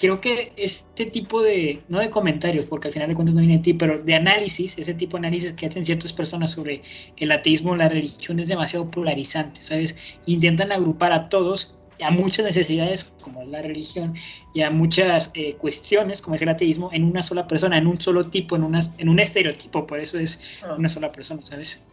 creo 0.00 0.20
que 0.20 0.52
este 0.56 1.06
tipo 1.06 1.42
de, 1.42 1.82
no 1.88 1.98
de 1.98 2.10
comentarios, 2.10 2.66
porque 2.66 2.88
al 2.88 2.94
final 2.94 3.08
de 3.08 3.14
cuentas 3.14 3.34
no 3.34 3.40
viene 3.40 3.58
de 3.58 3.62
ti, 3.62 3.74
pero 3.74 3.98
de 3.98 4.14
análisis, 4.14 4.76
ese 4.78 4.94
tipo 4.94 5.16
de 5.16 5.26
análisis 5.26 5.52
que 5.52 5.66
hacen 5.66 5.84
ciertas 5.84 6.12
personas 6.12 6.52
sobre 6.52 6.82
el 7.16 7.32
ateísmo 7.32 7.72
o 7.72 7.76
la 7.76 7.88
religión 7.88 8.38
es 8.40 8.48
demasiado 8.48 8.90
polarizante, 8.90 9.62
¿sabes? 9.62 9.96
Intentan 10.26 10.72
agrupar 10.72 11.12
a 11.12 11.28
todos 11.28 11.74
a 12.00 12.10
muchas 12.10 12.44
necesidades 12.44 13.12
como 13.20 13.42
es 13.42 13.48
la 13.48 13.62
religión 13.62 14.14
y 14.54 14.62
a 14.62 14.70
muchas 14.70 15.30
eh, 15.34 15.54
cuestiones 15.54 16.22
como 16.22 16.36
es 16.36 16.42
el 16.42 16.48
ateísmo 16.48 16.90
en 16.92 17.04
una 17.04 17.22
sola 17.22 17.48
persona, 17.48 17.76
en 17.76 17.86
un 17.86 18.00
solo 18.00 18.28
tipo, 18.28 18.56
en, 18.56 18.62
una, 18.62 18.80
en 18.98 19.08
un 19.08 19.18
estereotipo, 19.18 19.86
por 19.86 19.98
eso 19.98 20.18
es 20.18 20.40
ah. 20.62 20.74
una 20.78 20.88
sola 20.88 21.10
persona, 21.10 21.44
¿sabes? 21.44 21.84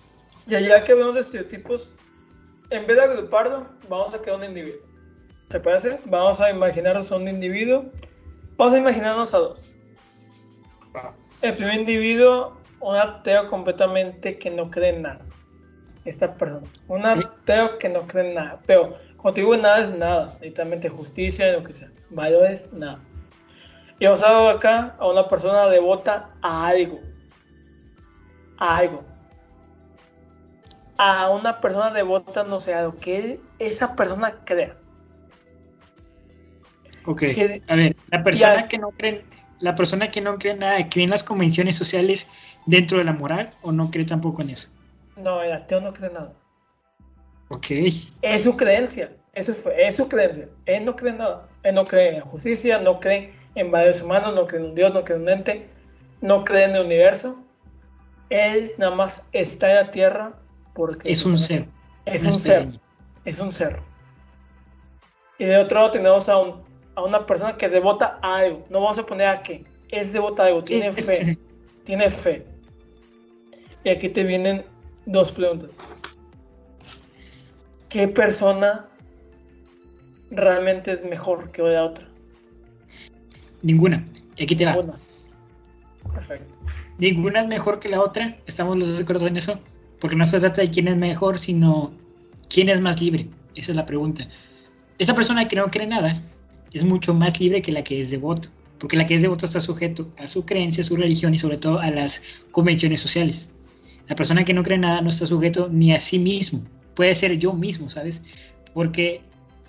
Ya, 0.46 0.60
ya 0.60 0.84
que 0.84 0.93
vemos 0.93 1.18
estereotipos, 1.18 1.91
en 2.70 2.86
vez 2.86 2.98
de 2.98 3.04
agruparlo, 3.04 3.68
vamos 3.89 4.14
a 4.14 4.22
crear 4.22 4.38
un 4.38 4.46
individuo. 4.46 4.84
¿Te 5.56 5.62
parece? 5.62 5.99
Vamos 6.03 6.41
a 6.41 6.49
imaginarnos 6.49 7.10
a 7.14 7.16
un 7.16 7.30
individuo. 7.30 7.86
Vamos 8.58 8.74
a 8.74 8.78
imaginarnos 8.78 9.34
a 9.34 9.38
dos. 9.38 9.72
El 11.41 11.56
primer 11.56 11.76
individuo, 11.76 12.58
un 12.82 12.97
ateo 12.97 13.47
completamente 13.47 14.38
que 14.38 14.51
no 14.51 14.70
cree 14.70 14.89
en 14.89 15.03
nada. 15.03 15.22
Esta 16.03 16.30
persona. 16.34 16.68
Un 16.89 17.06
ateo 17.06 17.80
que 17.80 17.88
no 17.88 18.01
cree 18.01 18.28
en 18.28 18.36
nada. 18.36 18.60
Pero 18.66 18.95
contigo 19.16 19.56
nada 19.56 19.80
es 19.80 19.91
nada. 19.91 20.38
Literalmente 20.41 20.89
justicia, 20.89 21.53
lo 21.53 21.64
que 21.64 21.72
sea. 21.72 21.89
Valores, 22.10 22.68
nada. 22.74 22.99
Y 23.97 24.08
vamos 24.08 24.24
a 24.24 24.38
ver 24.38 24.58
acá 24.58 24.97
a 24.99 25.08
una 25.08 25.26
persona 25.30 25.70
devota 25.70 26.32
a 26.41 26.68
algo. 26.68 26.99
A 28.58 28.76
algo 28.76 29.06
a 30.97 31.30
una 31.30 31.60
persona 31.60 31.91
devota 31.91 32.45
no 32.45 32.60
sé, 32.62 32.74
a 32.74 32.84
lo 32.84 32.97
que 32.97 33.39
esa 33.60 33.95
persona 33.95 34.34
crea. 34.45 34.78
Ok, 37.06 37.24
a 37.68 37.76
ver, 37.76 37.95
la 38.10 38.24
persona 38.24 38.68
que 38.68 38.78
no 38.78 38.89
cree, 38.91 39.26
la 39.60 39.76
persona 39.76 40.10
que 40.10 40.22
no 40.22 40.38
cree 40.38 40.56
nada, 40.56 40.89
¿cree 40.89 41.06
en 41.06 41.12
las 41.12 41.24
convenciones 41.24 41.76
sociales 41.76 42.28
dentro 42.66 42.97
de 42.97 43.03
la 43.03 43.14
moral 43.14 43.53
o 43.62 43.72
no 43.72 43.91
cree 43.91 44.06
tampoco 44.06 44.41
en 44.41 44.49
eso? 44.49 44.70
No, 45.16 45.41
el 45.41 45.51
ateo 45.51 45.82
no 45.82 45.93
cree 45.93 46.12
nada. 46.12 46.34
Ok. 47.49 47.68
Es 48.22 48.43
su 48.43 48.58
creencia, 48.58 49.12
eso 49.34 49.51
es 49.78 49.95
su 49.95 50.08
creencia. 50.08 50.49
Él 50.66 50.86
no 50.86 50.95
cree 50.95 51.12
en 51.12 51.20
nada. 51.20 51.47
Él 51.64 51.76
no 51.76 51.86
cree 51.86 52.18
en 52.18 52.22
justicia, 52.22 52.80
no 52.80 52.99
cree 52.99 53.34
en 53.53 53.72
valores 53.72 54.01
humanos, 54.01 54.34
no 54.34 54.47
cree 54.47 54.62
en 54.62 54.68
un 54.68 54.76
Dios, 54.76 54.93
no 54.93 55.03
cree 55.03 55.18
en 55.18 55.24
un 55.24 55.30
ente, 55.30 55.70
no 56.22 56.43
cree 56.43 56.66
en 56.66 56.76
el 56.76 56.86
universo. 56.86 57.38
Él 58.30 58.72
nada 58.78 58.95
más 58.95 59.24
está 59.32 59.70
en 59.70 59.76
la 59.76 59.91
tierra 59.91 60.39
porque... 60.74 61.12
Es 61.12 61.24
un 61.24 61.38
ser. 61.38 61.68
Es 62.06 62.26
un 62.26 62.39
ser. 62.39 62.80
Es 63.24 63.39
un 63.39 63.51
ser. 63.51 63.80
Y 65.38 65.45
de 65.45 65.58
otro 65.58 65.80
lado 65.80 65.91
tenemos 65.91 66.28
a 66.30 66.38
un 66.38 66.64
a 66.96 67.04
una 67.04 67.26
persona 67.26 67.58
que 67.58 67.66
es 67.66 67.72
devota 67.72 68.20
a 68.22 68.38
algo. 68.38 68.66
No 68.70 68.82
vamos 68.82 68.98
a 68.98 69.06
poner 69.06 69.28
a 69.28 69.43
qué. 69.43 69.64
Es 69.89 70.14
devota 70.14 70.43
a 70.43 70.48
algo, 70.48 70.64
tiene 70.64 70.91
fe. 70.91 71.38
Tiene 71.86 72.10
fe. 72.10 72.43
Y 73.84 73.89
aquí 73.89 74.10
te 74.10 74.24
vienen 74.24 74.66
dos 75.06 75.32
preguntas. 75.32 75.78
¿Qué 77.89 78.08
persona 78.08 78.88
realmente 80.32 80.91
es 80.91 81.06
mejor 81.06 81.52
que 81.52 81.62
la 81.62 81.84
otra? 81.84 82.08
Ninguna. 83.62 84.04
Aquí 84.41 84.56
te 84.56 84.66
va. 84.66 84.72
Ninguna. 84.72 85.00
Perfecto. 86.12 86.58
Ninguna 86.98 87.41
es 87.41 87.48
mejor 87.48 87.80
que 87.80 87.89
la 87.89 88.02
otra. 88.02 88.36
¿Estamos 88.48 88.78
los 88.78 88.88
dos 88.88 88.98
de 88.98 89.04
acuerdo 89.04 89.28
en 89.28 89.38
eso? 89.38 89.60
Porque 90.00 90.16
no 90.16 90.26
se 90.26 90.39
trata 90.39 90.64
de 90.64 90.72
quién 90.72 90.88
es 90.88 90.98
mejor, 90.98 91.38
sino 91.38 91.93
quién 92.50 92.70
es 92.70 92.82
más 92.82 93.00
libre. 93.00 93.28
Esa 93.54 93.74
es 93.74 93.76
la 93.76 93.86
pregunta. 93.86 94.28
Esa 94.98 95.14
persona 95.14 95.48
que 95.48 95.56
no 95.56 95.70
cree 95.70 95.86
nada 95.86 96.20
es 96.76 96.84
mucho 96.84 97.13
más 97.13 97.39
libre 97.39 97.61
que 97.61 97.71
la 97.71 97.84
que 97.84 98.01
es 98.01 98.11
devoto, 98.11 98.49
porque 98.80 98.97
la 98.97 99.05
que 99.05 99.15
es 99.15 99.21
devoto 99.21 99.45
está 99.45 99.61
sujeto 99.61 100.11
a 100.17 100.28
su 100.28 100.45
creencia, 100.45 100.84
a 100.84 100.88
su 100.88 100.97
religión 100.97 101.34
y 101.34 101.38
sobre 101.38 101.57
todo 101.57 101.80
a 101.80 101.89
las 101.89 102.21
convenciones 102.51 102.99
sociales. 102.99 103.49
La 104.07 104.15
persona 104.15 104.43
que 104.43 104.53
no 104.53 104.61
cree 104.61 104.78
nada 104.78 105.01
no 105.01 105.09
está 105.09 105.26
sujeto 105.26 105.69
ni 105.71 105.93
a 105.93 106.01
sí 106.01 106.19
mismo, 106.19 106.63
puede 106.93 107.15
ser 107.15 107.39
yo 107.39 107.53
mismo, 107.53 107.89
¿sabes? 107.89 108.21
Porque 108.73 109.21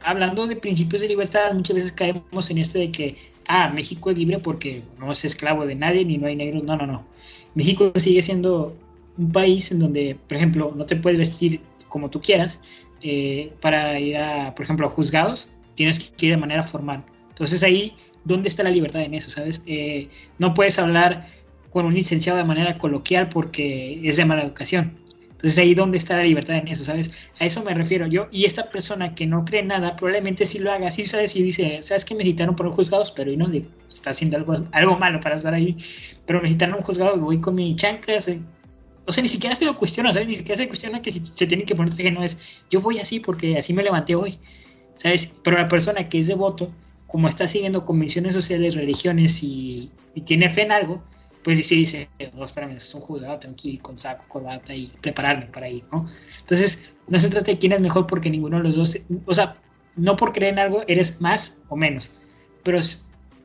hablando 0.03 0.49
de 0.49 0.57
principios 0.57 1.01
de 1.01 1.09
libertad, 1.09 1.53
muchas 1.55 1.77
veces 1.77 1.93
caemos 1.93 2.51
en 2.51 2.59
esto 2.59 2.77
de 2.79 2.91
que, 2.91 3.17
ah, 3.47 3.71
México 3.73 4.11
es 4.11 4.19
libre 4.19 4.39
porque 4.41 4.83
no 4.99 5.13
es 5.13 5.25
esclavo 5.25 5.65
de 5.65 5.77
nadie 5.77 6.05
ni 6.05 6.19
no 6.19 6.27
hay 6.27 6.35
negros. 6.35 6.65
No, 6.65 6.77
no, 6.77 6.87
no. 6.87 7.07
México 7.55 7.93
sigue 7.97 8.21
siendo 8.21 8.77
un 9.17 9.31
país 9.31 9.71
en 9.71 9.79
donde, 9.79 10.17
por 10.29 10.37
ejemplo, 10.37 10.73
no 10.75 10.87
te 10.87 10.97
puedes 10.97 11.19
vestir 11.19 11.61
como 11.89 12.11
tú 12.11 12.21
quieras 12.21 12.61
eh, 13.03 13.53
para 13.61 13.99
ir 14.01 14.17
a, 14.17 14.55
por 14.55 14.65
ejemplo, 14.65 14.87
a 14.87 14.91
juzgados 14.91 15.51
tienes 15.77 16.01
que 16.01 16.27
ir 16.27 16.33
de 16.33 16.39
manera 16.39 16.65
formal. 16.65 17.05
Entonces 17.29 17.63
ahí, 17.63 17.95
¿dónde 18.25 18.49
está 18.49 18.65
la 18.65 18.71
libertad 18.71 19.03
en 19.03 19.15
eso? 19.15 19.31
¿Sabes? 19.31 19.63
Eh, 19.67 20.09
no 20.39 20.55
puedes 20.55 20.79
hablar 20.79 21.29
con 21.71 21.87
un 21.87 21.95
licenciado 21.95 22.39
de 22.39 22.45
manera 22.45 22.79
coloquial 22.79 23.29
porque 23.29 24.01
es 24.03 24.17
de 24.17 24.25
mala 24.25 24.43
educación. 24.43 24.99
Entonces 25.37 25.59
ahí 25.59 25.75
dónde 25.75 25.99
está 25.99 26.17
la 26.17 26.23
libertad 26.23 26.57
en 26.57 26.69
eso, 26.69 26.83
¿sabes? 26.83 27.11
A 27.39 27.45
eso 27.45 27.63
me 27.63 27.75
refiero 27.75 28.07
yo. 28.07 28.29
Y 28.33 28.47
esta 28.47 28.71
persona 28.71 29.15
que 29.15 29.27
no 29.27 29.45
cree 29.45 29.63
nada, 29.63 29.95
probablemente 29.95 30.47
sí 30.47 30.59
lo 30.59 30.73
haga, 30.73 30.91
sí, 30.91 31.07
¿sabes? 31.07 31.37
Y 31.37 31.43
dice, 31.43 31.83
¿sabes 31.83 32.07
que 32.07 32.15
me 32.15 32.25
citaron 32.25 32.57
por 32.57 32.67
un 32.67 32.73
juzgado? 32.73 33.05
Pero 33.15 33.31
y 33.31 33.37
no, 33.37 33.47
digo, 33.47 33.67
está 33.93 34.11
haciendo 34.11 34.39
algo, 34.39 34.55
algo 34.73 34.99
malo 34.99 35.21
para 35.21 35.37
estar 35.37 35.53
ahí. 35.53 35.77
Pero 36.25 36.41
me 36.41 36.49
citaron 36.49 36.77
un 36.77 36.81
juzgado, 36.81 37.19
voy 37.19 37.39
con 37.39 37.55
mi 37.55 37.77
chanclas. 37.77 38.31
O 39.05 39.13
sea, 39.13 39.23
ni 39.23 39.29
siquiera 39.29 39.55
se 39.55 39.67
lo 39.67 39.77
cuestiona, 39.77 40.11
¿sabes? 40.13 40.29
Ni 40.29 40.37
siquiera 40.37 40.57
se 40.57 40.69
cuestiona 40.69 41.03
que 41.03 41.13
si 41.13 41.21
se 41.27 41.47
tiene 41.47 41.65
que 41.65 41.75
poner 41.75 41.95
traje, 41.95 42.11
no 42.11 42.25
es, 42.25 42.39
yo 42.71 42.81
voy 42.81 42.99
así 42.99 43.21
porque 43.21 43.59
así 43.59 43.75
me 43.75 43.83
levanté 43.83 44.15
hoy. 44.15 44.39
¿Sabes? 44.97 45.33
Pero 45.43 45.59
la 45.59 45.69
persona 45.69 46.09
que 46.09 46.19
es 46.19 46.27
devoto, 46.27 46.71
como 47.07 47.29
está 47.29 47.49
siguiendo 47.49 47.87
convenciones 47.87 48.35
sociales, 48.35 48.75
religiones 48.75 49.43
y, 49.43 49.91
tiene 50.25 50.49
fe 50.51 50.63
en 50.63 50.73
algo, 50.73 51.03
pues 51.45 51.65
sí 51.65 51.77
dice, 51.77 52.09
no, 52.35 52.45
espérame, 52.45 52.77
es 52.77 52.95
un 52.95 53.03
juzgado, 53.03 53.39
tengo 53.39 53.55
que 53.55 53.69
ir 53.69 53.83
con 53.83 53.99
saco, 53.99 54.25
corbata 54.29 54.75
y 54.75 54.91
prepararme 55.01 55.47
para 55.47 55.69
ir, 55.69 55.85
¿no? 55.93 56.07
Entonces, 56.41 56.93
no 57.07 57.21
se 57.21 57.29
trata 57.29 57.53
de 57.53 57.59
quién 57.59 57.73
es 57.73 57.81
mejor 57.81 58.07
porque 58.07 58.31
ninguno 58.31 58.57
de 58.57 58.65
los 58.65 58.75
dos, 58.75 58.99
o 59.27 59.35
sea, 59.35 59.57
no 59.95 60.17
por 60.17 60.33
creer 60.33 60.55
en 60.55 60.59
algo 60.59 60.83
eres 60.89 61.21
más 61.21 61.61
o 61.69 61.77
menos, 61.77 62.11
pero 62.65 62.81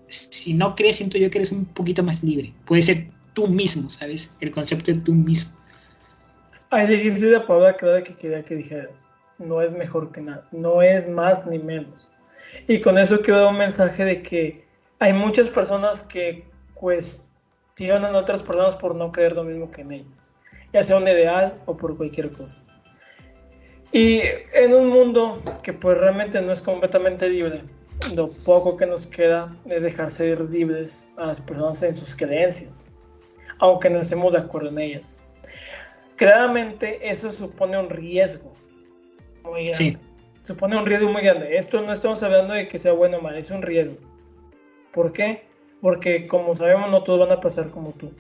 si 0.08 0.54
no 0.54 0.76
crees, 0.76 0.96
siento 0.96 1.18
yo 1.18 1.30
que 1.30 1.40
eres 1.40 1.52
un 1.52 1.66
poquito 1.66 2.04
más 2.04 2.24
libre. 2.24 2.54
Puede 2.66 2.82
ser 2.82 3.08
tú 3.34 3.48
mismo, 3.48 3.90
¿sabes? 3.90 4.32
El 4.40 4.52
concepto 4.52 4.92
de 4.92 5.00
tú 5.00 5.14
mismo. 5.14 5.52
Ay, 6.70 6.88
dijiste 6.88 7.28
la 7.28 7.46
palabra 7.46 7.76
clave 7.76 8.04
que 8.04 8.16
quería 8.16 8.44
que 8.44 8.56
dijeras 8.56 9.12
no 9.42 9.62
es 9.62 9.72
mejor 9.72 10.12
que 10.12 10.22
nada, 10.22 10.48
no 10.52 10.82
es 10.82 11.08
más 11.08 11.46
ni 11.46 11.60
menos. 11.60 12.08
Y 12.68 12.80
con 12.82 12.98
eso 12.98 13.22
quiero 13.22 13.42
dar 13.42 13.52
un 13.52 13.58
mensaje 13.58 14.06
de 14.06 14.22
que 14.22 14.66
hay 15.00 15.14
muchas 15.14 15.50
personas 15.50 16.04
que 16.04 16.46
cuestionan 16.74 18.16
a 18.16 18.20
otras 18.20 18.44
personas 18.44 18.76
por 18.76 18.96
no 18.96 19.12
creer 19.12 19.34
lo 19.34 19.44
mismo 19.44 19.72
que 19.72 19.82
en 19.82 19.92
ellas, 19.92 20.28
ya 20.74 20.84
sea 20.84 20.98
un 20.98 21.08
ideal 21.08 21.60
o 21.66 21.76
por 21.76 21.98
cualquier 21.98 22.32
cosa. 22.32 22.64
Y 23.92 24.22
en 24.54 24.74
un 24.74 24.88
mundo 24.88 25.42
que 25.64 25.74
pues 25.74 25.98
realmente 25.98 26.42
no 26.42 26.54
es 26.54 26.62
completamente 26.62 27.30
libre, 27.30 27.64
lo 28.16 28.32
poco 28.32 28.78
que 28.78 28.86
nos 28.86 29.06
queda 29.06 29.56
es 29.66 29.84
dejar 29.84 30.10
ser 30.10 30.42
libres 30.42 31.08
a 31.18 31.28
las 31.28 31.42
personas 31.42 31.84
en 31.84 31.94
sus 31.94 32.16
creencias, 32.16 32.90
aunque 33.60 33.90
no 33.90 34.00
estemos 34.00 34.32
de 34.34 34.40
acuerdo 34.40 34.70
en 34.70 34.80
ellas. 34.80 35.20
Claramente 36.16 37.00
eso 37.10 37.32
supone 37.32 37.78
un 37.78 37.90
riesgo, 37.90 38.54
muy 39.44 39.66
grande. 39.66 39.74
Sí. 39.74 39.98
Supone 40.44 40.78
un 40.78 40.86
riesgo 40.86 41.10
muy 41.10 41.22
grande. 41.22 41.56
Esto 41.56 41.82
no 41.82 41.94
estamos 41.94 42.22
hablando 42.24 42.54
de 42.54 42.68
que 42.68 42.80
sea 42.80 42.94
bueno 42.94 43.18
o 43.18 43.22
mal, 43.22 43.36
es 43.36 43.52
un 43.52 43.62
riesgo. 43.62 43.96
¿Por 44.92 45.14
qué? 45.14 45.46
Porque 45.82 46.28
como 46.28 46.56
sabemos 46.56 46.90
no 46.90 47.04
todos 47.04 47.20
van 47.20 47.32
a 47.32 47.40
pasar 47.40 47.70
como 47.70 47.92
tú. 47.92 48.12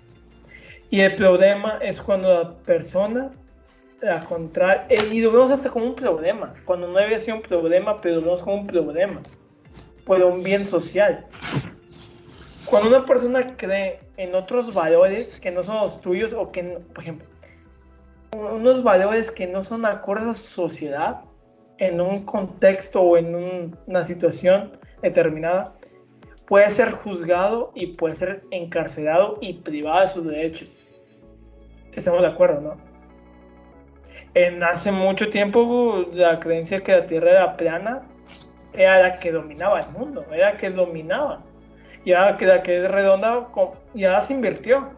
Y 0.90 1.00
el 1.00 1.16
problema 1.16 1.80
es 1.82 2.02
cuando 2.02 2.34
la 2.34 2.58
persona, 2.58 3.32
la 4.02 4.20
contraria, 4.22 4.86
eh, 4.90 5.10
y 5.12 5.22
lo 5.22 5.32
vemos 5.32 5.50
hasta 5.50 5.70
como 5.70 5.86
un 5.86 5.96
problema, 5.96 6.54
cuando 6.66 6.88
no 6.88 7.00
debe 7.00 7.18
ser 7.18 7.34
un 7.34 7.42
problema, 7.42 8.02
pero 8.02 8.16
lo 8.16 8.22
vemos 8.24 8.42
como 8.42 8.58
un 8.58 8.68
problema, 8.68 9.22
por 10.06 10.22
un 10.22 10.44
bien 10.44 10.66
social. 10.66 11.26
Cuando 12.66 12.90
una 12.90 13.06
persona 13.06 13.56
cree 13.56 14.02
en 14.18 14.36
otros 14.36 14.74
valores 14.74 15.40
que 15.40 15.52
no 15.52 15.64
son 15.64 15.78
los 15.78 16.02
tuyos 16.02 16.34
o 16.34 16.52
que, 16.52 16.64
por 16.94 17.04
ejemplo, 17.04 17.26
unos 18.38 18.84
valores 18.84 19.32
que 19.32 19.48
no 19.48 19.64
son 19.64 19.86
acordes 19.86 20.28
a 20.28 20.34
su 20.34 20.48
sociedad 20.48 21.22
en 21.78 22.00
un 22.00 22.26
contexto 22.26 23.02
o 23.02 23.18
en 23.18 23.76
una 23.88 24.06
situación 24.06 24.80
determinada, 25.02 25.76
puede 26.46 26.70
ser 26.70 26.92
juzgado 26.92 27.72
y 27.76 27.88
puede 27.88 28.16
ser 28.16 28.44
encarcelado 28.52 29.38
y 29.42 29.54
privado 29.54 30.02
de 30.02 30.08
sus 30.08 30.26
derechos. 30.26 30.70
Estamos 31.94 32.22
de 32.22 32.28
acuerdo, 32.28 32.62
¿no? 32.62 32.78
En 34.34 34.64
hace 34.64 34.92
mucho 34.92 35.30
tiempo 35.30 36.06
la 36.14 36.40
creencia 36.40 36.82
que 36.82 36.94
la 36.94 37.06
Tierra 37.06 37.32
era 37.32 37.58
plana 37.58 38.04
era 38.74 39.02
la 39.02 39.20
que 39.20 39.32
dominaba 39.32 39.82
el 39.82 39.90
mundo, 39.90 40.26
era 40.32 40.52
la 40.52 40.58
que 40.58 40.70
dominaba. 40.70 41.44
Y 42.06 42.14
ahora 42.14 42.38
que 42.38 42.46
la 42.46 42.64
que 42.64 42.78
es 42.78 42.90
redonda 42.90 43.48
ya 43.94 44.22
se 44.22 44.34
invirtió. 44.34 44.90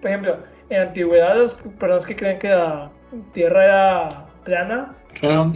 Por 0.00 0.10
ejemplo, 0.10 0.38
en 0.74 0.88
antigüedad 0.88 1.36
las 1.36 1.54
personas 1.54 2.06
que 2.06 2.16
creen 2.16 2.38
que 2.38 2.48
la 2.48 2.90
tierra 3.32 3.64
era 3.64 4.26
plana. 4.44 4.94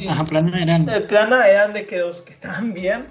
Ajá, 0.08 0.24
plana 0.24 0.62
eran. 0.62 0.86
plana 1.06 1.48
eran 1.48 1.72
de 1.72 1.86
que 1.86 1.98
los 1.98 2.22
que 2.22 2.30
estaban 2.30 2.72
bien 2.74 3.06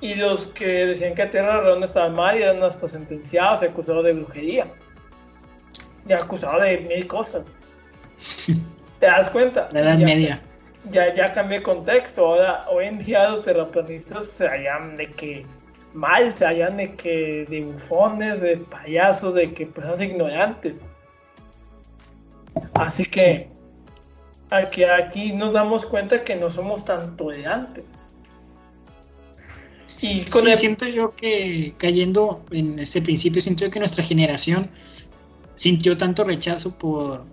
Y 0.00 0.14
los 0.14 0.46
que 0.48 0.86
decían 0.86 1.14
que 1.14 1.26
Tierra 1.26 1.60
Redonda 1.60 1.86
estaba 1.86 2.08
mal 2.08 2.36
eran 2.36 2.62
hasta 2.62 2.86
sentenciados 2.86 3.62
y 3.62 3.66
acusados 3.66 4.04
de 4.04 4.12
brujería. 4.12 4.66
Y 6.06 6.12
acusados 6.12 6.62
de 6.62 6.78
mil 6.78 7.06
cosas. 7.06 7.54
¿Te 9.00 9.06
das 9.06 9.30
cuenta? 9.30 9.68
La 9.72 9.80
edad 9.80 9.98
ya, 9.98 10.06
media. 10.06 10.42
Ya, 10.90 11.14
ya 11.14 11.32
cambié 11.32 11.62
contexto. 11.62 12.26
Ahora, 12.26 12.64
hoy 12.70 12.86
en 12.86 12.98
día 12.98 13.28
los 13.30 13.42
terraplanistas 13.42 14.26
se 14.26 14.46
hallan 14.46 14.96
de 14.96 15.10
que 15.12 15.46
mal, 15.94 16.30
se 16.30 16.44
hallan 16.44 16.76
de 16.76 16.94
que 16.94 17.46
de 17.48 17.62
bufones, 17.62 18.40
de 18.40 18.58
payasos, 18.58 19.34
de 19.34 19.52
que 19.52 19.66
personas 19.66 20.00
ignorantes. 20.02 20.84
Así 22.78 23.04
que 23.04 23.48
aquí, 24.50 24.84
aquí 24.84 25.32
nos 25.32 25.52
damos 25.52 25.86
cuenta 25.86 26.24
que 26.24 26.36
no 26.36 26.50
somos 26.50 26.84
tan 26.84 27.16
tolerantes. 27.16 27.84
Y 30.00 30.22
con 30.26 30.44
sí, 30.44 30.50
el... 30.50 30.58
siento 30.58 30.86
yo 30.86 31.14
que 31.14 31.74
cayendo 31.78 32.44
en 32.50 32.78
este 32.78 33.00
principio, 33.00 33.40
siento 33.40 33.64
yo 33.64 33.70
que 33.70 33.78
nuestra 33.78 34.04
generación 34.04 34.70
sintió 35.54 35.96
tanto 35.96 36.22
rechazo 36.22 36.76
por, 36.76 37.24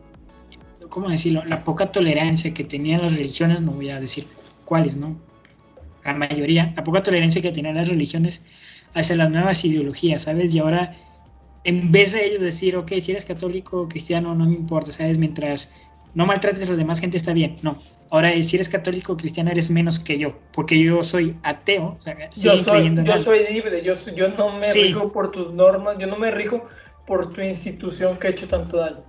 ¿cómo 0.89 1.09
decirlo? 1.09 1.43
La 1.45 1.63
poca 1.63 1.91
tolerancia 1.91 2.53
que 2.53 2.63
tenían 2.63 3.01
las 3.01 3.15
religiones, 3.15 3.61
no 3.61 3.71
voy 3.71 3.89
a 3.89 3.99
decir 3.99 4.25
cuáles, 4.65 4.95
¿no? 4.95 5.17
La 6.05 6.13
mayoría, 6.13 6.73
la 6.75 6.83
poca 6.83 7.03
tolerancia 7.03 7.41
que 7.41 7.51
tenían 7.51 7.75
las 7.75 7.87
religiones 7.87 8.43
hacia 8.93 9.15
las 9.15 9.29
nuevas 9.29 9.63
ideologías, 9.65 10.23
¿sabes? 10.23 10.53
Y 10.55 10.59
ahora, 10.59 10.95
en 11.63 11.91
vez 11.91 12.11
de 12.11 12.25
ellos 12.25 12.41
decir, 12.41 12.75
ok, 12.75 12.91
si 13.01 13.11
eres 13.11 13.25
católico 13.25 13.81
o 13.81 13.87
cristiano, 13.87 14.35
no 14.35 14.45
me 14.45 14.53
importa, 14.53 14.91
¿sabes? 14.91 15.17
Mientras 15.17 15.71
no 16.13 16.25
maltrates 16.25 16.67
a 16.67 16.71
la 16.71 16.77
demás 16.77 16.99
gente 16.99 17.17
está 17.17 17.33
bien, 17.33 17.57
no. 17.61 17.77
Ahora, 18.09 18.31
si 18.43 18.55
eres 18.55 18.69
católico 18.69 19.13
o 19.13 19.17
cristiano, 19.17 19.49
eres 19.49 19.71
menos 19.71 19.99
que 19.99 20.19
yo, 20.19 20.37
porque 20.51 20.79
yo 20.79 21.03
soy 21.03 21.35
ateo. 21.41 21.97
O 21.99 22.01
sea, 22.01 22.15
yo 22.35 22.57
soy, 22.57 22.93
yo 23.03 23.17
soy 23.17 23.39
libre, 23.51 23.81
yo, 23.83 23.93
yo 24.15 24.27
no 24.29 24.57
me 24.57 24.69
sí. 24.71 24.83
rijo 24.83 25.11
por 25.11 25.31
tus 25.31 25.51
normas, 25.51 25.97
yo 25.97 26.05
no 26.05 26.17
me 26.17 26.29
rijo 26.29 26.67
por 27.07 27.33
tu 27.33 27.41
institución 27.41 28.19
que 28.19 28.27
ha 28.27 28.29
hecho 28.29 28.47
tanto 28.47 28.77
daño. 28.77 29.03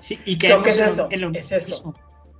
Sí, 0.00 0.18
y 0.24 0.36
que, 0.38 0.48
es 0.48 0.76
eso, 0.76 1.06
en 1.12 1.20
lo, 1.20 1.30
es 1.32 1.52
eso. 1.52 1.94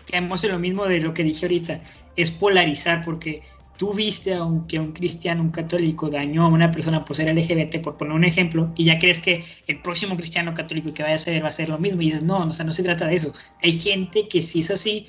Quedamos 0.06 0.42
en 0.42 0.50
lo 0.50 0.58
mismo 0.58 0.86
de 0.86 1.00
lo 1.00 1.14
que 1.14 1.22
dije 1.22 1.46
ahorita, 1.46 1.80
es 2.16 2.32
polarizar, 2.32 3.04
porque 3.04 3.42
tú 3.82 3.92
viste 3.92 4.32
a 4.32 4.44
un, 4.44 4.68
que 4.68 4.78
un 4.78 4.92
cristiano, 4.92 5.42
un 5.42 5.50
católico 5.50 6.08
dañó 6.08 6.44
a 6.44 6.48
una 6.48 6.70
persona 6.70 7.04
por 7.04 7.16
ser 7.16 7.36
LGBT, 7.36 7.82
por 7.82 7.96
poner 7.96 8.14
un 8.14 8.22
ejemplo, 8.22 8.70
y 8.76 8.84
ya 8.84 8.96
crees 8.96 9.18
que 9.18 9.44
el 9.66 9.82
próximo 9.82 10.16
cristiano 10.16 10.54
católico 10.54 10.94
que 10.94 11.02
vaya 11.02 11.16
a 11.16 11.18
ser 11.18 11.42
va 11.42 11.48
a 11.48 11.52
ser 11.52 11.68
lo 11.68 11.78
mismo, 11.78 12.00
y 12.00 12.04
dices, 12.04 12.22
no, 12.22 12.46
o 12.46 12.52
sea, 12.52 12.64
no 12.64 12.72
se 12.72 12.84
trata 12.84 13.08
de 13.08 13.16
eso. 13.16 13.34
Hay 13.60 13.76
gente 13.76 14.28
que 14.28 14.40
si 14.40 14.60
es 14.60 14.70
así, 14.70 15.08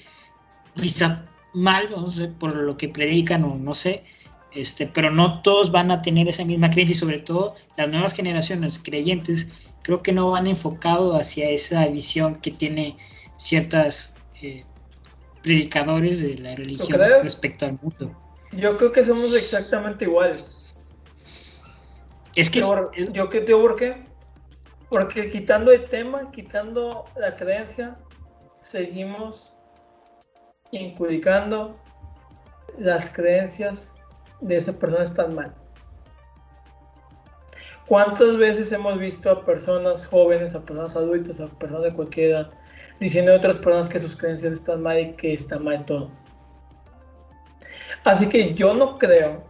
quizá 0.74 1.24
mal, 1.54 1.92
no 1.92 2.10
sé, 2.10 2.30
por 2.30 2.56
lo 2.56 2.76
que 2.76 2.90
predican 2.90 3.44
o 3.44 3.54
no 3.60 3.76
sé, 3.76 4.06
este, 4.56 4.88
pero 4.88 5.12
no 5.12 5.44
todos 5.44 5.72
van 5.72 5.92
a 5.92 6.02
tener 6.02 6.28
esa 6.28 6.44
misma 6.44 6.72
creencia 6.72 6.96
y 6.96 6.98
sobre 6.98 7.20
todo 7.20 7.54
las 7.78 7.90
nuevas 7.90 8.16
generaciones 8.16 8.80
creyentes 8.80 9.50
creo 9.84 10.02
que 10.02 10.14
no 10.14 10.32
van 10.32 10.48
enfocado 10.48 11.16
hacia 11.16 11.48
esa 11.48 11.86
visión 11.90 12.42
que 12.42 12.50
tiene 12.50 12.98
ciertas 13.38 14.16
eh, 14.42 14.66
predicadores 15.44 16.24
de 16.24 16.40
la 16.40 16.56
religión 16.56 17.00
respecto 17.22 17.68
al 17.68 17.78
mundo. 17.80 18.18
Yo 18.56 18.78
creo 18.78 18.91
que 18.91 19.04
somos 19.04 19.36
exactamente 19.36 20.06
iguales. 20.06 20.76
Es 22.36 22.49
que 22.49 22.60
yo, 22.60 22.91
yo 22.93 23.30
que 23.30 23.41
te 23.41 23.54
por 23.54 23.76
qué? 23.76 24.06
Porque 24.89 25.30
quitando 25.30 25.72
el 25.72 25.86
tema, 25.86 26.32
quitando 26.32 27.06
la 27.16 27.36
creencia, 27.36 27.95
seguimos 28.60 29.56
inculcando 30.72 31.80
las 32.78 33.10
creencias 33.10 33.95
de 34.41 34.58
esa 34.58 34.74
persona 34.74 35.04
están 35.04 35.36
mal. 35.36 35.54
¿Cuántas 37.86 38.38
veces 38.38 38.72
hemos 38.72 38.97
visto 38.97 39.30
a 39.30 39.43
personas 39.43 40.08
jóvenes, 40.08 40.56
a 40.56 40.62
personas 40.62 40.95
adultas, 40.95 41.39
a 41.39 41.47
personas 41.47 41.84
de 41.84 41.93
cualquier 41.93 42.32
edad, 42.32 42.51
diciendo 42.99 43.34
a 43.34 43.38
otras 43.38 43.58
personas 43.58 43.89
que 43.89 43.99
sus 43.99 44.16
creencias 44.16 44.54
están 44.54 44.82
mal 44.82 44.99
y 44.99 45.14
que 45.14 45.34
está 45.34 45.60
mal 45.60 45.86
todo? 45.86 46.10
Así 48.04 48.28
que 48.28 48.54
yo 48.54 48.74
no 48.74 48.97
creo 48.97 49.43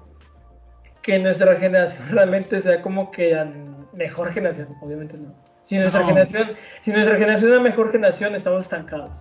que 1.02 1.20
nuestra 1.20 1.56
generación 1.56 2.08
realmente 2.12 2.62
sea 2.62 2.82
como 2.82 3.12
que 3.12 3.32
la 3.32 3.46
mejor 3.94 4.32
generación, 4.34 4.70
obviamente 4.82 5.18
no. 5.18 5.34
Si 5.64 5.78
nuestra 5.78 6.02
no. 6.02 6.08
generación, 6.08 6.52
si 6.82 6.92
nuestra 6.92 7.16
generación 7.16 7.52
es 7.52 7.58
la 7.58 7.64
mejor 7.64 7.92
generación, 7.92 8.36
estamos 8.36 8.64
estancados. 8.64 9.12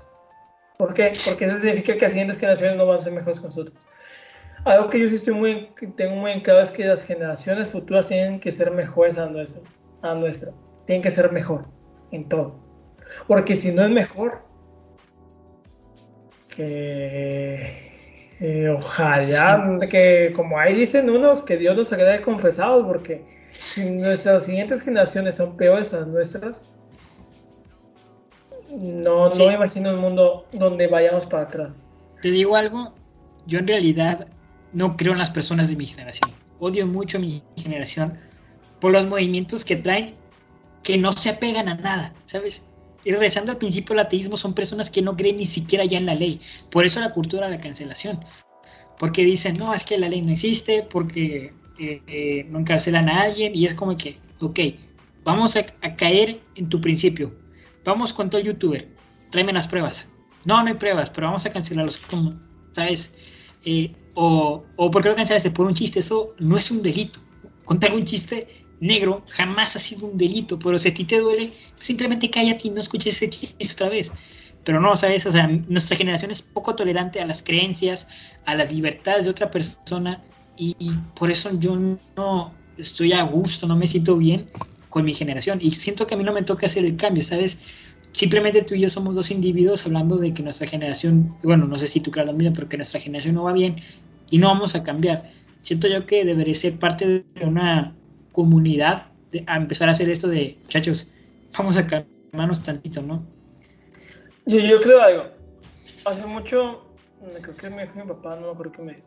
¿Por 0.76 0.95
qué? 0.95 1.12
Porque 1.24 1.45
eso 1.45 1.61
significa 1.61 1.95
que 1.95 2.01
las 2.01 2.12
siguientes 2.12 2.39
generaciones 2.39 2.76
no 2.76 2.87
van 2.87 2.99
a 2.99 3.03
ser 3.03 3.12
mejores 3.12 3.39
que 3.39 3.47
nosotros. 3.47 3.76
Algo 4.64 4.89
que 4.89 5.01
yo 5.01 5.09
sí 5.09 5.16
estoy 5.16 5.35
muy, 5.35 5.70
tengo 5.97 6.16
muy 6.16 6.33
en 6.33 6.41
claro 6.41 6.61
es 6.61 6.70
que 6.70 6.85
las 6.85 7.05
generaciones 7.05 7.68
futuras 7.68 8.09
tienen 8.09 8.41
que 8.41 8.51
ser 8.51 8.70
mejores 8.70 9.18
a 9.18 9.26
nuestra, 9.26 9.62
a 10.03 10.14
nuestra. 10.14 10.53
Tienen 10.87 11.03
que 11.03 11.11
ser 11.11 11.30
mejor 11.30 11.66
en 12.11 12.28
todo. 12.28 12.61
Porque 13.26 13.57
si 13.57 13.72
no 13.72 13.83
es 13.85 13.91
mejor, 13.91 14.45
que 16.49 17.91
eh, 18.45 18.68
ojalá 18.68 19.78
que, 19.88 20.32
como 20.34 20.59
ahí 20.59 20.74
dicen 20.74 21.09
unos, 21.09 21.45
que 21.45 21.57
Dios 21.57 21.76
nos 21.76 21.93
agrade 21.93 22.22
confesados, 22.22 22.84
porque 22.84 23.24
si 23.53 23.88
nuestras 23.88 24.47
siguientes 24.47 24.82
generaciones 24.82 25.36
son 25.36 25.57
peores 25.57 25.95
a 25.95 26.01
las 26.01 26.09
nuestras, 26.09 26.64
no, 28.68 29.30
sí. 29.30 29.38
no 29.38 29.47
me 29.47 29.55
imagino 29.55 29.95
un 29.95 30.01
mundo 30.01 30.49
donde 30.51 30.88
vayamos 30.88 31.24
para 31.26 31.45
atrás. 31.45 31.86
Te 32.20 32.32
digo 32.32 32.57
algo, 32.57 32.93
yo 33.47 33.61
en 33.61 33.68
realidad 33.68 34.26
no 34.72 34.97
creo 34.97 35.12
en 35.12 35.20
las 35.20 35.30
personas 35.30 35.68
de 35.68 35.76
mi 35.76 35.86
generación. 35.86 36.32
Odio 36.59 36.84
mucho 36.84 37.18
a 37.18 37.20
mi 37.20 37.45
generación 37.57 38.18
por 38.80 38.90
los 38.90 39.07
movimientos 39.07 39.64
que 39.64 39.76
traen 39.76 40.16
que 40.82 40.99
no 40.99 41.12
se 41.12 41.30
apegan 41.30 41.68
a 41.68 41.76
nada, 41.76 42.12
¿sabes? 42.26 42.66
Y 43.05 43.11
regresando 43.11 43.53
al 43.53 43.59
principio 43.59 43.95
del 43.95 44.07
ateísmo, 44.07 44.37
son 44.37 44.55
personas 44.55 44.91
que 44.91 45.03
no 45.03 45.17
creen 45.17 45.39
ni 45.39 45.47
siquiera 45.47 45.85
ya 45.85 45.99
en 45.99 46.07
la 46.07 46.15
ley. 46.15 46.41
Por 46.71 46.87
eso 46.87 47.01
la 47.01 47.13
cultura 47.13 47.49
de 47.49 47.57
la 47.57 47.63
cancelación. 47.63 48.25
Porque 48.99 49.25
dicen, 49.25 49.57
no, 49.59 49.75
es 49.75 49.83
que 49.85 49.99
la 49.99 50.09
ley 50.09 50.23
no 50.23 50.33
existe, 50.33 50.87
porque 50.89 51.53
eh, 51.79 52.03
eh, 52.07 52.47
no 52.49 52.61
encarcelan 52.61 53.09
a 53.09 53.23
alguien, 53.23 53.53
y 53.55 53.67
es 53.67 53.75
como 53.75 53.97
que, 53.97 54.19
ok, 54.41 54.61
vamos 55.25 55.57
a, 55.57 55.65
caer 55.97 56.41
en 56.55 56.69
tu 56.69 56.81
principio. 56.81 57.33
Vamos 57.85 58.13
con 58.13 58.31
todo 58.31 58.41
el 58.41 58.47
youtuber, 58.47 58.89
tráeme 59.31 59.53
las 59.53 59.67
pruebas. 59.67 60.09
No, 60.45 60.63
no 60.63 60.69
hay 60.69 60.75
pruebas, 60.75 61.11
pero 61.11 61.27
vamos 61.27 61.45
a 61.47 61.51
cancelarlos 61.51 61.99
como, 61.99 62.35
¿sabes? 62.73 63.13
Eh, 63.65 63.93
o, 64.15 64.63
o 64.77 64.91
por 64.91 65.03
qué 65.03 65.09
lo 65.09 65.17
cancelaste 65.17 65.51
por 65.51 65.67
un 65.67 65.75
chiste, 65.75 66.01
eso 66.01 66.35
no 66.39 66.57
es 66.57 66.71
un 66.71 66.83
delito. 66.83 67.19
Contar 67.65 67.95
un 67.95 68.05
chiste 68.05 68.62
negro 68.83 69.22
jamás 69.30 69.76
ha 69.76 69.78
sido 69.78 70.07
un 70.07 70.18
delito, 70.18 70.59
pero 70.59 70.78
si 70.78 70.89
a 70.89 70.95
ti 70.95 71.05
te 71.05 71.20
duele, 71.20 71.53
simplemente 71.76 72.28
cállate 72.28 72.68
y 72.68 72.70
no 72.70 72.80
escuches 72.80 73.14
ese 73.14 73.30
chiste 73.30 73.72
otra 73.72 73.89
vez. 73.89 74.11
Pero 74.64 74.80
no, 74.80 74.97
¿sabes? 74.97 75.24
O 75.26 75.33
sea, 75.33 75.47
nuestra 75.47 75.97
generación 75.97 76.30
es 76.30 76.43
poco 76.43 76.74
tolerante 76.74 77.20
a 77.20 77.26
las 77.26 77.43
creencias, 77.43 78.09
a 78.45 78.55
las 78.55 78.72
libertades 78.72 79.24
de 79.24 79.30
otra 79.30 79.51
persona 79.51 80.20
y, 80.57 80.74
por 81.18 81.30
eso 81.30 81.51
yo 81.59 81.76
no 82.16 82.53
estoy 82.76 83.12
a 83.12 83.22
gusto, 83.22 83.66
no 83.66 83.76
me 83.76 83.87
siento 83.87 84.16
bien 84.16 84.49
con 84.91 85.05
mi 85.05 85.14
generación 85.14 85.59
y 85.62 85.72
siento 85.72 86.07
que 86.07 86.14
a 86.14 86.18
mí 86.18 86.24
no 86.24 86.33
me 86.33 86.43
toca 86.43 86.66
hacer 86.66 86.85
el 86.85 86.97
cambio, 86.97 87.24
¿sabes? 87.24 87.59
Simplemente 88.12 88.62
tú 88.62 88.74
y 88.74 88.80
yo 88.80 88.91
somos 88.91 89.14
dos 89.14 89.30
individuos 89.30 89.87
hablando 89.87 90.18
de 90.18 90.35
que 90.35 90.43
nuestra 90.43 90.66
generación, 90.66 91.35
bueno, 91.43 91.66
no 91.66 91.78
sé 91.78 91.89
si 91.89 92.01
tú 92.01 92.11
creas 92.11 92.28
lo 92.28 92.35
mismo, 92.35 92.53
pero 92.55 92.68
que 92.68 92.76
nuestra 92.76 93.01
generación 93.01 93.37
no 93.37 93.45
va 93.45 93.53
bien 93.53 93.76
y 94.30 94.39
no 94.39 94.49
vamos 94.49 94.74
a 94.74 94.83
cambiar. 94.83 95.30
Siento 95.62 95.89
yo 95.89 96.05
que 96.05 96.24
debería 96.24 96.55
ser 96.55 96.78
parte 96.78 97.24
de 97.35 97.47
una 97.47 97.95
comunidad 98.33 99.07
de, 99.30 99.45
a 99.47 99.57
empezar 99.57 99.89
a 99.89 99.93
hacer 99.93 100.09
esto 100.09 100.28
de, 100.28 100.59
muchachos, 100.62 101.12
vamos 101.57 101.76
a 101.76 101.87
calmarnos 101.87 102.64
tantito, 102.64 103.03
¿no? 103.03 103.24
Yo, 104.47 104.59
yo 104.59 104.80
creo 104.80 105.01
algo. 105.01 105.24
Hace 106.05 106.26
mucho, 106.26 106.85
creo 107.20 107.57
que 107.57 107.70
me 107.70 107.83
dijo 107.83 107.99
mi 108.01 108.07
papá, 108.07 108.37
no 108.37 108.47
me 108.47 108.53
acuerdo 108.53 108.72
qué 108.72 108.83
me 108.83 108.95
dijo. 108.95 109.07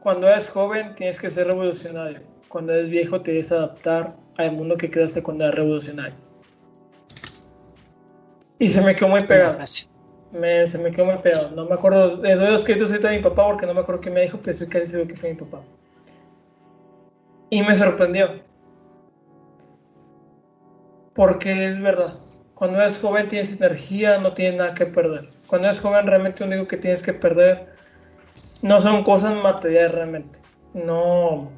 Cuando 0.00 0.28
eres 0.28 0.50
joven 0.50 0.94
tienes 0.94 1.18
que 1.18 1.30
ser 1.30 1.46
revolucionario. 1.46 2.20
Cuando 2.48 2.72
eres 2.72 2.90
viejo 2.90 3.20
te 3.22 3.32
debes 3.32 3.50
adaptar 3.50 4.14
al 4.36 4.52
mundo 4.52 4.76
que 4.76 4.90
creaste 4.90 5.22
cuando 5.22 5.44
eres 5.44 5.56
revolucionario. 5.56 6.16
Y 8.58 8.68
se 8.68 8.80
me 8.80 8.94
quedó 8.94 9.08
muy 9.08 9.24
pegado. 9.24 9.58
Me, 10.30 10.66
se 10.66 10.78
me 10.78 10.90
quedó 10.90 11.06
muy 11.06 11.18
pegado. 11.18 11.50
No 11.50 11.64
me 11.64 11.74
acuerdo. 11.74 12.22
Le 12.22 12.34
doy 12.36 12.50
los 12.50 12.64
créditos 12.64 12.90
ahorita 12.90 13.08
de 13.08 13.16
mi 13.16 13.22
papá 13.22 13.46
porque 13.46 13.66
no 13.66 13.74
me 13.74 13.80
acuerdo 13.80 14.00
qué 14.00 14.10
me 14.10 14.22
dijo, 14.22 14.38
pero 14.38 14.52
estoy 14.52 14.68
casi 14.68 14.86
seguro 14.86 15.08
que 15.08 15.16
fue 15.16 15.30
mi 15.30 15.36
papá. 15.36 15.62
Y 17.54 17.62
me 17.62 17.72
sorprendió. 17.76 18.40
Porque 21.14 21.66
es 21.66 21.78
verdad. 21.78 22.14
Cuando 22.56 22.80
eres 22.80 22.98
joven 22.98 23.28
tienes 23.28 23.54
energía, 23.54 24.18
no 24.18 24.34
tienes 24.34 24.58
nada 24.58 24.74
que 24.74 24.86
perder. 24.86 25.30
Cuando 25.46 25.68
eres 25.68 25.80
joven 25.80 26.04
realmente 26.04 26.44
lo 26.44 26.48
único 26.50 26.66
que 26.66 26.78
tienes 26.78 27.00
que 27.00 27.12
perder 27.12 27.68
no 28.60 28.80
son 28.80 29.04
cosas 29.04 29.36
materiales 29.40 29.92
realmente. 29.92 30.40
No. 30.72 31.52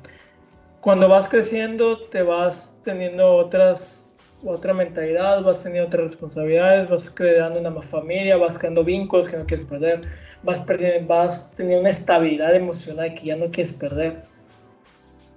Cuando 0.82 1.08
vas 1.08 1.30
creciendo 1.30 1.98
te 2.10 2.20
vas 2.20 2.74
teniendo 2.82 3.34
otras 3.34 4.12
otra 4.44 4.74
mentalidad, 4.74 5.42
vas 5.42 5.62
teniendo 5.62 5.86
otras 5.86 6.10
responsabilidades, 6.10 6.90
vas 6.90 7.08
creando 7.08 7.58
una 7.58 7.70
más 7.70 7.86
familia, 7.86 8.36
vas 8.36 8.58
creando 8.58 8.84
vínculos 8.84 9.30
que 9.30 9.38
no 9.38 9.46
quieres 9.46 9.64
perder, 9.64 10.02
vas, 10.42 10.60
perdiendo, 10.60 11.08
vas 11.08 11.50
teniendo 11.52 11.80
una 11.80 11.90
estabilidad 11.90 12.54
emocional 12.54 13.14
que 13.14 13.28
ya 13.28 13.36
no 13.36 13.50
quieres 13.50 13.72
perder. 13.72 14.35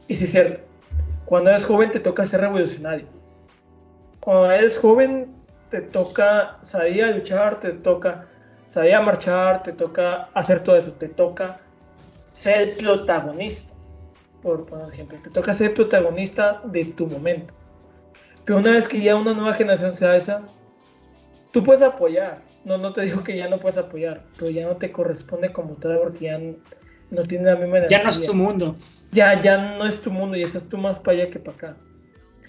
Y 0.09 0.15
sí 0.15 0.23
es 0.23 0.31
cierto, 0.31 0.61
cuando 1.25 1.51
eres 1.51 1.65
joven 1.65 1.91
te 1.91 1.99
toca 1.99 2.25
ser 2.25 2.41
revolucionario. 2.41 3.05
Cuando 4.19 4.51
eres 4.51 4.77
joven 4.77 5.31
te 5.69 5.81
toca 5.81 6.57
salir 6.63 7.03
a 7.03 7.11
luchar, 7.11 7.59
te 7.59 7.71
toca 7.73 8.27
salir 8.65 8.95
a 8.95 9.01
marchar, 9.01 9.61
te 9.61 9.71
toca 9.71 10.29
hacer 10.33 10.61
todo 10.61 10.75
eso, 10.77 10.91
te 10.93 11.07
toca 11.07 11.59
ser 12.33 12.75
protagonista, 12.77 13.71
por 14.41 14.65
poner 14.65 14.91
ejemplo, 14.91 15.19
te 15.21 15.29
toca 15.29 15.53
ser 15.53 15.75
protagonista 15.75 16.59
de 16.65 16.85
tu 16.85 17.05
momento. 17.05 17.53
Pero 18.45 18.57
una 18.57 18.71
vez 18.71 18.87
que 18.87 18.99
ya 18.99 19.15
una 19.15 19.35
nueva 19.35 19.53
generación 19.53 19.93
sea 19.93 20.15
esa, 20.15 20.41
tú 21.51 21.63
puedes 21.63 21.83
apoyar. 21.83 22.41
No, 22.65 22.79
no 22.79 22.93
te 22.93 23.01
digo 23.01 23.23
que 23.23 23.37
ya 23.37 23.47
no 23.47 23.59
puedes 23.59 23.77
apoyar, 23.77 24.23
pero 24.39 24.49
ya 24.49 24.65
no 24.65 24.75
te 24.77 24.91
corresponde 24.91 25.53
como 25.53 25.75
tal 25.75 25.99
porque 25.99 26.25
ya 26.25 26.39
no, 27.11 27.23
tiene 27.23 27.45
la 27.45 27.57
misma 27.57 27.77
energía. 27.77 27.99
Ya 27.99 28.03
no 28.03 28.09
es 28.09 28.25
tu 28.25 28.33
mundo. 28.33 28.75
Ya, 29.11 29.39
ya 29.41 29.77
no 29.77 29.85
es 29.85 29.99
tu 29.99 30.11
mundo 30.11 30.37
y 30.37 30.41
estás 30.41 30.67
tú 30.67 30.77
más 30.77 30.99
para 30.99 31.17
allá 31.17 31.29
que 31.29 31.39
para 31.39 31.57
acá. 31.57 31.77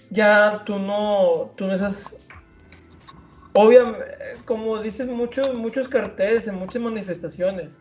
Ya 0.09 0.63
tú 0.65 0.77
no, 0.77 1.51
tú 1.55 1.65
no 1.65 1.73
estás 1.73 2.17
Obviamente, 3.53 4.05
como 4.45 4.81
dicen 4.81 5.11
muchos, 5.13 5.53
muchos 5.53 5.87
carteles 5.89 6.47
en 6.47 6.55
muchas 6.55 6.81
manifestaciones, 6.81 7.77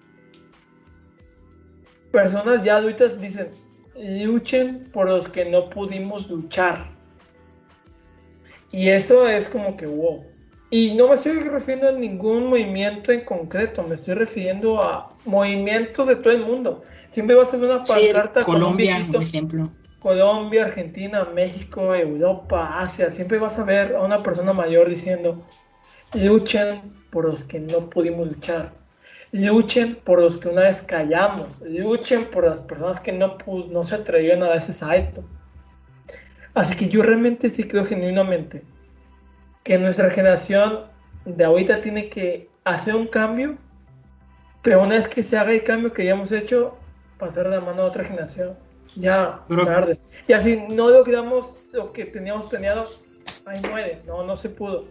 personas 2.10 2.64
ya 2.64 2.76
adultas 2.76 3.20
dicen, 3.20 3.50
luchen 3.96 4.90
por 4.92 5.08
los 5.08 5.28
que 5.28 5.44
no 5.44 5.70
pudimos 5.70 6.28
luchar. 6.28 6.88
Y 8.72 8.88
eso 8.88 9.28
es 9.28 9.48
como 9.48 9.76
que 9.76 9.86
wow. 9.86 10.24
Y 10.72 10.94
no 10.94 11.08
me 11.08 11.14
estoy 11.14 11.32
refiriendo 11.40 11.88
a 11.88 11.92
ningún 11.92 12.46
movimiento 12.46 13.10
en 13.10 13.24
concreto, 13.24 13.82
me 13.82 13.96
estoy 13.96 14.14
refiriendo 14.14 14.80
a 14.80 15.08
movimientos 15.24 16.06
de 16.06 16.14
todo 16.14 16.32
el 16.32 16.44
mundo. 16.44 16.84
Siempre 17.08 17.34
va 17.34 17.42
a 17.42 17.46
ser 17.46 17.60
una 17.60 17.82
pancarta 17.82 18.44
Colombia, 18.44 19.04
por 19.10 19.20
ejemplo. 19.20 19.70
Colombia, 19.98 20.66
Argentina, 20.66 21.24
México, 21.34 21.92
Europa, 21.92 22.80
Asia, 22.80 23.10
siempre 23.10 23.38
vas 23.38 23.58
a 23.58 23.64
ver 23.64 23.96
a 23.96 24.00
una 24.00 24.22
persona 24.22 24.52
mayor 24.52 24.88
diciendo, 24.88 25.44
luchen 26.14 26.80
por 27.10 27.24
los 27.24 27.42
que 27.42 27.58
no 27.58 27.90
pudimos 27.90 28.28
luchar, 28.28 28.72
luchen 29.32 29.96
por 29.96 30.20
los 30.20 30.38
que 30.38 30.48
una 30.48 30.62
vez 30.62 30.82
callamos, 30.82 31.62
luchen 31.62 32.30
por 32.30 32.44
las 32.44 32.62
personas 32.62 33.00
que 33.00 33.12
no, 33.12 33.36
no 33.68 33.82
se 33.82 33.96
atrevieron 33.96 34.44
a 34.44 34.48
dar 34.48 34.58
ese 34.58 34.72
salto. 34.72 35.24
Así 36.54 36.76
que 36.76 36.88
yo 36.88 37.02
realmente 37.02 37.48
sí 37.48 37.64
creo 37.64 37.84
genuinamente 37.84 38.62
que 39.62 39.78
nuestra 39.78 40.11
generación 40.11 40.86
de 41.24 41.44
ahorita 41.44 41.80
tiene 41.80 42.08
que 42.08 42.48
hacer 42.64 42.94
un 42.94 43.06
cambio, 43.06 43.58
pero 44.62 44.82
una 44.82 44.96
vez 44.96 45.08
que 45.08 45.22
se 45.22 45.36
haga 45.36 45.52
el 45.52 45.64
cambio 45.64 45.92
que 45.92 46.04
ya 46.04 46.12
hemos 46.12 46.32
hecho, 46.32 46.76
pasar 47.18 47.48
de 47.48 47.56
la 47.56 47.61
mano 47.61 47.82
a 47.82 47.86
otra 47.86 48.04
generación. 48.04 48.56
Ya, 48.96 49.40
tarde. 49.48 49.98
Ya 50.26 50.40
si 50.40 50.56
no 50.56 50.90
logramos 50.90 51.56
lo 51.72 51.92
que 51.92 52.06
teníamos 52.06 52.46
planeado, 52.46 52.86
ahí 53.46 53.61
muere. 53.68 54.00
No, 54.06 54.24
no 54.24 54.36
se 54.36 54.48
pudo. 54.48 54.84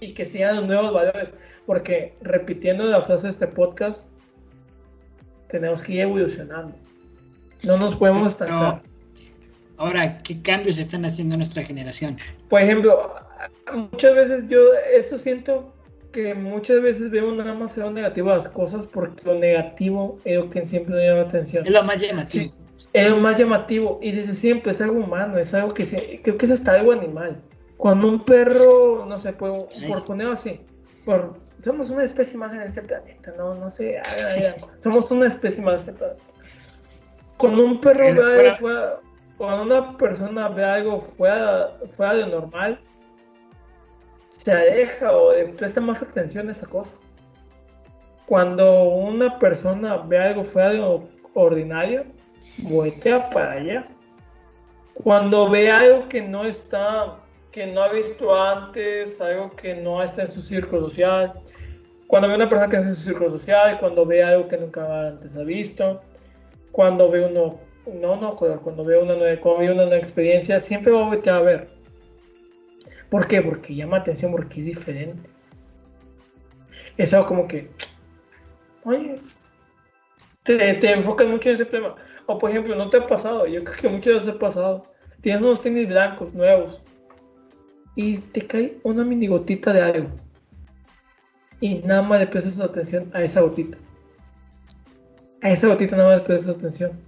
Y 0.00 0.12
que 0.12 0.24
sigan 0.24 0.56
los 0.56 0.66
nuevos 0.66 0.92
valores. 0.92 1.32
Porque 1.66 2.16
repitiendo 2.20 2.84
la 2.84 3.00
frase 3.00 3.24
de 3.24 3.30
este 3.30 3.46
podcast, 3.46 4.06
tenemos 5.48 5.82
que 5.82 5.92
ir 5.92 6.00
evolucionando. 6.00 6.74
No 7.62 7.76
nos 7.76 7.94
podemos 7.94 8.28
estancar. 8.28 8.82
ahora, 9.76 10.18
¿qué 10.18 10.42
cambios 10.42 10.78
están 10.78 11.04
haciendo 11.04 11.36
nuestra 11.36 11.62
generación? 11.62 12.16
Por 12.48 12.60
ejemplo, 12.60 13.14
muchas 13.72 14.14
veces 14.14 14.44
yo 14.48 14.60
eso 14.92 15.18
siento 15.18 15.72
que 16.12 16.34
muchas 16.34 16.80
veces 16.80 17.10
vemos 17.10 17.36
nada 17.36 17.54
más 17.54 17.76
lo 17.76 17.90
negativo 17.90 18.30
las 18.30 18.48
cosas 18.48 18.86
porque 18.86 19.24
lo 19.24 19.34
negativo 19.34 20.18
es 20.24 20.36
lo 20.36 20.48
que 20.48 20.64
siempre 20.64 20.94
nos 20.94 21.02
llama 21.02 21.16
la 21.18 21.24
atención. 21.24 21.66
Es 21.66 21.72
lo 21.72 21.82
más 21.82 22.00
llamativo. 22.00 22.54
es 22.92 23.10
lo 23.10 23.16
más 23.18 23.38
llamativo 23.38 23.98
y 24.00 24.12
desde 24.12 24.32
siempre 24.34 24.70
es 24.70 24.80
algo 24.80 25.00
humano, 25.00 25.38
es 25.38 25.52
algo 25.54 25.74
que 25.74 26.20
creo 26.22 26.38
que 26.38 26.46
es 26.46 26.52
hasta 26.52 26.72
algo 26.72 26.92
animal. 26.92 27.42
Cuando 27.76 28.08
un 28.08 28.24
perro, 28.24 29.04
no 29.06 29.18
sé, 29.18 29.32
por, 29.32 29.66
por 29.88 30.04
ponerlo 30.04 30.32
así, 30.32 30.60
por, 31.04 31.34
somos 31.64 31.90
una 31.90 32.04
especie 32.04 32.38
más 32.38 32.52
en 32.54 32.60
este 32.60 32.82
planeta, 32.82 33.34
no, 33.36 33.56
no 33.56 33.68
sé, 33.68 34.00
somos 34.80 35.10
una 35.10 35.26
especie 35.26 35.62
más 35.64 35.74
en 35.74 35.78
este 35.80 35.92
planeta. 35.94 36.22
Cuando 37.36 37.64
un 37.64 37.80
perro 37.80 38.14
ve 38.14 38.48
algo 38.48 38.56
fuera, 38.56 39.00
cuando 39.36 39.62
una 39.64 39.96
persona 39.96 40.48
ve 40.48 40.64
algo 40.64 41.00
fuera, 41.00 41.76
fuera 41.88 42.14
de 42.14 42.26
normal, 42.28 42.78
se 44.38 44.52
aleja 44.52 45.16
o 45.16 45.32
presta 45.56 45.80
más 45.80 46.02
atención 46.02 46.48
a 46.48 46.52
esa 46.52 46.66
cosa. 46.66 46.94
Cuando 48.26 48.84
una 48.84 49.38
persona 49.38 49.96
ve 49.98 50.18
algo 50.18 50.42
fuera 50.42 50.70
de 50.70 50.78
lo 50.78 51.08
ordinario, 51.34 52.04
voltea 52.70 53.30
para 53.30 53.52
allá. 53.52 53.88
Cuando 54.94 55.50
ve 55.50 55.70
algo 55.70 56.08
que 56.08 56.22
no 56.22 56.44
está, 56.44 57.16
que 57.50 57.66
no 57.66 57.82
ha 57.82 57.92
visto 57.92 58.34
antes, 58.34 59.20
algo 59.20 59.54
que 59.54 59.74
no 59.74 60.02
está 60.02 60.22
en 60.22 60.28
su 60.28 60.40
círculo 60.40 60.88
social, 60.88 61.40
cuando 62.06 62.28
ve 62.28 62.34
una 62.36 62.48
persona 62.48 62.68
que 62.68 62.76
está 62.76 62.88
en 62.88 62.94
su 62.94 63.02
círculo 63.02 63.30
social, 63.30 63.78
cuando 63.78 64.06
ve 64.06 64.22
algo 64.22 64.48
que 64.48 64.56
nunca 64.56 65.08
antes 65.08 65.36
ha 65.36 65.42
visto, 65.42 66.00
cuando 66.72 67.10
ve 67.10 67.26
uno, 67.26 67.58
no, 67.86 68.16
no, 68.16 68.30
cuando 68.36 68.84
ve 68.84 68.98
una 68.98 69.14
nueva, 69.14 69.40
cuando 69.40 69.60
ve 69.60 69.70
una 69.70 69.82
nueva 69.82 69.96
experiencia, 69.96 70.60
siempre 70.60 70.92
va 70.92 71.04
a 71.04 71.08
voltear 71.08 71.36
a 71.36 71.40
ver 71.40 71.73
¿Por 73.14 73.28
qué? 73.28 73.40
Porque 73.40 73.72
llama 73.72 73.98
atención, 73.98 74.32
porque 74.32 74.58
es 74.58 74.66
diferente. 74.66 75.30
Es 76.96 77.14
algo 77.14 77.28
como 77.28 77.46
que, 77.46 77.70
oye, 78.82 79.20
te, 80.42 80.74
te 80.74 80.90
enfocas 80.90 81.28
mucho 81.28 81.48
en 81.48 81.54
ese 81.54 81.64
problema. 81.64 81.94
O 82.26 82.36
por 82.36 82.50
ejemplo, 82.50 82.74
no 82.74 82.90
te 82.90 82.96
ha 82.96 83.06
pasado, 83.06 83.46
yo 83.46 83.62
creo 83.62 83.76
que 83.76 83.88
muchas 83.88 84.14
veces 84.14 84.28
ha 84.30 84.38
pasado. 84.40 84.82
Tienes 85.20 85.42
unos 85.42 85.62
tenis 85.62 85.86
blancos 85.86 86.34
nuevos 86.34 86.82
y 87.94 88.18
te 88.18 88.48
cae 88.48 88.80
una 88.82 89.04
mini 89.04 89.28
gotita 89.28 89.72
de 89.72 89.82
algo. 89.82 90.10
Y 91.60 91.76
nada 91.84 92.02
más 92.02 92.18
le 92.18 92.26
prestas 92.26 92.58
atención 92.58 93.12
a 93.14 93.22
esa 93.22 93.42
gotita. 93.42 93.78
A 95.40 95.50
esa 95.50 95.68
gotita 95.68 95.94
nada 95.94 96.08
más 96.08 96.18
le 96.18 96.26
prestas 96.26 96.56
atención. 96.56 97.00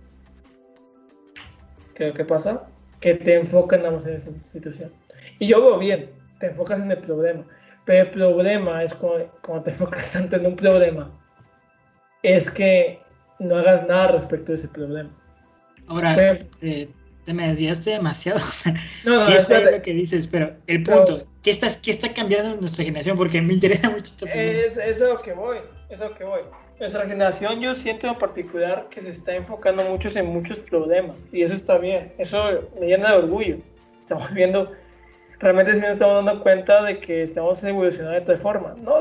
¿Qué, 1.96 2.12
¿Qué 2.12 2.24
pasa? 2.24 2.68
Que 3.00 3.16
te 3.16 3.34
enfocan 3.34 3.80
nada 3.80 3.90
más 3.90 4.06
en 4.06 4.14
esa 4.14 4.32
situación. 4.34 4.92
Y 5.38 5.48
yo 5.48 5.60
veo 5.60 5.78
bien, 5.78 6.10
te 6.38 6.46
enfocas 6.46 6.80
en 6.80 6.90
el 6.90 6.98
problema. 6.98 7.44
Pero 7.84 8.04
el 8.04 8.10
problema 8.10 8.82
es 8.82 8.94
cuando, 8.94 9.62
te 9.62 9.70
enfocas 9.72 10.12
tanto 10.12 10.36
en 10.36 10.46
un 10.46 10.56
problema, 10.56 11.10
es 12.22 12.50
que 12.50 13.00
no 13.38 13.56
hagas 13.56 13.86
nada 13.86 14.08
respecto 14.08 14.52
de 14.52 14.56
ese 14.56 14.68
problema. 14.68 15.10
Ahora, 15.86 16.16
eh, 16.60 16.88
te 17.24 17.34
me 17.34 17.48
desviaste 17.48 17.90
demasiado. 17.90 18.38
no, 19.04 19.14
no, 19.14 19.20
sí 19.20 19.32
es 19.32 19.48
lo 19.48 19.82
que 19.82 19.92
dices, 19.92 20.26
pero 20.26 20.56
el 20.66 20.82
punto, 20.82 21.26
¿qué, 21.42 21.50
estás, 21.50 21.76
¿qué 21.76 21.90
está 21.90 22.12
cambiando 22.12 22.54
en 22.54 22.60
nuestra 22.60 22.84
generación? 22.84 23.16
Porque 23.16 23.42
me 23.42 23.54
interesa 23.54 23.90
mucho 23.90 24.12
este 24.12 24.66
Es, 24.66 24.76
es 24.76 25.02
a 25.02 25.08
lo 25.08 25.22
que 25.22 25.32
voy, 25.32 25.58
es 25.90 26.00
a 26.00 26.08
lo 26.08 26.14
que 26.14 26.24
voy. 26.24 26.40
Nuestra 26.78 27.06
generación 27.06 27.60
yo 27.60 27.74
siento 27.74 28.06
en 28.06 28.16
particular 28.16 28.88
que 28.90 29.00
se 29.00 29.10
está 29.10 29.34
enfocando 29.34 29.82
mucho 29.84 30.10
en 30.14 30.26
muchos 30.26 30.58
problemas 30.58 31.16
y 31.32 31.42
eso 31.42 31.54
está 31.54 31.78
bien, 31.78 32.12
eso 32.18 32.68
me 32.78 32.86
llena 32.86 33.12
de 33.12 33.18
orgullo. 33.18 33.58
Estamos 33.98 34.30
viendo 34.34 34.72
realmente 35.38 35.74
sí 35.74 35.80
nos 35.80 35.90
estamos 35.90 36.24
dando 36.24 36.42
cuenta 36.42 36.82
de 36.82 36.98
que 36.98 37.22
estamos 37.22 37.62
evolucionando 37.64 38.18
de 38.18 38.24
tal 38.24 38.38
forma. 38.38 38.74
No, 38.78 38.94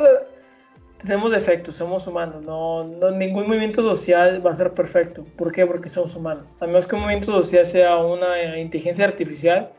tenemos 0.97 1.31
defectos, 1.31 1.75
somos 1.75 2.07
humanos. 2.07 2.43
No, 2.43 2.83
no, 2.83 3.11
ningún 3.11 3.47
movimiento 3.47 3.81
social 3.81 4.45
va 4.45 4.51
a 4.51 4.55
ser 4.55 4.73
perfecto. 4.73 5.25
¿Por 5.37 5.51
qué? 5.51 5.65
Porque 5.65 5.89
somos 5.89 6.15
humanos. 6.15 6.55
A 6.59 6.65
menos 6.65 6.87
que 6.87 6.95
un 6.95 7.01
movimiento 7.01 7.31
social 7.31 7.65
sea 7.65 7.97
una 7.97 8.59
inteligencia 8.59 9.05
artificial, 9.05 9.71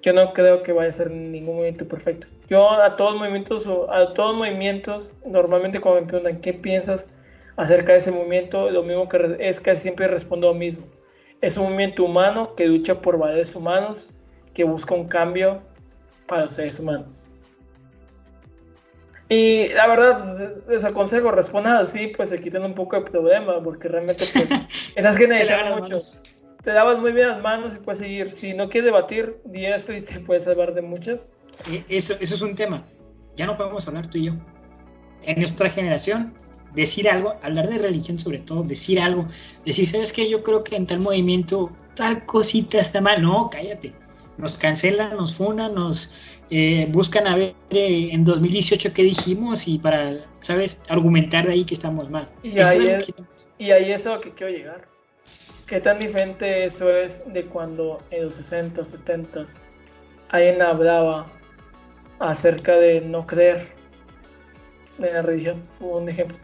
yo 0.00 0.12
no 0.12 0.32
creo 0.32 0.62
que 0.62 0.72
vaya 0.72 0.90
a 0.90 0.92
ser 0.92 1.10
ningún 1.10 1.56
movimiento 1.56 1.86
perfecto. 1.88 2.28
Yo 2.48 2.70
a 2.70 2.94
todos 2.96 3.16
movimientos, 3.16 3.68
a 3.90 4.12
todos 4.14 4.36
movimientos, 4.36 5.12
normalmente 5.26 5.80
cuando 5.80 6.02
me 6.02 6.06
preguntan 6.06 6.40
qué 6.40 6.52
piensas 6.52 7.08
acerca 7.56 7.92
de 7.92 7.98
ese 7.98 8.12
movimiento, 8.12 8.70
lo 8.70 8.84
mismo 8.84 9.08
que 9.08 9.36
es 9.40 9.60
casi 9.60 9.82
siempre 9.82 10.06
respondo 10.06 10.48
lo 10.48 10.54
mismo. 10.54 10.86
Es 11.40 11.56
un 11.56 11.64
movimiento 11.64 12.04
humano 12.04 12.54
que 12.54 12.66
lucha 12.66 13.00
por 13.00 13.18
valores 13.18 13.54
humanos 13.54 14.10
que 14.58 14.64
busca 14.64 14.92
un 14.92 15.06
cambio 15.06 15.62
para 16.26 16.42
los 16.42 16.54
seres 16.54 16.80
humanos. 16.80 17.06
Y 19.28 19.68
la 19.68 19.86
verdad, 19.86 20.56
les 20.68 20.84
aconsejo, 20.84 21.30
respondan 21.30 21.76
así, 21.76 22.08
pues 22.08 22.30
se 22.30 22.40
quitan 22.40 22.64
un 22.64 22.74
poco 22.74 22.96
de 22.96 23.08
problema, 23.08 23.62
porque 23.62 23.86
realmente 23.86 24.24
pues, 24.32 24.48
esas 24.96 25.16
generaciones 25.16 25.76
mucho. 25.76 26.00
Te 26.60 26.72
lavas 26.72 26.98
muy 26.98 27.12
bien 27.12 27.28
las 27.28 27.40
manos 27.40 27.76
y 27.76 27.78
puedes 27.78 28.00
seguir. 28.00 28.32
Si 28.32 28.52
no 28.52 28.68
quieres 28.68 28.86
debatir, 28.86 29.40
di 29.44 29.64
eso 29.64 29.92
y 29.92 30.00
te 30.00 30.18
puedes 30.18 30.42
salvar 30.42 30.74
de 30.74 30.82
muchas. 30.82 31.28
Eso, 31.88 32.14
eso 32.18 32.34
es 32.34 32.42
un 32.42 32.56
tema. 32.56 32.82
Ya 33.36 33.46
no 33.46 33.56
podemos 33.56 33.86
hablar 33.86 34.08
tú 34.08 34.18
y 34.18 34.24
yo. 34.24 34.32
En 35.22 35.38
nuestra 35.38 35.70
generación, 35.70 36.34
decir 36.74 37.08
algo, 37.08 37.34
hablar 37.42 37.68
de 37.68 37.78
religión 37.78 38.18
sobre 38.18 38.40
todo, 38.40 38.64
decir 38.64 38.98
algo, 38.98 39.28
decir, 39.64 39.86
¿sabes 39.86 40.12
qué? 40.12 40.28
Yo 40.28 40.42
creo 40.42 40.64
que 40.64 40.74
en 40.74 40.84
tal 40.84 40.98
movimiento 40.98 41.70
tal 41.94 42.26
cosita 42.26 42.78
está 42.78 43.00
mal. 43.00 43.22
No, 43.22 43.48
cállate 43.52 43.94
nos 44.38 44.56
cancelan, 44.56 45.16
nos 45.16 45.34
funan, 45.34 45.74
nos 45.74 46.14
eh, 46.50 46.86
buscan 46.90 47.26
a 47.26 47.36
ver 47.36 47.54
eh, 47.70 48.08
en 48.12 48.24
2018 48.24 48.94
qué 48.94 49.02
dijimos 49.02 49.68
y 49.68 49.78
para, 49.78 50.24
¿sabes?, 50.40 50.80
argumentar 50.88 51.46
de 51.46 51.52
ahí 51.52 51.64
que 51.64 51.74
estamos 51.74 52.08
mal. 52.08 52.28
Y 52.42 52.58
ahí, 52.60 52.86
es, 52.86 53.14
y 53.58 53.70
ahí 53.72 53.92
es 53.92 54.06
a 54.06 54.14
lo 54.14 54.20
que 54.20 54.30
quiero 54.30 54.52
llegar. 54.52 54.88
¿Qué 55.66 55.80
tan 55.80 55.98
diferente 55.98 56.64
eso 56.64 56.90
es 56.90 57.20
de 57.26 57.44
cuando 57.44 58.00
en 58.10 58.24
los 58.24 58.36
60, 58.36 58.82
70 58.82 59.44
alguien 60.30 60.62
hablaba 60.62 61.26
acerca 62.20 62.76
de 62.76 63.02
no 63.02 63.26
creer 63.26 63.68
en 64.98 65.12
la 65.12 65.20
religión? 65.20 65.62
Un 65.80 66.08
ejemplo. 66.08 66.38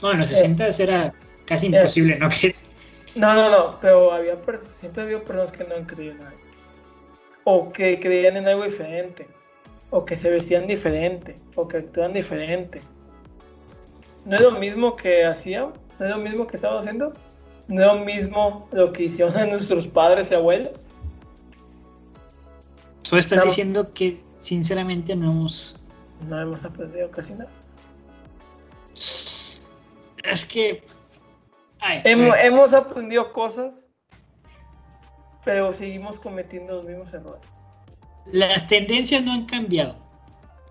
No, 0.00 0.12
en 0.12 0.20
los 0.20 0.28
60 0.28 0.68
eh, 0.68 0.74
era 0.78 1.12
casi 1.46 1.66
eh, 1.66 1.70
imposible 1.70 2.16
no 2.18 2.28
creer. 2.28 2.54
No, 3.14 3.34
no, 3.34 3.48
no, 3.48 3.78
pero 3.80 4.12
había 4.12 4.36
siempre 4.58 5.02
había 5.02 5.22
personas 5.22 5.52
que 5.52 5.64
no 5.64 5.86
creían 5.86 6.20
en 6.20 6.26
algo. 6.26 6.40
O 7.44 7.68
que 7.68 8.00
creían 8.00 8.36
en 8.36 8.48
algo 8.48 8.64
diferente. 8.64 9.26
O 9.90 10.04
que 10.04 10.16
se 10.16 10.30
vestían 10.30 10.66
diferente. 10.66 11.36
O 11.54 11.68
que 11.68 11.76
actuaban 11.78 12.12
diferente. 12.12 12.82
¿No 14.24 14.36
es 14.36 14.42
lo 14.42 14.52
mismo 14.52 14.96
que 14.96 15.24
hacían? 15.24 15.72
¿No 15.98 16.06
es 16.06 16.10
lo 16.10 16.18
mismo 16.18 16.46
que 16.46 16.56
estaban 16.56 16.78
haciendo? 16.78 17.12
¿No 17.68 17.80
es 17.80 17.86
lo 17.86 18.04
mismo 18.04 18.68
lo 18.72 18.92
que 18.92 19.04
hicieron 19.04 19.50
nuestros 19.50 19.86
padres 19.86 20.30
y 20.30 20.34
abuelos? 20.34 20.88
Tú 23.02 23.16
estás 23.16 23.44
diciendo 23.44 23.90
que 23.92 24.20
sinceramente 24.40 25.14
no 25.14 25.30
hemos... 25.30 25.78
No 26.28 26.40
hemos 26.40 26.64
aprendido 26.64 27.10
casi 27.10 27.34
nada. 27.34 27.50
Es 28.94 30.46
que... 30.46 30.82
hemos, 32.04 32.74
aprendido 32.74 33.32
cosas, 33.32 33.90
pero 35.44 35.72
seguimos 35.72 36.18
cometiendo 36.18 36.74
los 36.74 36.84
mismos 36.84 37.12
errores. 37.12 37.46
Las 38.26 38.66
tendencias 38.66 39.22
no 39.22 39.32
han 39.32 39.46
cambiado. 39.46 39.96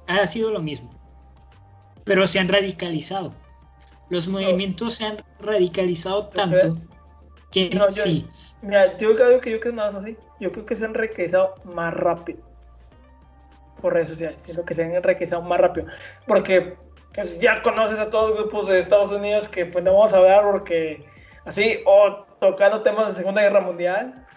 Ha 0.07 0.25
sido 0.27 0.51
lo 0.51 0.59
mismo. 0.59 0.89
Pero 2.03 2.27
se 2.27 2.39
han 2.39 2.49
radicalizado. 2.49 3.33
Los 4.09 4.27
movimientos 4.27 4.95
se 4.95 5.05
han 5.05 5.23
radicalizado 5.39 6.27
tanto 6.27 6.73
que 7.51 7.69
no, 7.69 7.87
yo, 7.89 8.03
sí. 8.03 8.27
Mira, 8.61 8.97
yo 8.97 9.15
creo 9.15 9.39
que 9.39 9.51
yo 9.51 9.59
creo 9.59 9.71
que 9.71 9.73
nada 9.73 9.89
es 9.89 9.95
así. 9.95 10.17
Yo 10.39 10.51
creo 10.51 10.65
que 10.65 10.75
se 10.75 10.85
han 10.85 10.91
enriquecido 10.91 11.55
más 11.63 11.93
rápido 11.93 12.39
por 13.81 13.93
redes 13.93 14.09
sociales. 14.09 14.41
Siento 14.41 14.65
que 14.65 14.73
se 14.73 14.83
han 14.83 14.95
enriquecido 14.95 15.41
más 15.41 15.59
rápido. 15.59 15.87
Porque 16.27 16.75
pues, 17.13 17.39
ya 17.39 17.61
conoces 17.61 17.99
a 17.99 18.09
todos 18.09 18.29
los 18.29 18.39
grupos 18.39 18.67
de 18.67 18.79
Estados 18.79 19.11
Unidos 19.11 19.47
que 19.47 19.65
pues 19.65 19.83
no 19.83 19.93
vamos 19.93 20.13
a 20.13 20.17
hablar 20.17 20.43
porque 20.43 21.05
así, 21.45 21.79
o 21.85 22.25
tocando 22.39 22.81
temas 22.81 23.09
de 23.09 23.15
Segunda 23.15 23.41
Guerra 23.41 23.61
Mundial, 23.61 24.27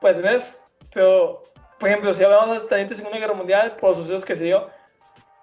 pues 0.00 0.20
ves. 0.22 0.60
Pero, 0.92 1.44
por 1.78 1.88
ejemplo, 1.88 2.14
si 2.14 2.24
hablamos 2.24 2.68
de 2.68 2.88
Segunda 2.88 3.18
Guerra 3.18 3.34
Mundial, 3.34 3.76
por 3.76 3.90
los 3.90 3.98
sucesos 3.98 4.24
que 4.24 4.34
se 4.34 4.44
dio, 4.44 4.68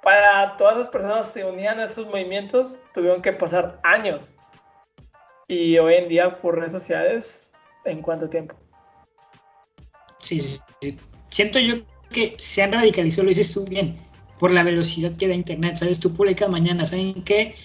para 0.02 0.56
todas 0.58 0.78
las 0.78 0.88
personas 0.90 1.28
que 1.28 1.40
se 1.40 1.46
unían 1.46 1.80
a 1.80 1.86
esos 1.86 2.06
movimientos, 2.08 2.78
tuvieron 2.94 3.22
que 3.22 3.34
pasar 3.34 3.80
años. 3.84 4.36
Y 5.48 5.78
hoy 5.78 5.96
en 5.96 6.08
día, 6.08 6.42
por 6.42 6.58
redes 6.58 6.72
sociales, 6.72 7.50
¿en 7.86 8.02
cuánto 8.02 8.30
tiempo? 8.30 8.56
Sí, 10.20 10.40
sí, 10.40 11.00
siento 11.30 11.60
yo 11.60 11.76
que 12.12 12.36
se 12.40 12.64
han 12.64 12.72
radicalizado, 12.72 13.24
lo 13.24 13.30
dices 13.30 13.54
tú 13.54 13.66
bien, 13.66 14.00
por 14.40 14.52
la 14.52 14.64
velocidad 14.64 15.14
que 15.14 15.28
da 15.28 15.34
Internet, 15.34 15.78
¿sabes? 15.78 16.00
Tú 16.00 16.14
publicas 16.14 16.50
mañana, 16.50 16.86
¿saben 16.86 17.24
qué? 17.24 17.56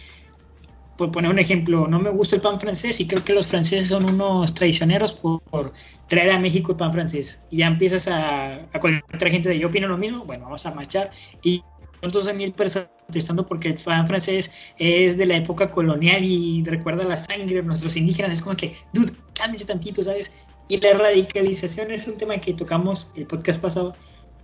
Por 0.97 1.11
poner 1.11 1.31
un 1.31 1.39
ejemplo, 1.39 1.89
no 1.89 1.99
me 1.99 2.11
gusta 2.11 2.37
el 2.37 2.43
pan 2.43 2.61
francés 2.61 3.01
y 3.01 3.07
creo 3.07 3.25
que 3.25 3.33
los 3.33 3.47
franceses 3.47 3.89
son 3.89 4.05
unos 4.05 4.55
traicioneros 4.55 5.13
por, 5.13 5.73
traer 6.09 6.31
a 6.33 6.39
México 6.39 6.73
el 6.73 6.79
pan 6.79 6.93
francés. 6.93 7.43
Y 7.51 7.59
ya 7.59 7.67
empiezas 7.67 8.07
a, 8.09 8.55
a 8.57 8.81
otra 9.15 9.31
gente 9.31 9.49
de 9.49 9.59
yo 9.59 9.69
opino 9.69 9.89
lo 9.89 9.97
mismo, 9.97 10.25
bueno, 10.25 10.45
vamos 10.45 10.67
a 10.67 10.75
marchar. 10.75 11.11
Y 11.43 11.63
12 12.03 12.33
mil 12.33 12.53
personas 12.53 12.89
protestando 13.07 13.47
porque 13.47 13.69
el 13.69 13.79
fan 13.79 14.07
francés 14.07 14.51
es 14.79 15.17
de 15.17 15.27
la 15.27 15.37
época 15.37 15.71
colonial 15.71 16.25
y 16.25 16.63
recuerda 16.65 17.05
la 17.05 17.19
sangre 17.19 17.57
de 17.57 17.63
nuestros 17.63 17.97
indígenas. 17.97 18.33
Es 18.33 18.43
como 18.43 18.57
que, 18.57 18.75
dude, 18.93 19.13
cámbiese 19.35 19.67
tantito, 19.67 20.03
¿sabes? 20.03 20.33
Y 20.69 20.81
la 20.81 20.93
radicalización 20.95 21.91
es 21.91 22.07
un 22.07 22.17
tema 22.17 22.39
que 22.39 22.55
tocamos 22.55 23.13
el 23.17 23.27
podcast 23.27 23.61
pasado. 23.61 23.95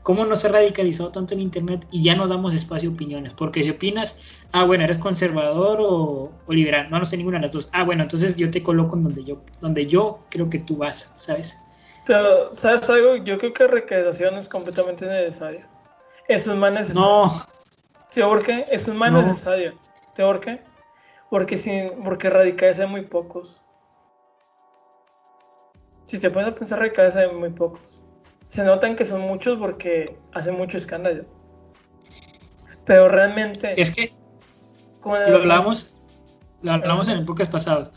¿Cómo 0.06 0.24
no 0.24 0.36
se 0.36 0.46
ha 0.46 0.52
radicalizado 0.52 1.10
tanto 1.10 1.34
en 1.34 1.40
Internet 1.40 1.84
y 1.90 2.04
ya 2.04 2.14
no 2.14 2.28
damos 2.28 2.54
espacio 2.54 2.90
a 2.90 2.92
opiniones? 2.92 3.32
Porque 3.32 3.64
si 3.64 3.70
opinas, 3.70 4.16
ah, 4.52 4.62
bueno, 4.62 4.84
eres 4.84 4.98
conservador 4.98 5.78
o, 5.80 6.30
liberal. 6.46 6.88
No, 6.90 7.00
no 7.00 7.06
sé 7.06 7.16
ninguna 7.16 7.38
de 7.38 7.46
las 7.46 7.50
dos. 7.50 7.68
Ah, 7.72 7.82
bueno, 7.82 8.04
entonces 8.04 8.36
yo 8.36 8.48
te 8.48 8.62
coloco 8.62 8.94
en 8.94 9.02
donde 9.02 9.24
yo, 9.24 9.42
donde 9.60 9.86
yo 9.86 10.20
creo 10.28 10.48
que 10.48 10.60
tú 10.60 10.76
vas, 10.76 11.12
¿sabes? 11.16 11.58
Pero, 12.06 12.54
¿sabes 12.54 12.88
algo? 12.88 13.16
Yo 13.16 13.36
creo 13.36 13.52
que 13.52 13.66
radicalización 13.66 14.36
es 14.36 14.48
completamente 14.48 15.06
necesaria. 15.06 15.66
Eso 16.28 16.52
es 16.52 16.56
más 16.56 16.70
necesario. 16.70 17.02
No. 17.02 17.42
¿Sí, 18.10 18.20
por 18.20 18.44
qué? 18.44 18.64
Eso 18.70 18.92
es 18.92 18.96
más 18.96 19.10
necesario. 19.10 19.72
¿Sí, 20.14 20.22
por 20.22 20.38
qué? 20.38 20.60
Porque, 21.30 21.56
sin, 21.56 21.88
porque 22.04 22.30
radicales 22.30 22.78
hay 22.78 22.86
muy 22.86 23.02
pocos. 23.02 23.60
Si 26.06 26.20
te 26.20 26.30
pones 26.30 26.46
a 26.50 26.54
pensar, 26.54 26.78
radicales 26.78 27.16
hay 27.16 27.28
muy 27.32 27.50
pocos. 27.50 28.04
Se 28.48 28.64
notan 28.64 28.96
que 28.96 29.04
son 29.04 29.22
muchos 29.22 29.58
porque 29.58 30.16
hacen 30.32 30.56
mucho 30.56 30.78
escándalo. 30.78 31.24
Pero 32.84 33.08
realmente. 33.08 33.80
Es 33.80 33.90
que. 33.90 34.12
Lo 35.04 35.36
hablamos, 35.36 35.94
lo 36.62 36.72
hablamos 36.72 37.08
en 37.08 37.18
épocas 37.18 37.48
pasadas. 37.48 37.92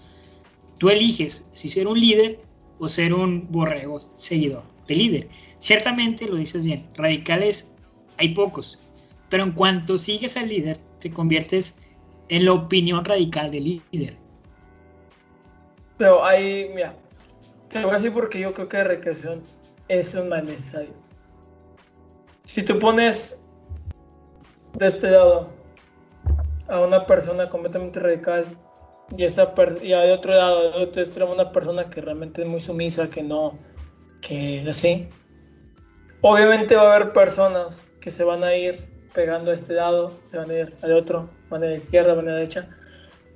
Tú 0.78 0.90
eliges 0.90 1.50
si 1.54 1.70
ser 1.70 1.88
un 1.88 2.00
líder 2.00 2.40
o 2.78 2.88
ser 2.88 3.14
un 3.14 3.52
borrego 3.52 4.00
seguidor 4.16 4.64
de 4.88 4.96
líder. 4.96 5.28
Ciertamente 5.60 6.28
lo 6.28 6.36
dices 6.36 6.64
bien, 6.64 6.88
radicales 6.96 7.68
hay 8.18 8.30
pocos. 8.36 8.78
Pero 9.30 9.44
en 9.44 9.52
cuanto 9.52 9.98
sigues 9.98 10.38
al 10.38 10.50
líder, 10.50 10.78
te 11.00 11.12
conviertes 11.12 11.76
en 12.30 12.46
la 12.46 12.54
opinión 12.54 13.04
radical 13.06 13.52
del 13.52 13.82
líder. 13.92 14.18
Pero 15.98 16.24
ahí, 16.24 16.72
mira, 16.74 16.96
te 17.70 17.82
voy 17.84 17.92
a 17.92 17.96
decir 17.96 18.14
porque 18.14 18.40
yo 18.40 18.54
creo 18.54 18.70
que 18.70 18.84
recreación 18.84 19.44
es 19.90 20.14
un 20.14 20.30
mal 20.30 20.46
necesario. 20.46 20.94
Si 22.46 22.64
tú 22.64 22.80
pones 22.80 23.38
de 24.74 24.88
este 24.88 25.12
lado 25.12 25.50
a 26.68 26.80
una 26.80 27.06
persona 27.06 27.50
completamente 27.50 28.00
radical 28.00 28.46
y, 29.18 29.24
esa 29.24 29.54
y 29.82 29.90
de 29.90 30.12
otro 30.12 30.34
lado, 30.34 30.72
de 30.72 30.84
otro 30.84 31.02
extremo, 31.02 31.34
una 31.34 31.52
persona 31.52 31.90
que 31.90 32.02
realmente 32.02 32.44
es 32.44 32.48
muy 32.48 32.62
sumisa, 32.62 33.10
que 33.10 33.24
no, 33.24 33.58
que 34.22 34.66
así, 34.70 35.10
obviamente 36.22 36.76
va 36.76 36.84
a 36.84 36.96
haber 36.96 37.12
personas 37.12 37.86
que 38.00 38.12
se 38.12 38.24
van 38.24 38.44
a 38.44 38.56
ir 38.56 38.88
pegando 39.14 39.52
a 39.52 39.56
este 39.56 39.74
lado, 39.74 40.14
se 40.24 40.38
van 40.38 40.50
a 40.52 40.54
ir 40.54 40.76
al 40.84 40.94
otro, 40.94 41.30
van 41.50 41.64
a 41.64 41.68
la 41.68 41.76
izquierda, 41.76 42.14
van 42.14 42.28
a 42.28 42.32
la 42.32 42.38
derecha, 42.38 42.70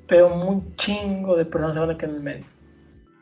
pero 0.07 0.33
un 0.33 0.75
chingo 0.75 1.35
de 1.35 1.45
personas 1.45 1.73
se 1.73 1.79
van 1.79 1.89
a 1.89 1.97
quedar 1.97 2.11
en 2.11 2.15
el 2.17 2.23
medio. 2.23 2.52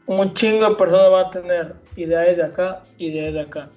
Un 0.05 0.33
chingo 0.33 0.69
de 0.69 0.75
personas 0.75 1.11
van 1.11 1.25
a 1.25 1.29
tener 1.29 1.75
ideas 1.95 2.35
de 2.35 2.43
acá, 2.43 2.83
ideas 2.97 3.33
de 3.33 3.41
acá. 3.41 3.69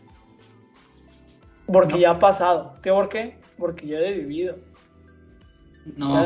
Porque 1.66 1.98
ya 1.98 2.10
ha 2.10 2.18
pasado. 2.18 2.74
¿Qué 2.82 2.90
por 2.90 3.08
qué? 3.08 3.36
Porque 3.58 3.86
ya 3.86 3.98
he 3.98 4.12
vivido. 4.12 4.56
No, 5.96 6.24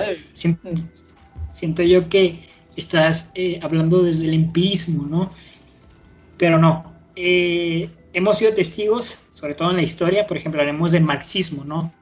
Siento, 1.53 1.83
yo 1.83 2.09
que 2.09 2.45
estás 2.77 3.31
eh, 3.35 3.59
hablando 3.63 4.03
desde 4.03 4.25
el 4.25 4.35
empirismo, 4.35 5.05
¿no? 5.05 5.33
Pero 6.37 6.59
no. 6.59 6.93
Eh, 7.17 7.91
hemos 8.13 8.39
sido 8.39 8.55
testigos, 8.55 9.27
sobre 9.33 9.55
todo 9.55 9.71
en 9.71 9.77
la 9.77 9.83
historia, 9.83 10.27
por 10.27 10.37
ejemplo, 10.37 10.61
hablemos 10.61 10.93
del 10.93 11.03
marxismo, 11.03 11.65
¿no? 11.65 11.93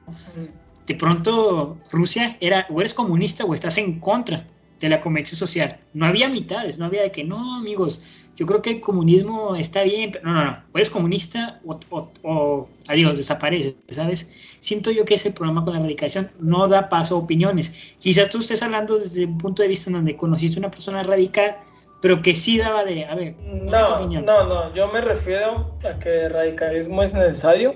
De 0.85 0.95
pronto 0.95 1.77
Rusia 1.91 2.37
era 2.39 2.67
o 2.69 2.79
eres 2.79 2.93
comunista 2.93 3.43
o 3.43 3.53
estás 3.53 3.77
en 3.79 3.99
contra 3.99 4.45
de 4.79 4.89
la 4.89 5.01
convención 5.01 5.37
social. 5.37 5.79
No 5.93 6.05
había 6.05 6.29
mitades, 6.29 6.77
no 6.77 6.85
había 6.85 7.01
de 7.01 7.11
que 7.11 7.23
no, 7.23 7.55
amigos, 7.55 8.01
yo 8.35 8.45
creo 8.45 8.61
que 8.61 8.69
el 8.69 8.81
comunismo 8.81 9.55
está 9.55 9.83
bien, 9.83 10.11
pero 10.11 10.25
no, 10.25 10.33
no, 10.33 10.45
no, 10.45 10.63
o 10.71 10.77
eres 10.77 10.89
comunista 10.89 11.59
o, 11.65 12.69
adiós, 12.87 13.17
desaparece, 13.17 13.75
¿sabes? 13.89 14.29
Siento 14.59 14.91
yo 14.91 15.05
que 15.05 15.15
ese 15.15 15.31
programa 15.31 15.63
con 15.63 15.73
la 15.73 15.79
radicación 15.79 16.29
no 16.39 16.67
da 16.67 16.89
paso 16.89 17.15
a 17.15 17.19
opiniones. 17.19 17.73
Quizás 17.99 18.29
tú 18.29 18.39
estés 18.39 18.61
hablando 18.61 18.99
desde 18.99 19.25
un 19.25 19.37
punto 19.37 19.63
de 19.63 19.67
vista 19.67 19.89
en 19.89 19.95
donde 19.95 20.15
conociste 20.15 20.59
una 20.59 20.71
persona 20.71 21.01
radical 21.03 21.57
pero 22.01 22.21
que 22.21 22.35
sí 22.35 22.57
daba 22.57 22.83
de, 22.83 23.05
a 23.05 23.15
ver, 23.15 23.35
no, 23.37 24.05
no, 24.07 24.43
no, 24.43 24.73
yo 24.73 24.87
me 24.87 25.01
refiero 25.01 25.73
a 25.83 25.97
que 25.97 26.25
el 26.25 26.33
radicalismo 26.33 27.01
es 27.01 27.13
necesario 27.13 27.75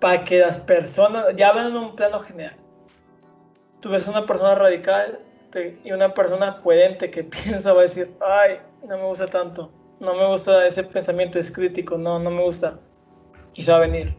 para 0.00 0.24
que 0.24 0.40
las 0.40 0.60
personas, 0.60 1.26
ya 1.36 1.52
ven 1.52 1.66
en 1.66 1.76
un 1.76 1.96
plano 1.96 2.18
general, 2.20 2.56
tú 3.80 3.90
ves 3.90 4.08
una 4.08 4.24
persona 4.24 4.54
radical 4.54 5.20
y 5.84 5.92
una 5.92 6.12
persona 6.12 6.60
coherente 6.62 7.10
que 7.10 7.24
piensa, 7.44 7.72
va 7.72 7.80
a 7.80 7.84
decir, 7.84 8.12
ay, 8.20 8.58
no 8.86 8.96
me 8.96 9.04
gusta 9.04 9.26
tanto, 9.26 9.70
no 10.00 10.14
me 10.14 10.26
gusta 10.26 10.66
ese 10.66 10.82
pensamiento, 10.84 11.38
es 11.38 11.50
crítico, 11.50 11.96
no, 11.96 12.18
no 12.18 12.30
me 12.30 12.42
gusta, 12.42 12.78
y 13.54 13.62
se 13.62 13.70
va 13.70 13.78
a 13.78 13.80
venir. 13.80 14.14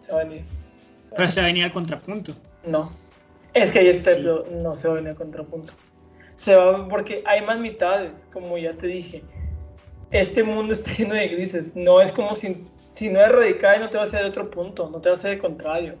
Se 0.00 0.12
va 0.12 0.20
a 0.20 0.24
venir. 0.24 0.44
Pero 1.14 1.28
se 1.28 1.40
va 1.40 1.46
a 1.46 1.48
venir 1.48 1.64
al 1.64 1.72
contrapunto. 1.72 2.34
No, 2.64 2.92
es 3.54 3.70
que 3.70 3.80
ahí 3.80 3.88
está, 3.88 4.12
no 4.16 4.74
se 4.74 4.88
va 4.88 4.94
a 4.94 4.96
venir 4.96 5.10
al 5.10 5.16
contrapunto 5.16 5.72
se 6.36 6.54
va 6.54 6.86
porque 6.86 7.22
hay 7.26 7.44
más 7.44 7.58
mitades, 7.58 8.26
como 8.32 8.56
ya 8.56 8.74
te 8.74 8.86
dije. 8.86 9.24
Este 10.12 10.44
mundo 10.44 10.72
está 10.74 10.92
lleno 10.92 11.14
de 11.14 11.28
grises. 11.28 11.74
No 11.74 12.00
es 12.00 12.12
como 12.12 12.34
si, 12.34 12.64
si 12.88 13.08
no 13.08 13.20
es 13.20 13.32
radical, 13.32 13.80
no 13.80 13.90
te 13.90 13.98
vas 13.98 14.14
a 14.14 14.18
ir 14.18 14.22
de 14.22 14.28
otro 14.28 14.48
punto, 14.48 14.88
no 14.88 15.00
te 15.00 15.08
vas 15.08 15.24
a 15.24 15.30
ir 15.30 15.36
de 15.36 15.40
contrario. 15.40 15.94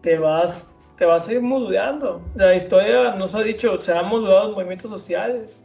Te 0.00 0.18
vas, 0.18 0.71
te 1.02 1.06
vas 1.06 1.26
a 1.26 1.32
ir 1.32 1.42
modulando. 1.42 2.22
La 2.36 2.54
historia 2.54 3.16
nos 3.16 3.34
ha 3.34 3.42
dicho, 3.42 3.76
se 3.76 3.90
han 3.90 4.06
modulado 4.06 4.46
los 4.46 4.54
movimientos 4.54 4.88
sociales. 4.88 5.60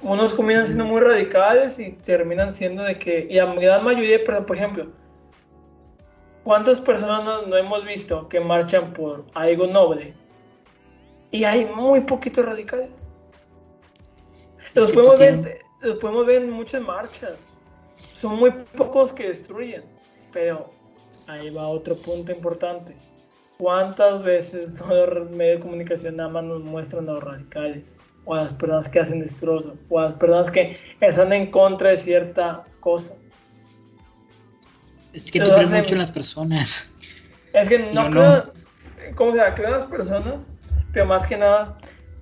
Unos 0.00 0.32
comienzan 0.32 0.68
siendo 0.68 0.84
muy 0.84 1.00
radicales 1.00 1.80
y 1.80 1.90
terminan 1.90 2.52
siendo 2.52 2.84
de 2.84 2.96
que, 2.96 3.26
y 3.28 3.34
la 3.34 3.52
gran 3.52 3.82
mayoría, 3.82 4.22
por 4.22 4.54
ejemplo, 4.54 4.92
¿cuántas 6.44 6.80
personas 6.80 7.48
no 7.48 7.56
hemos 7.56 7.84
visto 7.84 8.28
que 8.28 8.38
marchan 8.38 8.92
por 8.92 9.24
algo 9.34 9.66
noble? 9.66 10.14
Y 11.32 11.42
hay 11.42 11.64
muy 11.64 12.02
poquitos 12.02 12.46
radicales. 12.46 13.08
Los 14.72 14.92
podemos, 14.92 15.18
ver, 15.18 15.62
los 15.80 15.96
podemos 15.96 16.26
ver 16.26 16.42
en 16.42 16.50
muchas 16.50 16.80
marchas. 16.80 17.56
Son 18.12 18.36
muy 18.36 18.52
pocos 18.52 19.12
que 19.12 19.30
destruyen. 19.30 19.82
Pero 20.32 20.70
ahí 21.26 21.50
va 21.50 21.66
otro 21.66 21.96
punto 21.96 22.30
importante. 22.30 22.94
¿Cuántas 23.58 24.22
veces 24.22 24.68
los 24.88 25.30
medios 25.30 25.58
de 25.58 25.60
comunicación 25.60 26.16
nada 26.16 26.28
más 26.28 26.44
nos 26.44 26.62
muestran 26.62 27.08
a 27.08 27.12
los 27.12 27.24
radicales? 27.24 27.98
O 28.24 28.34
a 28.34 28.38
las 28.38 28.54
personas 28.54 28.88
que 28.88 29.00
hacen 29.00 29.20
destrozos. 29.20 29.74
O 29.88 30.00
a 30.00 30.04
las 30.04 30.14
personas 30.14 30.50
que 30.50 30.76
están 31.00 31.32
en 31.32 31.50
contra 31.50 31.90
de 31.90 31.96
cierta 31.96 32.64
cosa. 32.80 33.14
Es 35.12 35.30
que 35.30 35.40
tú 35.40 35.50
crees 35.54 35.70
mucho 35.70 35.92
en 35.92 35.98
las 35.98 36.10
personas. 36.10 36.90
Es 37.52 37.68
que 37.68 37.78
no 37.78 38.10
creo. 38.10 38.52
¿Cómo 39.14 39.30
se 39.30 39.38
llama? 39.38 39.54
Creo 39.54 39.68
en 39.68 39.72
las 39.74 39.86
personas. 39.86 40.50
Pero 40.92 41.06
más 41.06 41.24
que 41.24 41.36
nada, 41.36 41.78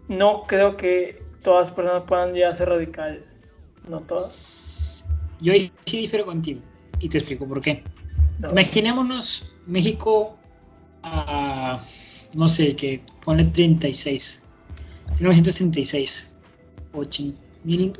no 0.06 0.42
creo 0.42 0.76
que 0.76 1.22
todas 1.40 1.68
las 1.68 1.74
personas 1.74 2.02
puedan 2.06 2.34
ya 2.34 2.54
ser 2.54 2.68
radicales. 2.68 3.44
No 3.88 4.00
todas. 4.00 5.06
Yo 5.40 5.54
sí 5.86 6.00
difiero 6.02 6.26
contigo. 6.26 6.60
Y 7.00 7.08
te 7.08 7.16
explico 7.16 7.48
por 7.48 7.62
qué. 7.62 7.82
Imaginémonos 8.42 9.54
México 9.66 10.38
a, 11.02 11.84
no 12.34 12.48
sé, 12.48 12.76
que 12.76 13.02
pone 13.24 13.44
36. 13.44 14.42
1936. 15.18 16.30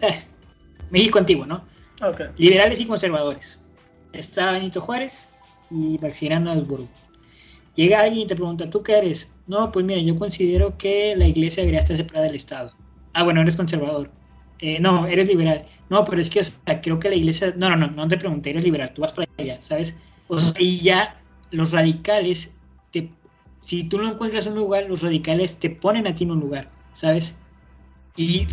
eh, 0.03 0.25
México 0.91 1.19
antiguo, 1.19 1.47
¿no? 1.47 1.65
Liberales 2.37 2.81
y 2.81 2.87
conservadores. 2.87 3.61
Está 4.13 4.53
Benito 4.53 4.81
Juárez 4.81 5.29
y 5.71 5.99
Maximiliano 6.01 6.51
Habsburgo. 6.51 6.89
Llega 7.75 8.01
alguien 8.01 8.23
y 8.23 8.27
te 8.27 8.35
pregunta, 8.35 8.69
¿tú 8.69 8.83
qué 8.83 8.99
eres? 8.99 9.33
No, 9.47 9.73
pues 9.73 9.87
mira, 9.87 10.01
yo 10.01 10.17
considero 10.17 10.77
que 10.77 11.15
la 11.17 11.27
iglesia 11.27 11.63
debería 11.63 11.81
estar 11.81 11.97
separada 11.97 12.27
del 12.27 12.37
Estado. 12.37 12.73
Ah, 13.15 13.23
bueno, 13.23 13.41
eres 13.41 13.57
conservador. 13.57 14.11
Eh, 14.59 14.79
no, 14.79 15.07
eres 15.07 15.27
liberal. 15.27 15.65
No, 15.89 16.05
pero 16.05 16.21
es 16.21 16.29
que 16.29 16.43
creo 16.83 16.99
que 17.01 17.09
la 17.09 17.15
iglesia... 17.15 17.55
No, 17.57 17.71
no, 17.71 17.77
no, 17.77 17.89
no 17.89 18.09
te 18.09 18.19
pregunté, 18.19 18.51
eres 18.51 18.65
liberal, 18.65 18.93
tú 18.93 19.03
vas 19.03 19.13
para 19.13 19.29
allá, 19.39 19.59
¿sabes? 19.63 19.97
O 20.29 20.39
sea, 20.39 20.53
y 20.59 20.81
ya 20.81 21.21
los 21.51 21.73
radicales, 21.73 22.55
si 23.63 23.85
tú 23.85 23.99
no 23.99 24.11
encuentras 24.11 24.47
un 24.47 24.57
lugar, 24.57 24.87
los 24.89 25.03
radicales 25.03 25.57
te 25.57 25.71
ponen 25.71 26.07
a 26.07 26.15
ti 26.15 26.25
en 26.25 26.33
un 26.33 26.41
lugar, 26.41 26.69
¿sabes? 26.95 27.37
Y 28.17 28.49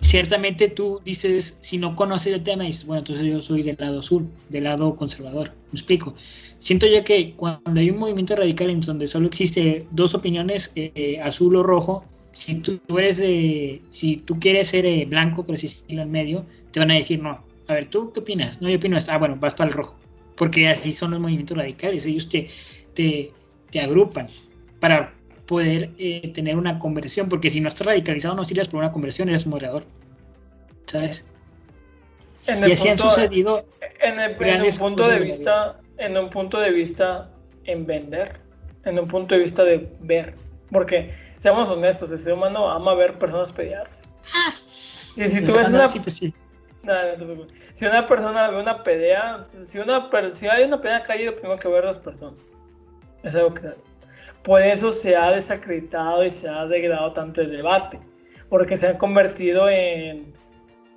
ciertamente 0.00 0.68
tú 0.68 1.00
dices, 1.04 1.56
si 1.62 1.78
no 1.78 1.96
conoces 1.96 2.34
el 2.34 2.42
tema, 2.42 2.64
dices, 2.64 2.84
bueno, 2.84 3.00
entonces 3.00 3.26
yo 3.26 3.40
soy 3.40 3.62
del 3.62 3.76
lado 3.78 4.00
azul, 4.00 4.28
del 4.50 4.64
lado 4.64 4.94
conservador. 4.94 5.52
Me 5.72 5.78
explico. 5.78 6.14
Siento 6.58 6.86
yo 6.86 7.02
que 7.02 7.32
cuando 7.32 7.80
hay 7.80 7.90
un 7.90 7.98
movimiento 7.98 8.36
radical 8.36 8.70
en 8.70 8.80
donde 8.80 9.08
solo 9.08 9.26
existe 9.26 9.86
dos 9.90 10.14
opiniones, 10.14 10.70
eh, 10.76 11.18
azul 11.22 11.56
o 11.56 11.62
rojo, 11.62 12.04
si 12.32 12.56
tú, 12.56 12.78
eres 12.98 13.16
de, 13.16 13.80
si 13.90 14.18
tú 14.18 14.38
quieres 14.38 14.68
ser 14.68 14.84
eh, 14.86 15.06
blanco, 15.06 15.44
pero 15.44 15.58
si 15.58 15.66
es 15.66 15.84
en 15.88 16.10
medio, 16.10 16.44
te 16.72 16.80
van 16.80 16.90
a 16.90 16.94
decir, 16.94 17.22
no, 17.22 17.42
a 17.68 17.74
ver, 17.74 17.86
¿tú 17.86 18.12
qué 18.12 18.20
opinas? 18.20 18.60
No, 18.60 18.68
yo 18.68 18.76
opino 18.76 18.98
esto, 18.98 19.12
ah, 19.12 19.18
bueno, 19.18 19.36
vas 19.40 19.54
para 19.54 19.70
el 19.70 19.74
rojo. 19.74 19.94
Porque 20.36 20.68
así 20.68 20.92
son 20.92 21.12
los 21.12 21.20
movimientos 21.20 21.56
radicales, 21.56 22.04
ellos 22.06 22.28
te, 22.28 22.48
te, 22.94 23.32
te 23.72 23.80
agrupan 23.80 24.28
para 24.78 25.12
poder 25.46 25.90
eh, 25.98 26.30
tener 26.32 26.56
una 26.56 26.78
conversión, 26.78 27.28
porque 27.28 27.50
si 27.50 27.60
no 27.60 27.68
estás 27.68 27.86
radicalizado 27.86 28.34
no 28.36 28.44
sirves 28.44 28.68
por 28.68 28.78
una 28.78 28.92
conversión, 28.92 29.28
eres 29.28 29.46
moderador. 29.46 29.84
¿Sabes? 30.86 31.26
En 32.46 32.68
y 32.68 32.72
así 32.72 32.88
han 32.88 32.98
sucedido 32.98 33.64
en, 34.00 34.18
en 34.18 34.62
un 34.62 34.76
punto 34.76 35.08
de 35.08 35.20
vista, 35.20 35.76
en 35.98 36.16
un 36.16 36.28
punto 36.28 36.58
de 36.60 36.70
vista 36.70 37.30
en 37.64 37.86
vender, 37.86 38.40
en 38.84 38.98
un 38.98 39.08
punto 39.08 39.34
de 39.34 39.40
vista 39.40 39.64
de 39.64 39.88
ver, 40.00 40.34
porque 40.70 41.14
seamos 41.38 41.70
honestos, 41.70 42.10
el 42.10 42.18
ser 42.18 42.32
humano 42.34 42.70
ama 42.70 42.94
ver 42.94 43.18
personas 43.18 43.52
pelearse. 43.52 44.02
Ah. 44.34 44.54
y 45.16 45.28
si 45.28 45.44
tú 45.44 45.52
ves 45.52 45.68
una... 45.68 45.88
Pues 45.88 46.20
si 47.74 47.86
una 47.86 48.06
persona 48.06 48.48
ve 48.48 48.60
una 48.60 48.82
pelea, 48.82 49.40
si, 49.64 49.78
una, 49.78 50.10
si 50.32 50.48
hay 50.48 50.64
una 50.64 50.80
pelea 50.80 51.02
caída, 51.02 51.32
primero 51.32 51.58
que 51.58 51.68
ver 51.68 51.84
las 51.84 51.98
personas. 51.98 52.40
Es 53.22 53.34
algo 53.34 53.54
que... 53.54 53.70
Por 54.42 54.60
eso 54.62 54.90
se 54.90 55.14
ha 55.14 55.30
desacreditado 55.30 56.24
y 56.24 56.30
se 56.30 56.48
ha 56.48 56.66
degradado 56.66 57.10
tanto 57.10 57.40
el 57.40 57.50
debate, 57.50 58.00
porque 58.48 58.76
se 58.76 58.88
han 58.88 58.98
convertido 58.98 59.68
en, 59.68 60.32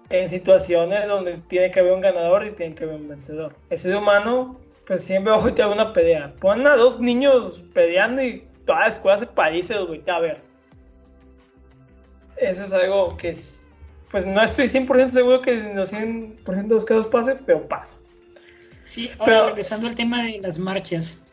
en 0.10 0.30
situaciones 0.30 1.08
donde 1.08 1.38
tiene 1.48 1.70
que 1.70 1.80
haber 1.80 1.94
un 1.94 2.02
ganador 2.02 2.46
y 2.46 2.52
tiene 2.52 2.74
que 2.74 2.86
haber 2.86 2.96
un 2.96 3.08
vencedor. 3.08 3.56
El 3.70 3.78
ser 3.78 3.96
humano, 3.96 4.60
pues 4.88 5.04
siempre 5.04 5.32
ojo 5.32 5.50
a 5.62 5.68
una 5.68 5.94
pelea. 5.94 6.34
Ponen 6.40 6.66
a 6.66 6.76
dos 6.76 7.00
niños 7.00 7.64
peleando 7.74 8.24
y 8.24 8.48
toda 8.66 8.82
la 8.82 8.88
escuela 8.88 9.20
se 9.20 9.28
parece 9.28 9.76
los 9.76 9.90
a 10.08 10.20
ver. 10.20 10.42
Eso 12.38 12.64
es 12.64 12.74
algo 12.74 13.16
que 13.16 13.30
es, 13.30 13.70
pues 14.12 14.26
no 14.26 14.42
estoy 14.42 14.66
100% 14.66 15.10
seguro 15.10 15.42
que 15.42 15.54
en 15.54 15.76
los 15.76 15.94
100% 15.94 16.44
de 16.46 16.76
los 16.76 16.86
casos 16.86 17.08
pase, 17.08 17.36
pero 17.46 17.68
pasa. 17.68 17.98
Sí, 18.84 19.10
ahora 19.18 19.26
pero, 19.26 19.48
regresando 19.48 19.88
al 19.88 19.96
tema 19.96 20.24
de 20.24 20.40
las 20.42 20.60
marchas, 20.60 21.24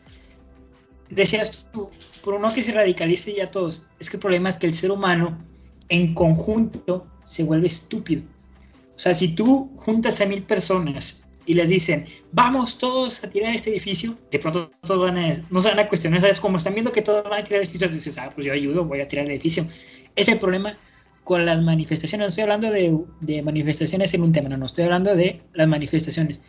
decías 1.13 1.65
tú, 1.71 1.89
por 2.23 2.35
uno 2.35 2.53
que 2.53 2.61
se 2.61 2.71
radicalice 2.71 3.33
ya 3.33 3.51
todos, 3.51 3.85
es 3.99 4.09
que 4.09 4.17
el 4.17 4.21
problema 4.21 4.49
es 4.49 4.57
que 4.57 4.67
el 4.67 4.73
ser 4.73 4.91
humano 4.91 5.37
en 5.89 6.13
conjunto 6.13 7.07
se 7.25 7.43
vuelve 7.43 7.67
estúpido. 7.67 8.23
O 8.95 8.99
sea, 8.99 9.13
si 9.13 9.29
tú 9.29 9.71
juntas 9.75 10.21
a 10.21 10.25
mil 10.25 10.43
personas 10.43 11.21
y 11.45 11.53
les 11.53 11.67
dicen, 11.67 12.05
vamos 12.31 12.77
todos 12.77 13.23
a 13.23 13.29
tirar 13.29 13.53
este 13.53 13.69
edificio, 13.69 14.17
de 14.31 14.39
pronto 14.39 14.71
todos 14.81 15.01
van 15.01 15.17
a, 15.17 15.33
no 15.49 15.59
se 15.61 15.69
van 15.69 15.79
a 15.79 15.87
cuestionar, 15.87 16.21
¿sabes? 16.21 16.39
Como 16.39 16.57
están 16.57 16.73
viendo 16.73 16.91
que 16.91 17.01
todos 17.01 17.23
van 17.23 17.41
a 17.41 17.43
tirar 17.43 17.61
el 17.61 17.67
edificio, 17.67 17.89
dices, 17.89 18.17
ah, 18.17 18.29
pues 18.33 18.47
yo 18.47 18.53
ayudo, 18.53 18.85
voy 18.85 19.01
a 19.01 19.07
tirar 19.07 19.25
el 19.25 19.31
edificio. 19.31 19.67
Es 20.15 20.27
el 20.27 20.39
problema 20.39 20.77
con 21.23 21.45
las 21.45 21.61
manifestaciones. 21.61 22.25
No 22.25 22.29
estoy 22.29 22.43
hablando 22.43 22.69
de, 22.71 22.97
de, 23.21 23.41
manifestaciones 23.41 24.13
en 24.13 24.21
un 24.21 24.31
tema, 24.31 24.49
no, 24.49 24.57
no 24.57 24.65
estoy 24.67 24.85
hablando 24.85 25.15
de 25.15 25.41
las 25.53 25.67
manifestaciones. 25.67 26.39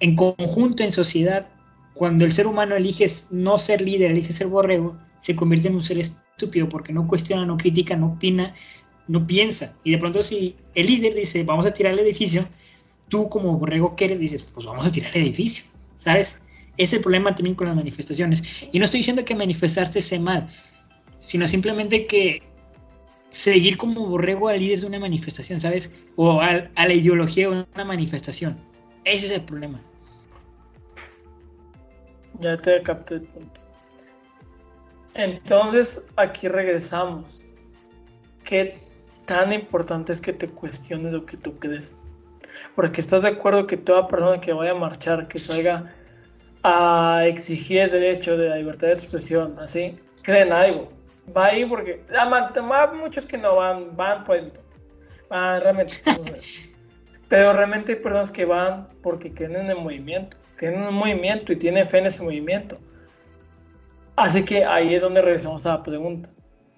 En 0.00 0.16
conjunto, 0.16 0.82
en 0.82 0.92
sociedad, 0.92 1.48
cuando 1.94 2.24
el 2.24 2.34
ser 2.34 2.46
humano 2.46 2.74
elige 2.74 3.06
no 3.30 3.58
ser 3.58 3.80
líder, 3.80 4.10
elige 4.10 4.32
ser 4.32 4.48
borrego, 4.48 4.98
se 5.20 5.36
convierte 5.36 5.68
en 5.68 5.76
un 5.76 5.82
ser 5.82 5.98
estúpido 5.98 6.68
porque 6.68 6.92
no 6.92 7.06
cuestiona, 7.06 7.46
no 7.46 7.56
critica, 7.56 7.96
no 7.96 8.08
opina, 8.14 8.54
no 9.06 9.26
piensa. 9.26 9.76
Y 9.84 9.92
de 9.92 9.98
pronto 9.98 10.22
si 10.22 10.56
el 10.74 10.86
líder 10.86 11.14
dice, 11.14 11.44
vamos 11.44 11.66
a 11.66 11.72
tirar 11.72 11.92
el 11.92 12.00
edificio, 12.00 12.46
tú 13.08 13.28
como 13.28 13.58
borrego 13.58 13.94
que 13.96 14.06
eres 14.06 14.18
dices, 14.18 14.42
pues 14.42 14.66
vamos 14.66 14.84
a 14.84 14.92
tirar 14.92 15.10
el 15.14 15.22
edificio, 15.22 15.64
¿sabes? 15.96 16.40
Es 16.76 16.92
el 16.92 17.00
problema 17.00 17.34
también 17.34 17.54
con 17.54 17.68
las 17.68 17.76
manifestaciones. 17.76 18.42
Y 18.72 18.78
no 18.78 18.86
estoy 18.86 18.98
diciendo 18.98 19.24
que 19.24 19.36
manifestarse 19.36 20.00
sea 20.00 20.18
mal, 20.18 20.48
sino 21.20 21.46
simplemente 21.46 22.06
que 22.06 22.42
seguir 23.28 23.76
como 23.76 24.06
borrego 24.06 24.48
al 24.48 24.58
líder 24.58 24.80
de 24.80 24.86
una 24.86 24.98
manifestación, 24.98 25.60
¿sabes? 25.60 25.90
O 26.16 26.40
a, 26.40 26.68
a 26.74 26.88
la 26.88 26.94
ideología 26.94 27.48
de 27.48 27.64
una 27.72 27.84
manifestación. 27.84 28.58
Ese 29.04 29.26
es 29.26 29.32
el 29.32 29.42
problema. 29.42 29.80
Ya 32.40 32.56
te 32.56 32.82
capté 32.82 33.14
el 33.16 33.22
punto. 33.22 33.60
Entonces, 35.14 36.02
aquí 36.16 36.48
regresamos. 36.48 37.44
¿Qué 38.44 38.78
tan 39.26 39.52
importante 39.52 40.12
es 40.12 40.20
que 40.20 40.32
te 40.32 40.48
cuestiones 40.48 41.12
lo 41.12 41.24
que 41.24 41.36
tú 41.36 41.56
crees? 41.58 41.98
Porque 42.74 43.00
estás 43.00 43.22
de 43.22 43.28
acuerdo 43.28 43.66
que 43.66 43.76
toda 43.76 44.08
persona 44.08 44.40
que 44.40 44.52
vaya 44.52 44.72
a 44.72 44.74
marchar, 44.74 45.28
que 45.28 45.38
salga 45.38 45.94
a 46.62 47.22
exigir 47.26 47.82
el 47.82 47.90
derecho 47.90 48.36
de 48.36 48.48
la 48.48 48.56
libertad 48.56 48.88
de 48.88 48.94
expresión, 48.94 49.56
así, 49.60 49.98
creen 50.22 50.52
algo. 50.52 50.92
Va 51.34 51.46
ahí 51.46 51.64
porque 51.64 52.02
hay 52.10 52.98
muchos 52.98 53.24
que 53.26 53.38
no 53.38 53.56
van, 53.56 53.96
van 53.96 54.24
por 54.24 54.36
el 54.36 54.52
van 55.30 55.60
realmente. 55.60 55.96
pero 57.28 57.52
realmente 57.52 57.92
hay 57.92 57.98
personas 57.98 58.30
que 58.30 58.44
van 58.44 58.88
porque 59.02 59.32
creen 59.32 59.56
en 59.56 59.70
el 59.70 59.76
movimiento, 59.76 60.36
tienen 60.58 60.82
un 60.82 60.94
movimiento 60.94 61.52
y 61.52 61.56
tienen 61.56 61.86
fe 61.86 61.98
en 61.98 62.06
ese 62.06 62.22
movimiento. 62.22 62.78
Así 64.16 64.44
que 64.44 64.64
ahí 64.64 64.94
es 64.94 65.02
donde 65.02 65.22
regresamos 65.22 65.66
a 65.66 65.70
la 65.70 65.82
pregunta. 65.82 66.30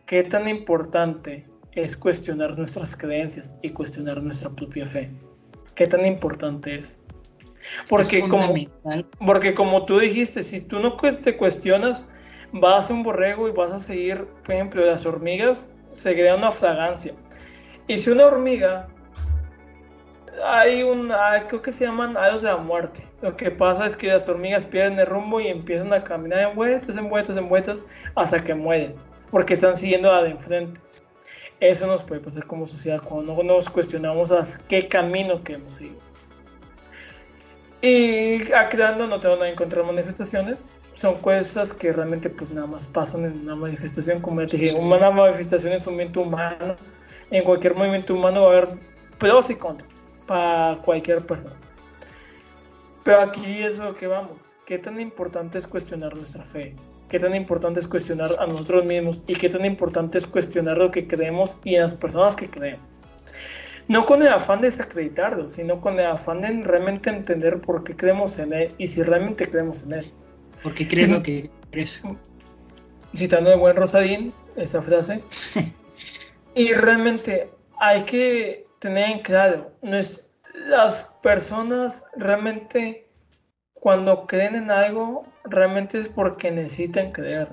¿Qué 0.07 0.23
tan 0.23 0.49
importante 0.49 1.47
es 1.73 1.97
cuestionar 1.97 2.57
nuestras 2.57 2.97
creencias 2.97 3.55
y 3.63 3.71
cuestionar 3.71 4.23
nuestra 4.23 4.51
propia 4.51 4.87
fe? 4.87 5.11
¿Qué 5.75 5.87
tan 5.87 6.07
importante 6.07 6.77
es? 6.77 7.01
Porque, 7.89 8.21
como, 8.21 8.55
porque 9.27 9.55
como 9.55 9.85
tú 9.85 9.99
dijiste, 9.99 10.43
si 10.43 10.61
tú 10.61 10.79
no 10.79 10.97
te 10.97 11.37
cuestionas, 11.37 12.05
vas 12.53 12.85
a 12.85 12.89
ser 12.89 12.97
un 12.97 13.03
borrego 13.03 13.49
y 13.49 13.53
vas 13.53 13.73
a 13.73 13.81
seguir, 13.81 14.27
por 14.45 14.55
ejemplo, 14.55 14.87
las 14.87 15.05
hormigas 15.05 15.73
se 15.91 16.15
crea 16.15 16.37
una 16.37 16.53
fragancia. 16.53 17.15
Y 17.89 17.99
si 17.99 18.11
una 18.11 18.27
hormiga, 18.27 18.89
hay 20.45 20.83
un, 20.83 21.13
creo 21.49 21.63
que 21.63 21.73
se 21.73 21.85
llaman 21.85 22.17
hados 22.17 22.43
de 22.43 22.49
la 22.49 22.57
muerte. 22.57 23.07
Lo 23.23 23.37
que 23.37 23.51
pasa 23.51 23.87
es 23.87 23.97
que 23.97 24.09
las 24.09 24.29
hormigas 24.29 24.67
pierden 24.67 24.99
el 24.99 25.07
rumbo 25.07 25.41
y 25.41 25.49
empiezan 25.49 25.93
a 25.93 26.05
caminar 26.05 26.51
en 26.51 26.57
vueltas, 26.57 26.97
en 26.97 27.09
vueltas, 27.09 27.37
en 27.37 27.49
vueltas, 27.49 27.83
hasta 28.15 28.43
que 28.43 28.55
mueren, 28.55 28.95
porque 29.31 29.55
están 29.55 29.77
siguiendo 29.77 30.11
a 30.11 30.23
de 30.23 30.31
enfrente. 30.31 30.81
Eso 31.61 31.87
nos 31.87 32.05
puede 32.05 32.21
pasar 32.21 32.47
como 32.47 32.67
sociedad 32.67 33.01
cuando 33.03 33.35
no 33.35 33.43
nos 33.43 33.71
cuestionamos 33.71 34.31
a 34.31 34.45
qué 34.69 34.89
camino 34.89 35.43
queremos 35.43 35.77
seguir. 35.77 35.97
Y 37.81 38.53
aclarando, 38.53 39.07
no 39.07 39.21
tengo 39.21 39.37
nada 39.37 39.49
en 39.49 39.57
contra 39.57 39.81
de 39.81 39.87
manifestaciones. 39.87 40.71
Son 40.93 41.17
cosas 41.17 41.73
que 41.73 41.93
realmente 41.93 42.29
pues 42.31 42.51
nada 42.51 42.67
más 42.67 42.87
pasan 42.87 43.25
en 43.25 43.41
una 43.41 43.55
manifestación. 43.55 44.21
Como 44.21 44.43
ya 44.43 44.49
te 44.49 44.57
dije, 44.57 44.75
una 44.75 45.11
manifestación 45.11 45.73
es 45.73 45.87
un 45.87 45.95
movimiento 45.95 46.23
humano. 46.23 46.77
En 47.31 47.45
cualquier 47.45 47.75
movimiento 47.75 48.15
humano 48.15 48.43
va 48.43 48.47
a 48.47 48.51
haber 48.59 48.69
pros 49.19 49.51
y 49.51 49.57
contras 49.57 49.96
para 50.27 50.79
cualquier 50.83 51.25
persona. 51.25 51.57
Pero 53.05 53.21
aquí 53.21 53.63
es 53.63 53.79
lo 53.79 53.95
que 53.95 54.07
vamos. 54.07 54.53
¿Qué 54.65 54.79
tan 54.79 55.01
importante 55.01 55.59
es 55.59 55.67
cuestionar 55.67 56.17
nuestra 56.17 56.45
fe? 56.45 56.75
qué 57.09 57.19
tan 57.19 57.35
importante 57.35 57.81
es 57.81 57.87
cuestionar 57.87 58.37
a 58.39 58.47
nosotros 58.47 58.85
mismos 58.85 59.23
y 59.27 59.35
qué 59.35 59.49
tan 59.49 59.65
importante 59.65 60.19
es 60.19 60.27
cuestionar 60.27 60.79
lo 60.79 60.91
que 60.91 61.07
creemos 61.07 61.57
y 61.65 61.77
a 61.77 61.83
las 61.83 61.95
personas 61.95 62.37
que 62.37 62.49
creemos. 62.49 62.85
No 63.89 64.05
con 64.05 64.23
el 64.23 64.29
afán 64.29 64.61
de 64.61 64.71
desacreditarlo, 64.71 65.49
sino 65.49 65.81
con 65.81 66.01
el 66.01 66.07
afán 66.07 66.41
de 66.41 66.49
realmente 66.65 67.11
entender 67.11 67.61
por 67.61 67.85
qué 67.85 67.95
creemos 67.95 68.37
en 68.39 68.53
él 68.53 68.75
y 68.79 68.89
si 68.89 69.03
realmente 69.03 69.47
creemos 69.47 69.83
en 69.83 69.93
él. 69.93 70.13
¿Por 70.63 70.75
qué 70.75 70.89
crees 70.89 71.09
lo 71.09 71.23
que 71.23 71.51
crees? 71.71 72.03
Citando 73.17 73.51
de 73.51 73.57
buen 73.57 73.77
Rosadín, 73.77 74.33
esa 74.57 74.83
frase. 74.83 75.23
y 76.57 76.73
realmente 76.73 77.49
hay 77.79 78.03
que 78.03 78.66
tener 78.87 79.11
en 79.11 79.19
claro, 79.19 79.73
no 79.83 79.97
es, 79.97 80.25
las 80.69 81.05
personas 81.23 82.05
realmente 82.17 83.09
cuando 83.75 84.27
creen 84.27 84.55
en 84.55 84.71
algo 84.71 85.27
realmente 85.45 85.99
es 85.99 86.09
porque 86.09 86.53
necesitan 86.53 87.11
creer. 87.11 87.49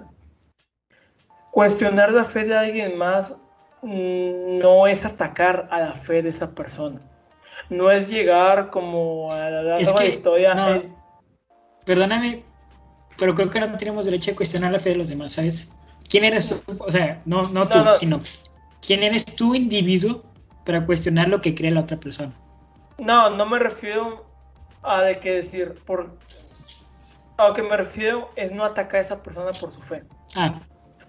Cuestionar 1.49 2.11
la 2.11 2.23
fe 2.23 2.45
de 2.45 2.55
alguien 2.55 2.97
más 2.97 3.35
mm, 3.81 4.59
no 4.59 4.85
es 4.85 5.05
atacar 5.05 5.67
a 5.71 5.79
la 5.79 5.91
fe 5.91 6.21
de 6.21 6.29
esa 6.29 6.51
persona. 6.51 6.99
No 7.69 7.89
es 7.89 8.09
llegar 8.09 8.69
como 8.69 9.31
a 9.31 9.49
la 9.49 10.05
historia. 10.05 10.83
Perdóname, 11.85 12.43
pero 13.17 13.33
creo 13.33 13.49
que 13.49 13.59
no 13.59 13.77
tenemos 13.77 14.05
derecho 14.05 14.31
a 14.31 14.35
cuestionar 14.35 14.71
la 14.71 14.79
fe 14.79 14.89
de 14.89 14.97
los 14.97 15.09
demás, 15.09 15.33
¿sabes? 15.33 15.67
¿Quién 16.07 16.25
eres 16.25 16.49
tú? 16.49 16.61
O 16.79 16.91
sea, 16.91 17.21
no, 17.25 17.43
no 17.49 17.67
tú, 17.67 17.79
sino 17.99 18.19
¿quién 18.85 19.03
eres 19.03 19.25
tú, 19.25 19.55
individuo, 19.55 20.23
para 20.65 20.85
cuestionar 20.85 21.27
lo 21.29 21.41
que 21.41 21.55
cree 21.55 21.71
la 21.71 21.81
otra 21.81 21.97
persona? 21.99 22.33
No, 22.97 23.29
no 23.29 23.45
me 23.45 23.59
refiero 23.59 24.25
a 24.81 25.01
de 25.01 25.19
qué 25.19 25.35
decir, 25.35 25.75
por, 25.85 26.17
a 27.37 27.47
lo 27.47 27.53
que 27.53 27.63
me 27.63 27.77
refiero 27.77 28.29
es 28.35 28.51
no 28.51 28.63
atacar 28.63 28.97
a 28.97 29.01
esa 29.01 29.23
persona 29.23 29.51
por 29.59 29.71
su 29.71 29.81
fe. 29.81 30.03
Ah, 30.35 30.61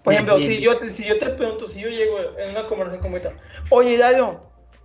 por 0.03 0.13
ejemplo, 0.13 0.39
si, 0.39 0.61
Yo 0.61 0.77
te, 0.77 0.89
si 0.89 1.03
yo 1.03 1.17
te 1.17 1.31
pregunto, 1.31 1.67
si 1.67 1.79
yo 1.81 1.89
llego 1.89 2.17
en 2.37 2.51
una 2.51 2.67
conversación 2.67 3.01
como 3.01 3.17
esta, 3.17 3.33
oye, 3.71 3.97
Dario, 3.97 4.39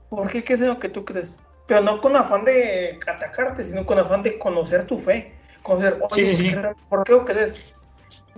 ¿por 0.08 0.30
qué 0.30 0.42
crees 0.42 0.62
en 0.62 0.68
lo 0.68 0.78
que 0.78 0.88
tú 0.88 1.04
crees? 1.04 1.38
Pero 1.66 1.82
no 1.82 2.00
con 2.00 2.16
afán 2.16 2.44
de 2.44 2.98
atacarte, 3.06 3.62
sino 3.62 3.84
con 3.84 3.98
afán 3.98 4.22
de 4.22 4.38
conocer 4.38 4.86
tu 4.86 4.98
fe. 4.98 5.34
Conocer, 5.62 5.98
oye, 6.10 6.64
¿por 6.88 7.04
qué 7.04 7.12
lo 7.12 7.24
crees? 7.26 7.76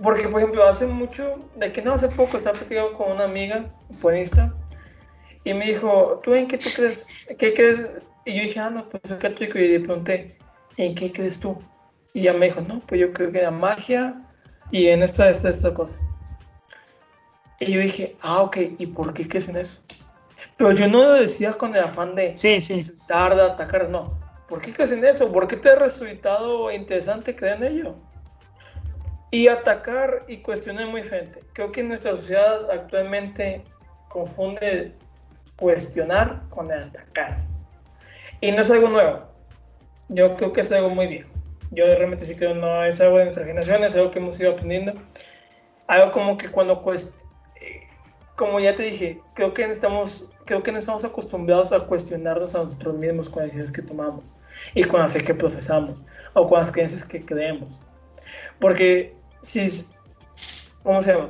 Porque, 0.01 0.27
por 0.27 0.41
ejemplo, 0.41 0.67
hace 0.67 0.85
mucho, 0.85 1.39
de 1.55 1.71
que 1.71 1.81
no 1.81 1.93
hace 1.93 2.09
poco 2.09 2.35
estaba 2.35 2.57
platicando 2.57 2.93
con 2.93 3.13
una 3.13 3.23
amiga 3.23 3.65
buenista 4.01 4.53
y 5.43 5.53
me 5.53 5.65
dijo, 5.65 6.21
¿tú 6.23 6.33
en 6.33 6.47
qué 6.47 6.57
tú 6.57 6.69
crees? 6.75 7.07
¿Qué 7.37 7.53
crees? 7.53 7.87
Y 8.25 8.35
yo 8.35 8.43
dije, 8.43 8.59
ah, 8.59 8.69
no, 8.69 8.87
pues 8.87 9.03
es 9.03 9.13
católico 9.13 9.59
y 9.59 9.67
le 9.67 9.79
pregunté, 9.79 10.37
¿en 10.77 10.95
qué 10.95 11.11
crees 11.11 11.39
tú? 11.39 11.57
Y 12.13 12.21
ella 12.21 12.33
me 12.33 12.45
dijo, 12.45 12.61
no, 12.61 12.79
pues 12.81 13.01
yo 13.01 13.11
creo 13.11 13.31
que 13.31 13.39
era 13.39 13.51
magia 13.51 14.21
y 14.71 14.87
en 14.87 15.03
esta, 15.03 15.29
esta, 15.29 15.49
esta 15.49 15.73
cosa. 15.73 15.99
Y 17.59 17.73
yo 17.73 17.79
dije, 17.81 18.15
ah, 18.21 18.41
ok, 18.41 18.57
¿y 18.77 18.87
por 18.87 19.13
qué 19.13 19.27
crees 19.27 19.49
en 19.49 19.57
eso? 19.57 19.81
Pero 20.57 20.71
yo 20.71 20.87
no 20.87 21.03
lo 21.03 21.13
decía 21.13 21.53
con 21.53 21.75
el 21.75 21.83
afán 21.83 22.15
de 22.15 22.37
sí, 22.37 22.61
sí. 22.61 22.75
insultar, 22.75 23.35
de 23.35 23.41
atacar, 23.41 23.89
no. 23.89 24.17
¿Por 24.47 24.61
qué 24.61 24.71
crees 24.71 24.91
en 24.91 25.03
eso? 25.03 25.31
¿Por 25.31 25.47
qué 25.47 25.57
te 25.57 25.69
ha 25.69 25.75
resultado 25.75 26.71
interesante 26.71 27.35
creer 27.35 27.57
en 27.57 27.63
ello? 27.63 27.95
Y 29.31 29.47
atacar 29.47 30.25
y 30.27 30.37
cuestionar 30.37 30.87
muy 30.87 31.01
frente. 31.01 31.43
Creo 31.53 31.71
que 31.71 31.83
nuestra 31.83 32.11
sociedad 32.11 32.69
actualmente 32.69 33.63
confunde 34.09 34.93
cuestionar 35.55 36.43
con 36.49 36.71
el 36.71 36.83
atacar. 36.83 37.43
Y 38.41 38.51
no 38.51 38.61
es 38.61 38.71
algo 38.71 38.89
nuevo. 38.89 39.23
Yo 40.09 40.35
creo 40.35 40.51
que 40.51 40.61
es 40.61 40.71
algo 40.71 40.89
muy 40.89 41.07
viejo 41.07 41.33
yo 41.73 41.85
realmente 41.85 42.25
sí 42.25 42.35
creo 42.35 42.53
no 42.53 42.83
es 42.85 43.01
algo 43.01 43.17
de 43.17 43.25
nuestra 43.25 43.45
generación, 43.45 43.83
es 43.83 43.95
algo 43.95 44.11
que 44.11 44.19
hemos 44.19 44.39
ido 44.39 44.51
aprendiendo. 44.51 44.93
Algo 45.87 46.11
como 46.11 46.37
que 46.37 46.49
cuando 46.49 46.81
cuesta, 46.81 47.13
eh, 47.59 47.87
como 48.35 48.59
ya 48.59 48.75
te 48.75 48.83
dije, 48.83 49.19
creo 49.33 49.53
que 49.53 49.63
estamos, 49.63 50.29
creo 50.45 50.63
que 50.63 50.71
no 50.71 50.79
estamos 50.79 51.03
acostumbrados 51.03 51.71
a 51.71 51.81
cuestionarnos 51.81 52.55
a 52.55 52.63
nosotros 52.63 52.95
mismos 52.95 53.29
con 53.29 53.43
las 53.43 53.47
decisiones 53.47 53.71
que 53.71 53.81
tomamos 53.81 54.31
y 54.73 54.83
con 54.83 54.99
la 55.01 55.07
fe 55.07 55.21
que 55.21 55.33
profesamos 55.33 56.05
o 56.33 56.47
con 56.47 56.59
las 56.59 56.71
creencias 56.71 57.03
que 57.03 57.25
creemos. 57.25 57.81
Porque 58.59 59.15
si, 59.41 59.87
¿cómo 60.83 61.01
se 61.01 61.13
llama? 61.13 61.29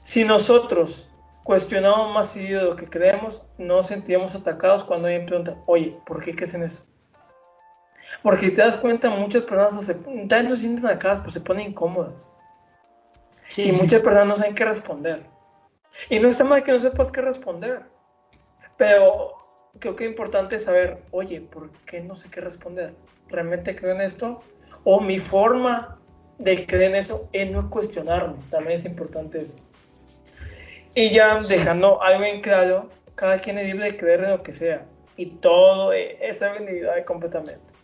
Si 0.00 0.24
nosotros 0.24 1.05
cuestionamos 1.46 2.12
más 2.12 2.30
seguido 2.30 2.64
lo 2.64 2.76
que 2.76 2.90
creemos, 2.90 3.44
no 3.56 3.76
nos 3.76 3.86
sentíamos 3.86 4.34
atacados 4.34 4.82
cuando 4.82 5.06
alguien 5.06 5.26
pregunta, 5.26 5.56
oye, 5.66 5.96
¿por 6.04 6.20
qué 6.20 6.34
crees 6.34 6.54
en 6.54 6.64
eso? 6.64 6.84
Porque 8.20 8.50
te 8.50 8.62
das 8.62 8.76
cuenta, 8.76 9.10
muchas 9.10 9.44
personas 9.44 9.84
se, 9.84 9.94
no 9.94 10.50
se 10.50 10.56
sienten 10.56 10.86
acá, 10.86 11.20
pues 11.22 11.34
se 11.34 11.40
ponen 11.40 11.68
incómodas. 11.68 12.32
y 13.56 13.70
muchas 13.70 14.00
personas 14.00 14.26
no 14.26 14.36
saben 14.36 14.56
qué 14.56 14.64
responder. 14.64 15.24
Y 16.10 16.18
no 16.18 16.26
está 16.26 16.42
mal 16.42 16.64
que 16.64 16.72
no 16.72 16.80
sepas 16.80 17.12
qué 17.12 17.22
responder. 17.22 17.84
Pero 18.76 19.34
creo 19.78 19.94
que 19.94 20.04
es 20.04 20.10
importante 20.10 20.58
saber, 20.58 21.00
oye, 21.12 21.40
¿por 21.40 21.70
qué 21.84 22.00
no 22.00 22.16
sé 22.16 22.28
qué 22.28 22.40
responder? 22.40 22.96
¿Realmente 23.28 23.76
creo 23.76 23.94
en 23.94 24.00
esto? 24.00 24.40
O 24.82 25.00
mi 25.00 25.20
forma 25.20 25.96
de 26.38 26.66
creer 26.66 26.90
en 26.90 26.96
eso 26.96 27.28
es 27.32 27.48
no 27.48 27.70
cuestionarme. 27.70 28.34
También 28.50 28.78
es 28.78 28.84
importante 28.84 29.40
eso. 29.40 29.58
Y 30.96 31.10
ya 31.10 31.38
dejando 31.38 32.02
algo 32.02 32.24
en 32.24 32.40
claro, 32.40 32.90
cada 33.14 33.38
quien 33.38 33.58
es 33.58 33.66
libre 33.66 33.92
de 33.92 33.96
creer 33.96 34.24
en 34.24 34.30
lo 34.30 34.42
que 34.42 34.52
sea. 34.52 34.84
Y 35.16 35.26
todo 35.26 35.92
es 35.92 36.42
habilidad 36.42 37.04
completamente 37.04 37.76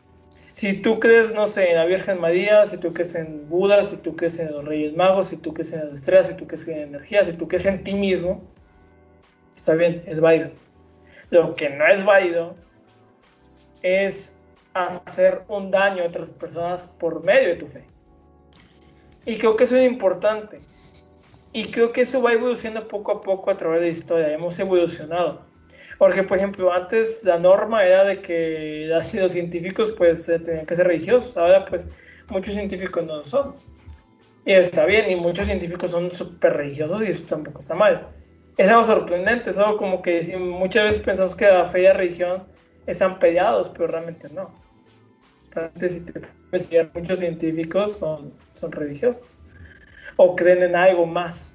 si 0.52 0.74
tú 0.74 1.00
crees, 1.00 1.32
no 1.32 1.46
sé, 1.46 1.70
en 1.70 1.76
la 1.76 1.86
Virgen 1.86 2.20
María, 2.20 2.66
si 2.66 2.76
tú 2.76 2.92
crees 2.92 3.14
en 3.14 3.48
Buda, 3.48 3.84
si 3.86 3.96
tú 3.96 4.14
crees 4.14 4.38
en 4.38 4.52
los 4.52 4.64
Reyes 4.64 4.94
Magos, 4.94 5.28
si 5.28 5.38
tú 5.38 5.54
crees 5.54 5.72
en 5.72 5.80
las 5.80 5.92
estrellas, 5.94 6.28
si 6.28 6.34
tú 6.34 6.46
crees 6.46 6.68
en 6.68 6.78
energía, 6.78 7.24
si 7.24 7.32
tú 7.32 7.48
crees 7.48 7.64
en 7.64 7.82
ti 7.82 7.94
mismo, 7.94 8.42
está 9.54 9.74
bien, 9.74 10.02
es 10.06 10.20
válido. 10.20 10.50
Lo 11.30 11.54
que 11.56 11.70
no 11.70 11.86
es 11.86 12.04
válido 12.04 12.54
es 13.82 14.34
hacer 14.74 15.42
un 15.48 15.70
daño 15.70 16.02
a 16.02 16.06
otras 16.06 16.30
personas 16.30 16.86
por 16.86 17.24
medio 17.24 17.48
de 17.48 17.56
tu 17.56 17.66
fe. 17.66 17.84
Y 19.24 19.38
creo 19.38 19.56
que 19.56 19.64
eso 19.64 19.76
es 19.76 19.86
importante. 19.86 20.60
Y 21.52 21.66
creo 21.70 21.92
que 21.92 22.02
eso 22.02 22.22
va 22.22 22.32
evolucionando 22.32 22.88
poco 22.88 23.12
a 23.12 23.20
poco 23.20 23.50
a 23.50 23.56
través 23.56 23.80
de 23.80 23.86
la 23.86 23.92
historia. 23.92 24.32
Hemos 24.32 24.58
evolucionado. 24.58 25.44
Porque, 25.98 26.22
por 26.22 26.38
ejemplo, 26.38 26.72
antes 26.72 27.22
la 27.24 27.38
norma 27.38 27.84
era 27.84 28.04
de 28.04 28.20
que 28.20 28.86
los 28.88 29.32
científicos 29.32 29.92
pues 29.96 30.26
tenían 30.26 30.66
que 30.66 30.74
ser 30.74 30.86
religiosos, 30.86 31.36
ahora 31.36 31.64
pues 31.66 31.86
muchos 32.28 32.54
científicos 32.54 33.04
no 33.04 33.18
lo 33.18 33.24
son. 33.24 33.54
Y 34.44 34.52
está 34.52 34.84
bien, 34.86 35.10
y 35.10 35.16
muchos 35.16 35.46
científicos 35.46 35.90
son 35.92 36.10
súper 36.10 36.54
religiosos 36.54 37.02
y 37.02 37.06
eso 37.06 37.24
tampoco 37.26 37.60
está 37.60 37.74
mal. 37.74 38.08
Es 38.56 38.68
algo 38.68 38.82
sorprendente, 38.82 39.50
es 39.50 39.58
algo 39.58 39.76
como 39.76 40.02
que 40.02 40.36
muchas 40.38 40.84
veces 40.84 41.00
pensamos 41.02 41.34
que 41.34 41.44
la 41.44 41.66
fe 41.66 41.82
y 41.82 41.84
la 41.84 41.92
religión 41.92 42.44
están 42.86 43.18
peleados, 43.18 43.68
pero 43.68 43.86
realmente 43.86 44.28
no. 44.30 44.50
Realmente 45.52 45.88
si 45.88 46.00
te 46.00 46.20
muchos 46.94 47.20
científicos 47.20 47.96
son, 47.98 48.32
son 48.54 48.72
religiosos 48.72 49.41
o 50.16 50.36
creen 50.36 50.62
en 50.62 50.76
algo 50.76 51.06
más. 51.06 51.54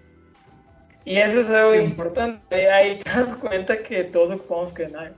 Y 1.05 1.17
eso 1.17 1.39
es 1.39 1.49
algo 1.49 1.75
importante. 1.75 2.69
Ahí 2.69 2.97
te 2.97 3.09
das 3.09 3.33
cuenta 3.35 3.81
que 3.81 4.03
todos 4.03 4.31
ocupamos 4.31 4.73
que 4.73 4.89
nadie. 4.89 5.13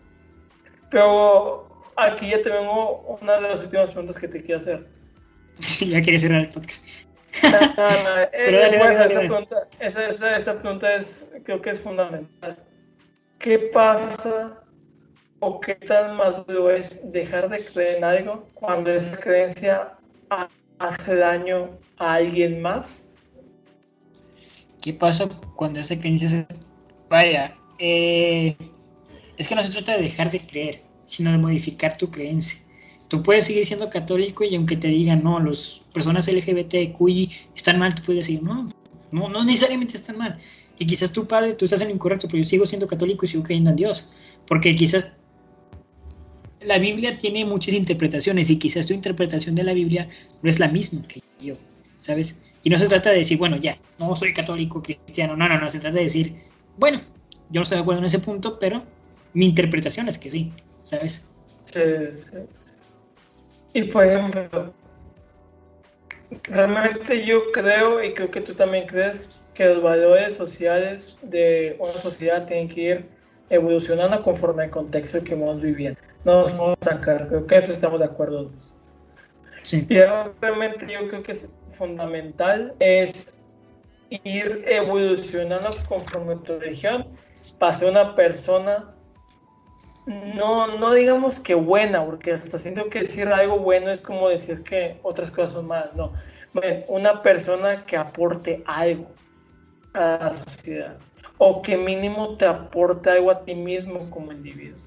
Pero 0.91 1.67
aquí 1.95 2.29
ya 2.29 2.41
te 2.41 2.49
vengo 2.49 3.17
una 3.21 3.37
de 3.37 3.41
las 3.41 3.63
últimas 3.63 3.89
preguntas 3.89 4.17
que 4.17 4.27
te 4.27 4.41
quiero 4.41 4.59
hacer. 4.59 4.85
Sí, 5.59 5.89
ya 5.89 6.01
quieres 6.01 6.21
cerrar 6.21 6.41
el 6.41 6.49
podcast. 6.49 6.79
No, 7.43 7.49
no, 7.51 8.21
esa, 8.33 9.19
pregunta, 9.19 9.67
esa, 9.79 10.37
esa, 10.37 10.61
pregunta 10.61 10.95
es, 10.95 11.25
creo 11.43 11.61
que 11.61 11.71
es 11.71 11.81
fundamental. 11.81 12.57
¿Qué 13.37 13.57
pasa 13.57 14.61
o 15.39 15.59
qué 15.59 15.75
tan 15.75 16.17
maduro 16.17 16.69
es 16.69 16.99
dejar 17.11 17.49
de 17.49 17.63
creer 17.63 17.97
en 17.97 18.03
algo 18.03 18.47
cuando 18.53 18.91
esa 18.91 19.17
creencia 19.17 19.93
hace 20.79 21.15
daño 21.15 21.69
a 21.97 22.15
alguien 22.15 22.61
más 22.61 23.09
¿Qué 24.82 24.93
pasa 24.93 25.27
cuando 25.55 25.80
esa 25.80 25.99
creencia 25.99 26.30
se... 26.30 26.47
Vaya, 27.09 27.55
eh, 27.80 28.55
es 29.38 29.47
que 29.47 29.55
no 29.55 29.63
se 29.63 29.71
trata 29.71 29.97
de 29.97 30.03
dejar 30.03 30.32
de 30.32 30.39
creer, 30.39 30.82
sino 31.03 31.32
de 31.32 31.38
modificar 31.38 31.97
tu 31.97 32.09
creencia. 32.11 32.59
Tú 33.07 33.23
puedes 33.23 33.45
seguir 33.45 33.65
siendo 33.65 33.89
católico 33.89 34.43
y 34.43 34.55
aunque 34.55 34.77
te 34.77 34.88
digan, 34.88 35.23
no, 35.23 35.39
las 35.39 35.82
personas 35.93 36.27
LGBTQI 36.27 37.32
están 37.55 37.80
mal, 37.80 37.95
tú 37.95 38.03
puedes 38.03 38.27
decir, 38.27 38.43
no, 38.43 38.69
No, 39.11 39.27
no 39.27 39.43
necesariamente 39.43 39.97
están 39.97 40.17
mal. 40.17 40.38
Y 40.77 40.86
quizás 40.86 41.11
tu 41.11 41.27
padre, 41.27 41.55
tú 41.55 41.65
estás 41.65 41.82
en 41.82 41.89
lo 41.89 41.95
incorrecto, 41.95 42.27
pero 42.27 42.38
yo 42.38 42.45
sigo 42.45 42.65
siendo 42.65 42.88
católico 42.88 43.25
y 43.25 43.30
sigo 43.30 43.43
creyendo 43.43 43.71
en 43.71 43.75
Dios. 43.75 44.07
Porque 44.47 44.75
quizás 44.75 45.11
la 46.61 46.77
Biblia 46.77 47.17
tiene 47.17 47.45
muchas 47.45 47.73
interpretaciones 47.73 48.49
y 48.49 48.57
quizás 48.59 48.86
tu 48.86 48.93
interpretación 48.93 49.55
de 49.55 49.63
la 49.63 49.73
Biblia 49.73 50.07
no 50.41 50.49
es 50.49 50.59
la 50.59 50.67
misma 50.67 51.01
que 51.07 51.21
yo, 51.41 51.55
¿sabes? 51.97 52.36
Y 52.64 52.70
no 52.70 52.78
se 52.78 52.88
trata 52.88 53.12
de 53.12 53.20
decir, 53.20 53.38
bueno, 53.38 53.57
ya, 53.57 53.78
no 53.99 54.16
soy 54.16 54.34
católico, 54.34 54.82
cristiano, 54.82 55.36
no, 55.36 55.47
no, 55.47 55.60
no, 55.60 55.70
se 55.70 55.80
trata 55.80 55.97
de 55.97 56.03
decir, 56.03 56.36
bueno, 56.78 56.99
yo 57.49 57.60
no 57.60 57.64
estoy 57.64 57.78
de 57.78 57.82
acuerdo 57.82 57.99
en 57.99 58.07
ese 58.07 58.20
punto, 58.20 58.60
pero 58.60 58.84
mi 59.34 59.45
interpretación 59.45 60.07
es 60.10 60.18
que 60.18 60.30
sí, 60.30 60.51
¿sabes? 60.84 61.24
Sí, 61.66 61.82
sí. 62.14 62.38
Y 63.74 63.84
por 63.84 64.05
ejemplo, 64.05 64.74
realmente 66.43 67.26
yo 67.26 67.51
creo, 67.51 68.03
y 68.03 68.14
creo 68.14 68.32
que 68.32 68.41
tú 68.41 68.53
también 68.53 68.86
crees, 68.88 69.39
que 69.53 69.66
los 69.66 69.84
valores 69.84 70.36
sociales 70.36 71.18
de 71.22 71.76
una 71.80 71.91
sociedad 71.91 72.45
tienen 72.45 72.70
que 72.70 72.82
ir 72.82 73.10
evolucionando 73.49 74.22
conforme 74.22 74.64
al 74.64 74.70
contexto 74.70 75.22
que 75.24 75.36
vamos 75.36 75.62
viviendo. 75.62 75.99
No 76.24 76.38
nos 76.38 76.57
vamos 76.57 76.78
a 76.82 76.86
sacar, 76.86 77.28
creo 77.28 77.45
que 77.45 77.57
eso 77.57 77.72
estamos 77.72 77.99
de 77.99 78.05
acuerdo. 78.05 78.51
Y 79.72 79.99
realmente 80.41 80.88
yo 80.91 81.07
creo 81.07 81.24
que 81.24 81.34
es 81.34 81.49
fundamental 81.70 82.76
es 82.80 83.34
ir 84.09 84.63
evolucionando 84.67 85.70
conforme 85.88 86.36
tu 86.38 86.59
religión 86.59 87.07
para 87.59 87.74
ser 87.74 87.89
una 87.89 88.15
persona 88.15 88.95
no, 90.09 90.78
no 90.78 90.93
digamos 90.93 91.39
que 91.39 91.53
buena, 91.53 92.03
porque 92.03 92.32
hasta 92.32 92.57
siento 92.57 92.89
que 92.89 93.01
decir 93.01 93.28
algo 93.28 93.59
bueno 93.59 93.91
es 93.91 93.99
como 93.99 94.30
decir 94.30 94.63
que 94.63 94.99
otras 95.03 95.30
cosas 95.30 95.51
son 95.51 95.67
malas, 95.67 95.93
no. 95.95 96.13
una 96.88 97.22
persona 97.22 97.86
que 97.86 97.95
aporte 97.95 98.63
algo 98.65 99.07
a 99.93 100.17
la 100.20 100.34
sociedad 100.34 100.97
o 101.38 101.61
que 101.61 101.78
mínimo 101.78 102.36
te 102.38 102.45
aporte 102.45 103.11
algo 103.11 103.30
a 103.30 103.45
ti 103.45 103.53
mismo 103.53 103.99
como 104.09 104.32
individuo. 104.32 104.80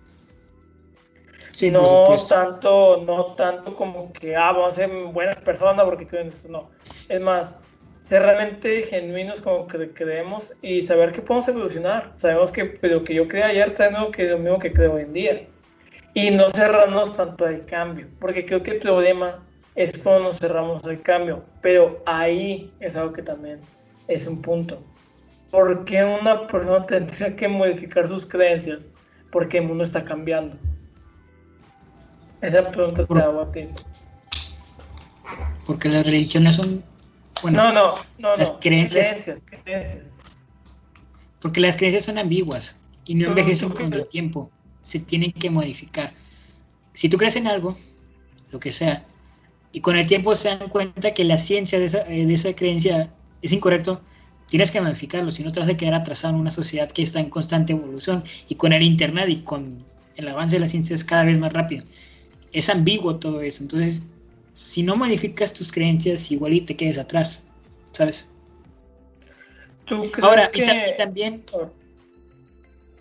No 1.70 2.16
tanto, 2.28 3.02
no 3.04 3.34
tanto 3.34 3.76
como 3.76 4.12
que 4.12 4.36
ah, 4.36 4.52
vamos 4.52 4.72
a 4.72 4.76
ser 4.76 4.90
buenas 5.12 5.36
personas 5.38 5.84
porque 5.84 6.06
creen 6.06 6.28
esto, 6.28 6.48
no. 6.48 6.70
Es 7.08 7.20
más, 7.20 7.56
ser 8.02 8.22
realmente 8.22 8.82
genuinos 8.82 9.40
como 9.40 9.66
que 9.66 9.90
creemos 9.92 10.54
y 10.62 10.82
saber 10.82 11.12
que 11.12 11.22
podemos 11.22 11.48
evolucionar. 11.48 12.12
Sabemos 12.14 12.52
que 12.52 12.64
pues, 12.66 12.92
lo 12.92 13.04
que 13.04 13.14
yo 13.14 13.28
creía 13.28 13.46
ayer 13.46 13.72
también 13.74 14.10
que 14.12 14.28
lo 14.28 14.38
mismo 14.38 14.58
que 14.58 14.72
creo 14.72 14.94
hoy 14.94 15.02
en 15.02 15.12
día. 15.12 15.48
Y 16.14 16.30
no 16.30 16.48
cerrarnos 16.50 17.16
tanto 17.16 17.46
al 17.46 17.64
cambio, 17.64 18.06
porque 18.18 18.44
creo 18.44 18.62
que 18.62 18.72
el 18.72 18.78
problema 18.80 19.42
es 19.74 19.96
cuando 19.96 20.24
nos 20.24 20.38
cerramos 20.38 20.84
al 20.84 21.00
cambio, 21.00 21.42
pero 21.62 22.02
ahí 22.04 22.70
es 22.80 22.96
algo 22.96 23.14
que 23.14 23.22
también 23.22 23.60
es 24.08 24.26
un 24.26 24.42
punto. 24.42 24.82
¿Por 25.50 25.84
qué 25.86 26.04
una 26.04 26.46
persona 26.46 26.84
tendría 26.84 27.34
que 27.34 27.48
modificar 27.48 28.06
sus 28.08 28.26
creencias? 28.26 28.90
Porque 29.30 29.58
el 29.58 29.64
mundo 29.64 29.84
está 29.84 30.04
cambiando. 30.04 30.56
Esa 32.42 32.70
pregunta 32.70 33.06
te 33.06 33.18
hago 33.20 33.40
a 33.40 33.52
ti. 33.52 33.68
Porque 35.64 35.88
las 35.88 36.04
religiones 36.04 36.56
son 36.56 36.82
no, 37.50 37.72
no, 37.72 37.94
no, 38.18 38.36
las 38.36 38.52
Creencias, 38.60 39.46
Porque 41.40 41.60
las 41.60 41.76
creencias 41.76 42.04
son 42.04 42.18
ambiguas 42.18 42.80
y 43.04 43.14
no, 43.14 43.28
envejecen 43.28 43.70
con 43.70 43.92
el 43.92 44.06
tiempo. 44.08 44.50
Se 44.84 45.00
tienen 45.00 45.32
que 45.32 45.50
modificar. 45.50 46.14
Si 46.92 47.08
tú 47.08 47.16
crees 47.16 47.36
en 47.36 47.46
algo, 47.46 47.76
lo 48.50 48.60
que 48.60 48.70
sea, 48.70 49.06
y 49.72 49.80
con 49.80 49.96
el 49.96 50.06
tiempo 50.06 50.34
se 50.34 50.50
dan 50.50 50.68
cuenta 50.68 51.14
que 51.14 51.24
la 51.24 51.38
ciencia 51.38 51.78
de 51.78 51.86
esa, 51.86 52.06
eh, 52.06 52.26
de 52.26 52.34
esa 52.34 52.54
creencia 52.54 53.10
es 53.40 53.52
incorrecto, 53.52 54.02
tienes 54.48 54.70
que 54.70 54.80
modificarlo, 54.80 55.30
si 55.30 55.42
no 55.42 55.50
te 55.50 55.60
vas 55.60 55.68
a 55.68 55.76
quedar 55.76 55.94
atrasado 55.94 56.34
en 56.34 56.40
una 56.40 56.50
sociedad 56.50 56.90
que 56.90 57.02
está 57.02 57.20
en 57.20 57.30
constante 57.30 57.72
evolución 57.72 58.22
y 58.48 58.56
con 58.56 58.72
el 58.72 58.82
Internet 58.82 59.28
y 59.30 59.42
con 59.42 59.84
el 60.16 60.28
avance 60.28 60.56
de 60.56 60.60
la 60.60 60.68
ciencia 60.68 60.94
es 60.94 61.04
cada 61.04 61.24
vez 61.24 61.38
más 61.38 61.52
rápido. 61.52 61.84
Es 62.52 62.68
ambiguo 62.68 63.16
todo 63.16 63.40
eso, 63.40 63.62
entonces 63.62 64.04
si 64.52 64.82
no 64.82 64.96
modificas 64.96 65.52
tus 65.52 65.72
creencias, 65.72 66.30
igual 66.30 66.52
y 66.52 66.60
te 66.60 66.76
quedes 66.76 66.98
atrás, 66.98 67.44
¿sabes? 67.90 68.30
¿Tú 69.86 70.10
crees 70.10 70.24
Ahora, 70.24 70.46
que... 70.50 70.62
y, 70.62 70.96
también 70.96 71.44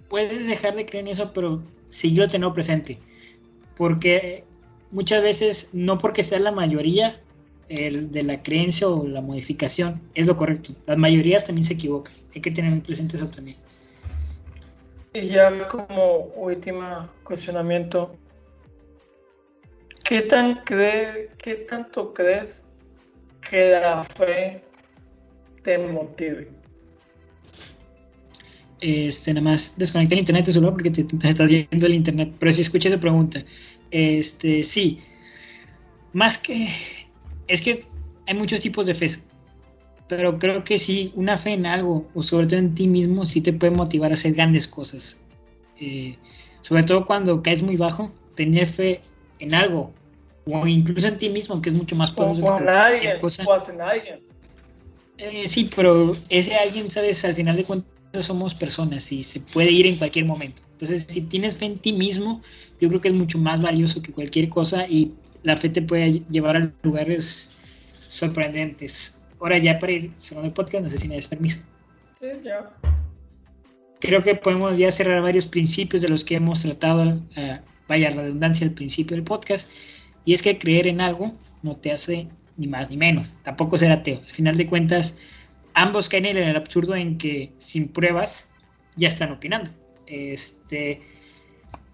puedes 0.08 0.48
dejar 0.48 0.76
de 0.76 0.86
creer 0.86 1.06
en 1.06 1.12
eso, 1.12 1.32
pero 1.34 1.62
seguirlo 1.90 2.28
teniendo 2.28 2.54
presente. 2.54 3.00
Porque 3.76 4.44
muchas 4.92 5.22
veces, 5.22 5.70
no 5.74 5.98
porque 5.98 6.24
sea 6.24 6.40
la 6.40 6.52
mayoría 6.52 7.20
el 7.70 8.12
de 8.12 8.24
la 8.24 8.44
creencia 8.44 8.90
o 8.90 9.08
la 9.08 9.22
modificación, 9.22 10.02
es 10.14 10.28
lo 10.28 10.36
correcto. 10.36 10.74
Las 10.86 10.98
mayorías 10.98 11.46
también 11.46 11.64
se 11.64 11.74
equivocan. 11.74 12.14
Hay 12.36 12.42
que 12.42 12.52
tener 12.52 12.82
presente 12.84 13.16
eso 13.16 13.28
también. 13.28 13.56
Y 15.14 15.28
ya 15.28 15.68
como 15.68 16.30
último 16.36 17.08
cuestionamiento, 17.24 18.16
¿Qué, 20.12 20.24
tan 20.24 20.60
¿Qué 20.66 21.56
tanto 21.70 22.14
crees 22.14 22.66
que 23.50 23.80
la 23.80 24.04
fe 24.04 24.62
te 25.64 25.78
motive? 25.78 26.52
Este, 28.82 29.34
nada 29.34 29.52
más 29.52 29.74
desconecta 29.78 30.16
el 30.16 30.20
internet 30.20 30.48
solo 30.48 30.74
porque 30.74 30.92
te, 30.92 31.06
estás 31.30 31.50
yendo 31.50 31.86
el 31.86 31.94
internet. 31.94 32.34
Pero 32.38 32.52
si 32.52 32.60
escuchas 32.60 32.92
esa 32.92 33.00
pregunta, 33.00 33.46
este, 33.90 34.66
sí. 34.66 35.00
Más 36.12 36.38
que. 36.38 36.68
Es 37.48 37.62
que 37.62 37.86
hay 38.28 38.34
muchos 38.34 38.60
tipos 38.60 38.88
de 38.88 38.96
fe. 38.96 39.12
Pero 40.10 40.38
creo 40.38 40.66
que 40.66 40.78
sí, 40.78 41.14
una 41.16 41.38
fe 41.38 41.54
en 41.54 41.66
algo, 41.66 42.10
o 42.14 42.22
sobre 42.22 42.48
todo 42.48 42.60
en 42.60 42.76
ti 42.76 42.90
mismo, 42.90 43.26
sí 43.26 43.40
te 43.40 43.54
puede 43.54 43.72
motivar 43.72 44.12
a 44.12 44.16
hacer 44.16 44.34
grandes 44.34 44.68
cosas. 44.68 45.22
Eh, 45.80 46.18
sobre 46.60 46.84
todo 46.84 47.06
cuando 47.06 47.42
caes 47.42 47.64
muy 47.64 47.78
bajo, 47.78 48.12
tener 48.36 48.68
fe 48.68 49.00
en 49.40 49.54
algo 49.54 49.94
o 50.46 50.68
incluso 50.68 51.08
en 51.08 51.18
ti 51.18 51.30
mismo, 51.30 51.62
que 51.62 51.70
es 51.70 51.76
mucho 51.76 51.96
más 51.96 52.12
poderoso. 52.12 52.44
O 52.44 52.58
o 53.46 53.54
hasta 53.54 53.72
en 53.72 53.82
alguien. 53.82 54.20
Eh, 55.18 55.48
sí, 55.48 55.70
pero 55.76 56.16
ese 56.30 56.56
alguien, 56.56 56.90
sabes, 56.90 57.24
al 57.26 57.36
final 57.36 57.56
de 57.56 57.64
cuentas 57.64 58.26
somos 58.26 58.56
personas 58.56 59.12
y 59.12 59.24
se 59.24 59.40
puede 59.40 59.72
ir 59.72 59.86
en 59.86 59.98
cualquier 59.98 60.26
momento. 60.26 60.64
Entonces, 60.74 61.06
si 61.08 61.22
tienes 61.22 61.58
fe 61.58 61.66
en 61.66 61.78
ti 61.78 61.94
mismo, 61.94 62.42
yo 62.80 62.90
creo 62.90 63.02
que 63.02 63.10
es 63.10 63.14
mucho 63.14 63.38
más 63.38 63.62
valioso 63.62 64.02
que 64.02 64.12
cualquier 64.12 64.50
cosa 64.50 64.88
y 64.88 65.14
la 65.44 65.56
fe 65.58 65.70
te 65.70 65.82
puede 65.82 66.24
llevar 66.30 66.58
a 66.58 66.72
lugares 66.82 67.56
sorprendentes. 68.10 69.20
Ahora 69.40 69.60
ya 69.60 69.78
para 69.78 69.92
ir 69.92 70.12
cerrando 70.18 70.48
el 70.48 70.54
podcast, 70.54 70.84
no 70.84 70.90
sé 70.90 70.98
si 70.98 71.08
me 71.08 71.16
das 71.16 71.28
permiso. 71.28 71.60
Sí, 72.20 72.28
ya. 72.44 72.72
Creo 74.00 74.24
que 74.24 74.34
podemos 74.34 74.78
ya 74.78 74.92
cerrar 74.92 75.22
varios 75.22 75.46
principios 75.46 76.02
de 76.02 76.10
los 76.10 76.24
que 76.24 76.36
hemos 76.36 76.62
tratado, 76.62 77.14
uh, 77.14 77.58
vaya 77.88 78.10
redundancia 78.10 78.66
al 78.66 78.74
principio 78.74 79.16
del 79.16 79.24
podcast. 79.24 79.70
Y 80.26 80.34
es 80.34 80.42
que 80.42 80.58
creer 80.58 80.88
en 80.88 81.02
algo 81.02 81.34
no 81.64 81.76
te 81.76 81.92
hace 81.92 82.28
ni 82.58 82.68
más 82.68 82.90
ni 82.90 82.98
menos, 82.98 83.36
tampoco 83.44 83.78
ser 83.78 83.92
ateo. 83.92 84.20
Al 84.20 84.34
final 84.34 84.58
de 84.58 84.68
cuentas, 84.68 85.18
ambos 85.74 86.10
caen 86.10 86.26
en 86.26 86.38
el 86.38 86.56
absurdo 86.56 86.96
en 86.96 87.18
que 87.18 87.52
sin 87.58 87.88
pruebas 87.88 88.52
ya 88.96 89.08
están 89.08 89.32
opinando. 89.32 89.72
Este, 90.06 91.02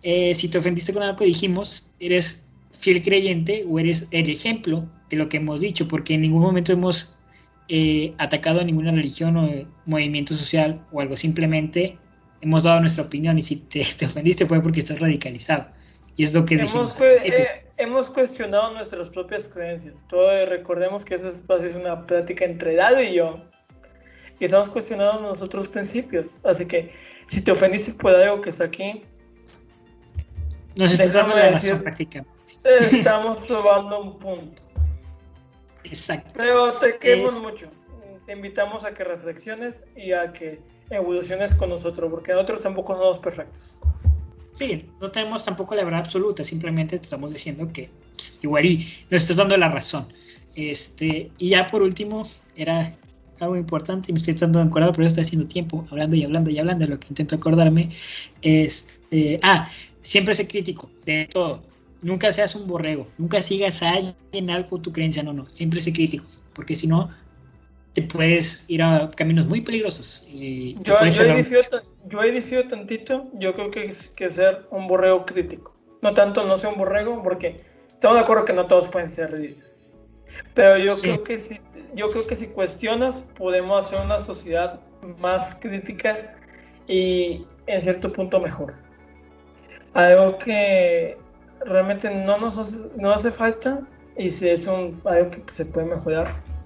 eh, 0.02 0.34
si 0.36 0.50
te 0.50 0.58
ofendiste 0.58 0.94
con 0.94 1.04
algo 1.04 1.18
que 1.18 1.26
dijimos, 1.26 1.90
eres 2.00 2.46
fiel 2.72 3.02
creyente 3.02 3.66
o 3.68 3.80
eres 3.80 4.08
el 4.12 4.30
ejemplo 4.30 4.90
de 5.10 5.18
lo 5.18 5.30
que 5.30 5.38
hemos 5.38 5.62
dicho, 5.62 5.88
porque 5.88 6.16
en 6.16 6.22
ningún 6.22 6.42
momento 6.42 6.74
hemos 6.74 7.18
eh, 7.70 8.14
atacado 8.18 8.62
a 8.62 8.64
ninguna 8.64 8.92
religión 8.92 9.38
o 9.38 9.50
movimiento 9.86 10.36
social 10.36 10.86
o 10.92 11.02
algo, 11.02 11.18
simplemente 11.18 11.98
hemos 12.42 12.64
dado 12.64 12.80
nuestra 12.82 13.04
opinión 13.04 13.38
y 13.38 13.42
si 13.42 13.58
te, 13.58 13.82
ofendiste 14.06 14.46
fue 14.46 14.62
porque 14.62 14.82
estás 14.82 15.00
radicalizado. 15.00 15.68
Y 16.16 16.24
es 16.24 16.34
lo 16.34 16.46
que 16.46 16.58
dijimos 16.58 16.98
hemos 17.78 18.10
cuestionado 18.10 18.72
nuestras 18.72 19.10
propias 19.10 19.48
creencias. 19.48 20.04
Todo, 20.08 20.46
recordemos 20.46 21.06
que 21.06 21.16
ese 21.16 21.30
espacio 21.30 21.70
es 21.70 21.76
una 21.76 22.06
plática 22.06 22.46
entre 22.46 22.76
Dado 22.76 23.02
y 23.02 23.14
yo. 23.14 23.40
Y 24.40 24.46
estamos 24.46 24.70
cuestionando 24.70 25.22
nuestros 25.22 25.68
principios. 25.68 26.40
Así 26.44 26.66
que 26.66 26.94
si 27.28 27.42
te 27.42 27.52
ofendiste 27.52 27.94
por 27.94 28.14
algo 28.14 28.42
que 28.42 28.50
está 28.50 28.66
aquí, 28.66 29.04
nos 30.76 30.98
déjame 30.98 31.36
decir, 31.52 31.84
estamos 32.64 33.38
probando 33.40 34.00
un 34.00 34.20
punto. 34.20 34.62
Exacto. 35.84 36.32
Pero 36.36 36.74
te 36.74 36.98
queremos 37.00 37.42
mucho. 37.42 37.70
Te 38.26 38.34
invitamos 38.34 38.84
a 38.84 38.94
que 38.94 39.04
reflexiones 39.04 39.88
y 39.96 40.12
a 40.12 40.34
que 40.34 40.60
evoluciones 40.90 41.56
con 41.56 41.70
nosotros, 41.70 42.12
porque 42.12 42.34
nosotros 42.34 42.62
tampoco 42.62 42.94
somos 42.94 43.20
perfectos. 43.20 43.80
Sí, 44.58 44.86
no 45.00 45.12
tenemos 45.12 45.46
tampoco 45.46 45.76
la 45.76 45.84
verdad 45.84 46.00
absoluta, 46.00 46.44
simplemente 46.44 46.98
te 46.98 47.04
estamos 47.04 47.32
diciendo 47.32 47.72
que 47.72 47.92
pues, 48.16 48.40
igual 48.42 48.66
y 48.66 48.88
nos 49.12 49.22
estás 49.22 49.38
dando 49.38 49.56
la 49.56 49.70
razón. 49.70 50.08
Este, 50.56 51.30
y 51.38 51.50
ya 51.50 51.68
por 51.68 51.84
último, 51.84 52.28
era 52.56 52.98
algo 53.40 53.56
importante 53.56 54.10
y 54.10 54.14
me 54.14 54.20
estoy 54.20 54.34
tratando 54.34 54.58
de 54.58 54.66
acordar, 54.66 54.94
pero 54.94 55.08
estoy 55.08 55.26
haciendo 55.26 55.48
tiempo 55.48 55.88
hablando 55.92 56.16
y 56.16 56.24
hablando 56.24 56.50
y 56.50 56.58
hablando 56.58 56.88
lo 56.88 57.00
que 57.00 57.08
intento 57.10 57.36
acordarme. 57.36 57.92
Este, 58.42 59.40
ah, 59.44 59.70
siempre 60.02 60.34
sé 60.34 60.48
crítico 60.48 60.90
de 61.06 61.28
todo. 61.32 61.62
Nunca 62.02 62.32
seas 62.32 62.56
un 62.56 62.66
borrego, 62.66 63.08
nunca 63.20 63.44
sigas 63.44 63.84
a 63.84 63.92
alguien 63.92 64.50
algo 64.50 64.82
tu 64.82 64.92
creencia, 64.92 65.22
no, 65.22 65.34
no, 65.34 65.48
siempre 65.52 65.82
sé 65.82 65.94
crítico, 65.94 66.26
porque 66.54 66.76
si 66.76 66.88
no, 66.88 67.10
te 67.98 68.04
puedes 68.04 68.64
ir 68.68 68.84
a 68.84 69.10
caminos 69.10 69.48
muy 69.48 69.62
peligrosos. 69.62 70.24
Y 70.30 70.76
yo, 70.84 70.94
yo, 71.04 72.24
yo 72.24 72.68
tantito, 72.68 73.26
yo 73.34 73.56
creo 73.56 73.72
que 73.72 73.86
es 73.86 74.10
que 74.10 74.30
ser 74.30 74.68
un 74.70 74.86
borrego 74.86 75.26
crítico. 75.26 75.76
No 76.04 76.14
tanto 76.14 76.46
no 76.46 76.58
ser 76.58 76.74
un 76.74 76.78
borrego, 76.78 77.24
porque 77.24 77.60
estamos 77.92 78.18
de 78.18 78.22
acuerdo 78.22 78.46
que 78.46 78.54
no 78.54 78.68
todos 78.68 78.88
pueden 78.88 79.10
ser 79.10 79.34
líderes. 79.34 79.80
Pero 80.54 80.78
yo 80.78 80.96
creo 80.96 81.24
que 81.24 81.40
si, 81.40 81.60
yo 81.96 82.10
creo 82.10 82.28
que 82.28 82.36
si 82.36 82.46
cuestionas, 82.46 83.24
podemos 83.36 83.88
hacer 83.88 84.00
una 84.06 84.22
sociedad 84.22 84.80
más 85.18 85.56
crítica 85.56 86.36
y 86.88 87.48
en 87.66 87.82
cierto 87.82 88.14
punto 88.14 88.40
mejor. 88.40 88.76
Algo 89.96 90.38
que 90.38 91.18
realmente 91.66 92.12
no 92.12 92.38
nos 92.38 92.60
hace, 92.60 92.84
no 92.96 93.12
hace 93.12 93.32
falta 93.32 93.82
y 94.16 94.30
si 94.30 94.50
es 94.50 94.68
un, 94.68 95.02
algo 95.04 95.32
que 95.32 95.42
se 95.52 95.66
puede 95.66 95.88
mejorar. 95.88 96.57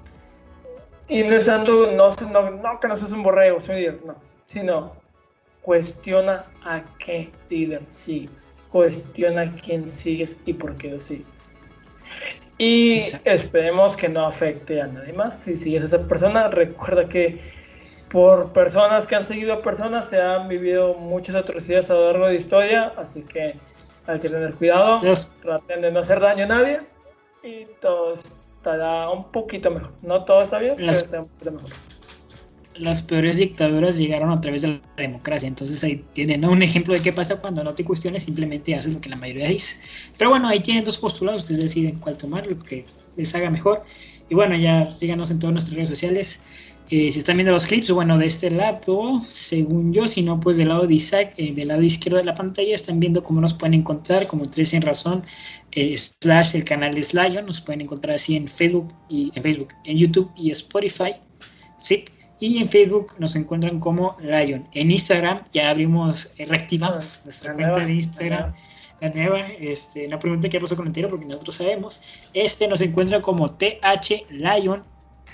Y 1.11 1.23
no 1.25 1.35
es 1.35 1.45
tanto, 1.45 1.91
no, 1.91 2.07
no, 2.31 2.51
no 2.51 2.79
que 2.79 2.87
no 2.87 2.95
seas 2.95 3.11
un 3.11 3.21
borrego, 3.21 3.57
no, 4.05 4.15
sino 4.45 4.95
cuestiona 5.61 6.45
a 6.63 6.81
qué 6.99 7.29
líder 7.49 7.83
sigues, 7.89 8.55
cuestiona 8.69 9.41
a 9.41 9.51
quién 9.51 9.89
sigues 9.89 10.37
y 10.45 10.53
por 10.53 10.77
qué 10.77 10.91
lo 10.91 11.01
sigues. 11.01 11.27
Y 12.57 13.07
esperemos 13.25 13.97
que 13.97 14.07
no 14.07 14.25
afecte 14.25 14.81
a 14.81 14.87
nadie 14.87 15.11
más. 15.11 15.37
Si 15.37 15.57
sigues 15.57 15.83
a 15.83 15.85
esa 15.87 16.07
persona, 16.07 16.47
recuerda 16.47 17.09
que 17.09 17.41
por 18.09 18.53
personas 18.53 19.05
que 19.05 19.15
han 19.15 19.25
seguido 19.25 19.51
a 19.51 19.61
personas 19.61 20.07
se 20.07 20.21
han 20.21 20.47
vivido 20.47 20.93
muchas 20.93 21.35
atrocidades 21.35 21.89
a 21.89 21.95
lo 21.95 22.05
largo 22.05 22.27
de 22.27 22.31
la 22.31 22.37
historia, 22.37 22.93
así 22.95 23.23
que 23.23 23.59
hay 24.07 24.19
que 24.21 24.29
tener 24.29 24.53
cuidado, 24.53 25.01
traten 25.41 25.81
de 25.81 25.91
no 25.91 25.99
hacer 25.99 26.21
daño 26.21 26.45
a 26.45 26.47
nadie 26.47 26.79
y 27.43 27.65
todo 27.81 28.15
estará 28.61 29.09
un 29.09 29.31
poquito 29.31 29.71
mejor. 29.71 29.91
No 30.03 30.23
todo 30.23 30.43
está 30.43 30.59
bien, 30.59 30.75
pero 30.77 30.91
está 30.91 31.19
un 31.19 31.27
poquito 31.27 31.51
mejor. 31.51 31.69
Las 32.75 33.01
peores 33.01 33.37
dictaduras 33.37 33.97
llegaron 33.97 34.29
a 34.29 34.39
través 34.39 34.61
de 34.61 34.67
la 34.67 34.81
democracia, 34.95 35.47
entonces 35.47 35.83
ahí 35.83 36.05
tienen 36.13 36.45
un 36.45 36.61
ejemplo 36.61 36.93
de 36.93 37.01
qué 37.01 37.11
pasa 37.11 37.41
cuando 37.41 37.63
no 37.63 37.73
te 37.73 37.83
cuestiones, 37.83 38.23
simplemente 38.23 38.73
haces 38.75 38.93
lo 38.93 39.01
que 39.01 39.09
la 39.09 39.15
mayoría 39.15 39.49
dice. 39.49 39.77
Pero 40.17 40.29
bueno, 40.29 40.47
ahí 40.47 40.61
tienen 40.61 40.83
dos 40.83 40.97
postulados, 40.97 41.41
ustedes 41.41 41.61
deciden 41.61 41.97
cuál 41.97 42.17
tomar, 42.17 42.45
lo 42.45 42.57
que 42.59 42.85
les 43.17 43.33
haga 43.35 43.49
mejor. 43.49 43.81
Y 44.29 44.35
bueno, 44.35 44.55
ya 44.55 44.95
síganos 44.95 45.31
en 45.31 45.39
todas 45.39 45.53
nuestras 45.53 45.75
redes 45.75 45.89
sociales. 45.89 46.39
Eh, 46.93 47.09
si 47.13 47.19
están 47.19 47.37
viendo 47.37 47.53
los 47.53 47.67
clips, 47.67 47.89
bueno, 47.89 48.17
de 48.17 48.25
este 48.25 48.51
lado, 48.51 49.21
según 49.25 49.93
yo, 49.93 50.09
si 50.09 50.23
no, 50.23 50.41
pues 50.41 50.57
del 50.57 50.67
lado 50.67 50.87
de 50.87 50.95
Isaac, 50.95 51.33
eh, 51.37 51.53
del 51.53 51.69
lado 51.69 51.83
izquierdo 51.83 52.17
de 52.17 52.25
la 52.25 52.35
pantalla, 52.35 52.75
están 52.75 52.99
viendo 52.99 53.23
cómo 53.23 53.39
nos 53.39 53.53
pueden 53.53 53.75
encontrar, 53.75 54.27
como 54.27 54.45
tres 54.45 54.73
en 54.73 54.81
razón, 54.81 55.23
eh, 55.71 55.95
slash 55.95 56.53
el 56.53 56.65
canal 56.65 56.93
de 56.93 57.01
Slayon, 57.01 57.45
nos 57.45 57.61
pueden 57.61 57.79
encontrar 57.79 58.17
así 58.17 58.35
en 58.35 58.49
Facebook, 58.49 58.93
y 59.07 59.31
en 59.33 59.41
Facebook, 59.41 59.69
en 59.85 59.99
YouTube 59.99 60.31
y 60.35 60.51
Spotify, 60.51 61.13
sí, 61.77 62.03
y 62.41 62.57
en 62.57 62.67
Facebook 62.67 63.15
nos 63.19 63.37
encuentran 63.37 63.79
como 63.79 64.17
Lion. 64.19 64.67
En 64.73 64.91
Instagram 64.91 65.45
ya 65.53 65.69
abrimos, 65.69 66.33
reactivamos 66.37 67.19
ah, 67.19 67.21
nuestra 67.23 67.53
cuenta 67.53 67.85
de 67.85 67.93
Instagram. 67.93 68.53
La 68.99 69.09
nueva, 69.11 69.39
este, 69.59 70.09
no 70.09 70.19
pregunte 70.19 70.49
qué 70.49 70.59
pasó 70.59 70.75
con 70.75 70.87
el 70.87 70.93
tiro 70.93 71.07
porque 71.07 71.25
nosotros 71.25 71.55
sabemos. 71.55 72.01
Este 72.33 72.67
nos 72.67 72.81
encuentra 72.81 73.21
como 73.21 73.55
TH 73.55 74.25
Lion 74.29 74.83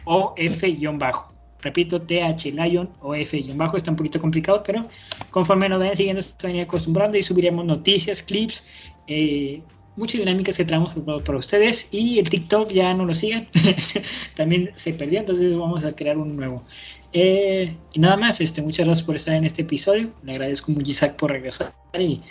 o 0.05 0.35
F-bajo. 0.37 1.36
Repito, 1.61 2.01
TH 2.01 2.53
Lion 2.53 2.89
o 3.01 3.15
F-bajo 3.15 3.77
está 3.77 3.91
un 3.91 3.97
poquito 3.97 4.19
complicado, 4.19 4.61
pero 4.63 4.87
conforme 5.31 5.67
nos 5.67 5.79
vayan 5.79 5.97
siguiendo 5.97 6.21
se 6.21 6.33
van 6.43 6.59
acostumbrando 6.59 7.17
y 7.17 7.23
subiremos 7.23 7.65
noticias, 7.65 8.21
clips, 8.21 8.63
eh, 9.07 9.61
muchas 9.95 10.19
dinámicas 10.19 10.55
que 10.55 10.65
traemos 10.65 10.93
para, 11.23 11.37
ustedes 11.37 11.89
y 11.91 12.19
el 12.19 12.29
TikTok 12.29 12.71
ya 12.71 12.93
no 12.93 13.05
lo 13.05 13.15
sigan, 13.15 13.47
también 14.35 14.71
se 14.75 14.93
perdió, 14.93 15.19
entonces 15.19 15.55
vamos 15.55 15.83
a 15.83 15.93
crear 15.93 16.17
un 16.17 16.35
nuevo. 16.35 16.63
Eh, 17.13 17.75
y 17.93 17.99
nada 17.99 18.17
más, 18.17 18.39
este, 18.39 18.61
muchas 18.61 18.85
gracias 18.85 19.05
por 19.05 19.15
estar 19.15 19.35
en 19.35 19.45
este 19.45 19.63
episodio, 19.63 20.13
le 20.23 20.33
agradezco 20.33 20.71
mucho 20.71 20.91
Isaac 20.91 21.15
por 21.15 21.31
regresar 21.31 21.73
y, 21.97 22.21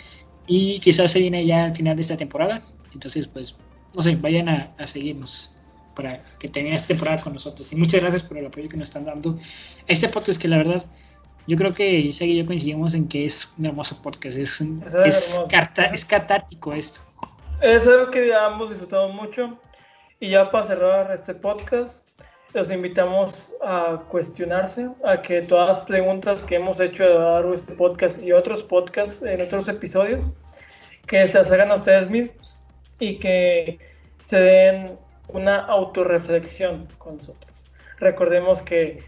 y 0.47 0.79
quizás 0.79 1.11
se 1.11 1.19
viene 1.19 1.45
ya 1.45 1.65
al 1.65 1.75
final 1.75 1.97
de 1.97 2.03
esta 2.03 2.15
temporada, 2.15 2.61
entonces 2.93 3.27
pues, 3.27 3.57
no 3.93 4.01
sé, 4.01 4.15
vayan 4.15 4.47
a, 4.47 4.73
a 4.77 4.87
seguirnos 4.87 5.56
para 5.97 6.21
que 6.37 6.47
tengan 6.47 6.73
esta 6.73 6.89
temporada 6.89 7.21
con 7.21 7.33
nosotros. 7.33 7.73
Y 7.73 7.75
muchas 7.75 7.99
gracias 8.01 8.21
por 8.21 8.37
el 8.37 8.45
apoyo 8.45 8.69
que 8.69 8.77
nos 8.77 8.89
están 8.89 9.05
dando. 9.05 9.37
Este 9.87 10.07
podcast 10.07 10.39
que 10.39 10.47
la 10.47 10.57
verdad, 10.57 10.85
yo 11.47 11.57
creo 11.57 11.73
que 11.73 11.89
Isaac 11.89 12.27
y 12.27 12.37
yo 12.37 12.45
coincidimos 12.45 12.93
en 12.93 13.07
que 13.07 13.25
es 13.25 13.51
un 13.57 13.65
hermoso 13.65 13.99
podcast. 14.03 14.37
Es, 14.37 14.61
es, 14.61 15.39
es, 15.91 16.05
catártico 16.05 16.71
esto. 16.71 17.01
Es 17.61 17.87
algo 17.87 18.11
que 18.11 18.31
hemos 18.31 18.69
disfrutado 18.69 19.09
mucho. 19.09 19.57
Y 20.19 20.29
ya 20.29 20.51
para 20.51 20.67
cerrar 20.67 21.11
este 21.11 21.33
podcast, 21.33 22.03
los 22.53 22.71
invitamos 22.71 23.51
a 23.63 24.03
cuestionarse, 24.07 24.89
a 25.03 25.21
que 25.21 25.41
todas 25.41 25.69
las 25.69 25.81
preguntas 25.81 26.43
que 26.43 26.55
hemos 26.55 26.79
hecho 26.79 27.03
a 27.03 27.07
lo 27.07 27.31
largo 27.33 27.49
de 27.49 27.55
este 27.55 27.73
podcast 27.73 28.21
y 28.21 28.31
otros 28.31 28.61
podcasts 28.61 29.23
en 29.23 29.41
otros 29.41 29.67
episodios, 29.67 30.31
que 31.07 31.27
se 31.27 31.39
las 31.39 31.51
hagan 31.51 31.71
a 31.71 31.75
ustedes 31.75 32.09
mismos 32.09 32.59
y 32.99 33.17
que 33.17 33.79
se 34.19 34.39
den 34.39 34.97
una 35.29 35.57
autorreflexión 35.57 36.87
con 36.97 37.17
nosotros. 37.17 37.63
Recordemos 37.99 38.61
que 38.61 39.03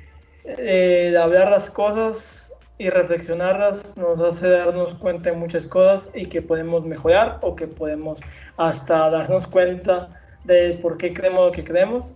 eh, 0.45 1.15
hablar 1.19 1.49
las 1.49 1.69
cosas 1.69 2.53
y 2.77 2.89
reflexionarlas 2.89 3.97
nos 3.97 4.19
hace 4.21 4.49
darnos 4.49 4.95
cuenta 4.95 5.31
de 5.31 5.35
muchas 5.35 5.67
cosas 5.67 6.09
y 6.13 6.27
que 6.27 6.41
podemos 6.41 6.85
mejorar 6.85 7.37
o 7.41 7.55
que 7.55 7.67
podemos 7.67 8.21
hasta 8.57 9.09
darnos 9.09 9.47
cuenta 9.47 10.09
de 10.45 10.79
por 10.81 10.97
qué 10.97 11.13
creemos 11.13 11.45
lo 11.45 11.51
que 11.51 11.63
creemos. 11.63 12.15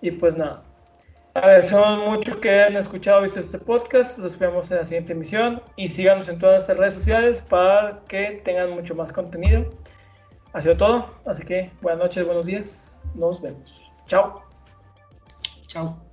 Y 0.00 0.10
pues 0.10 0.36
nada, 0.36 0.64
agradecemos 1.32 1.98
mucho 1.98 2.40
que 2.40 2.50
hayan 2.50 2.76
escuchado 2.76 3.22
visto 3.22 3.40
este 3.40 3.58
podcast. 3.58 4.18
Los 4.18 4.38
vemos 4.38 4.70
en 4.72 4.78
la 4.78 4.84
siguiente 4.84 5.12
emisión 5.12 5.62
y 5.76 5.88
síganos 5.88 6.28
en 6.28 6.40
todas 6.40 6.68
las 6.68 6.76
redes 6.76 6.94
sociales 6.94 7.40
para 7.40 8.00
que 8.08 8.42
tengan 8.44 8.70
mucho 8.70 8.94
más 8.96 9.12
contenido. 9.12 9.64
Ha 10.52 10.60
sido 10.60 10.76
todo, 10.76 11.06
así 11.24 11.42
que 11.44 11.70
buenas 11.80 12.00
noches, 12.00 12.24
buenos 12.26 12.46
días. 12.46 12.93
Nos 13.14 13.40
vemos. 13.40 13.92
Chao. 14.06 14.42
Chao. 15.68 16.03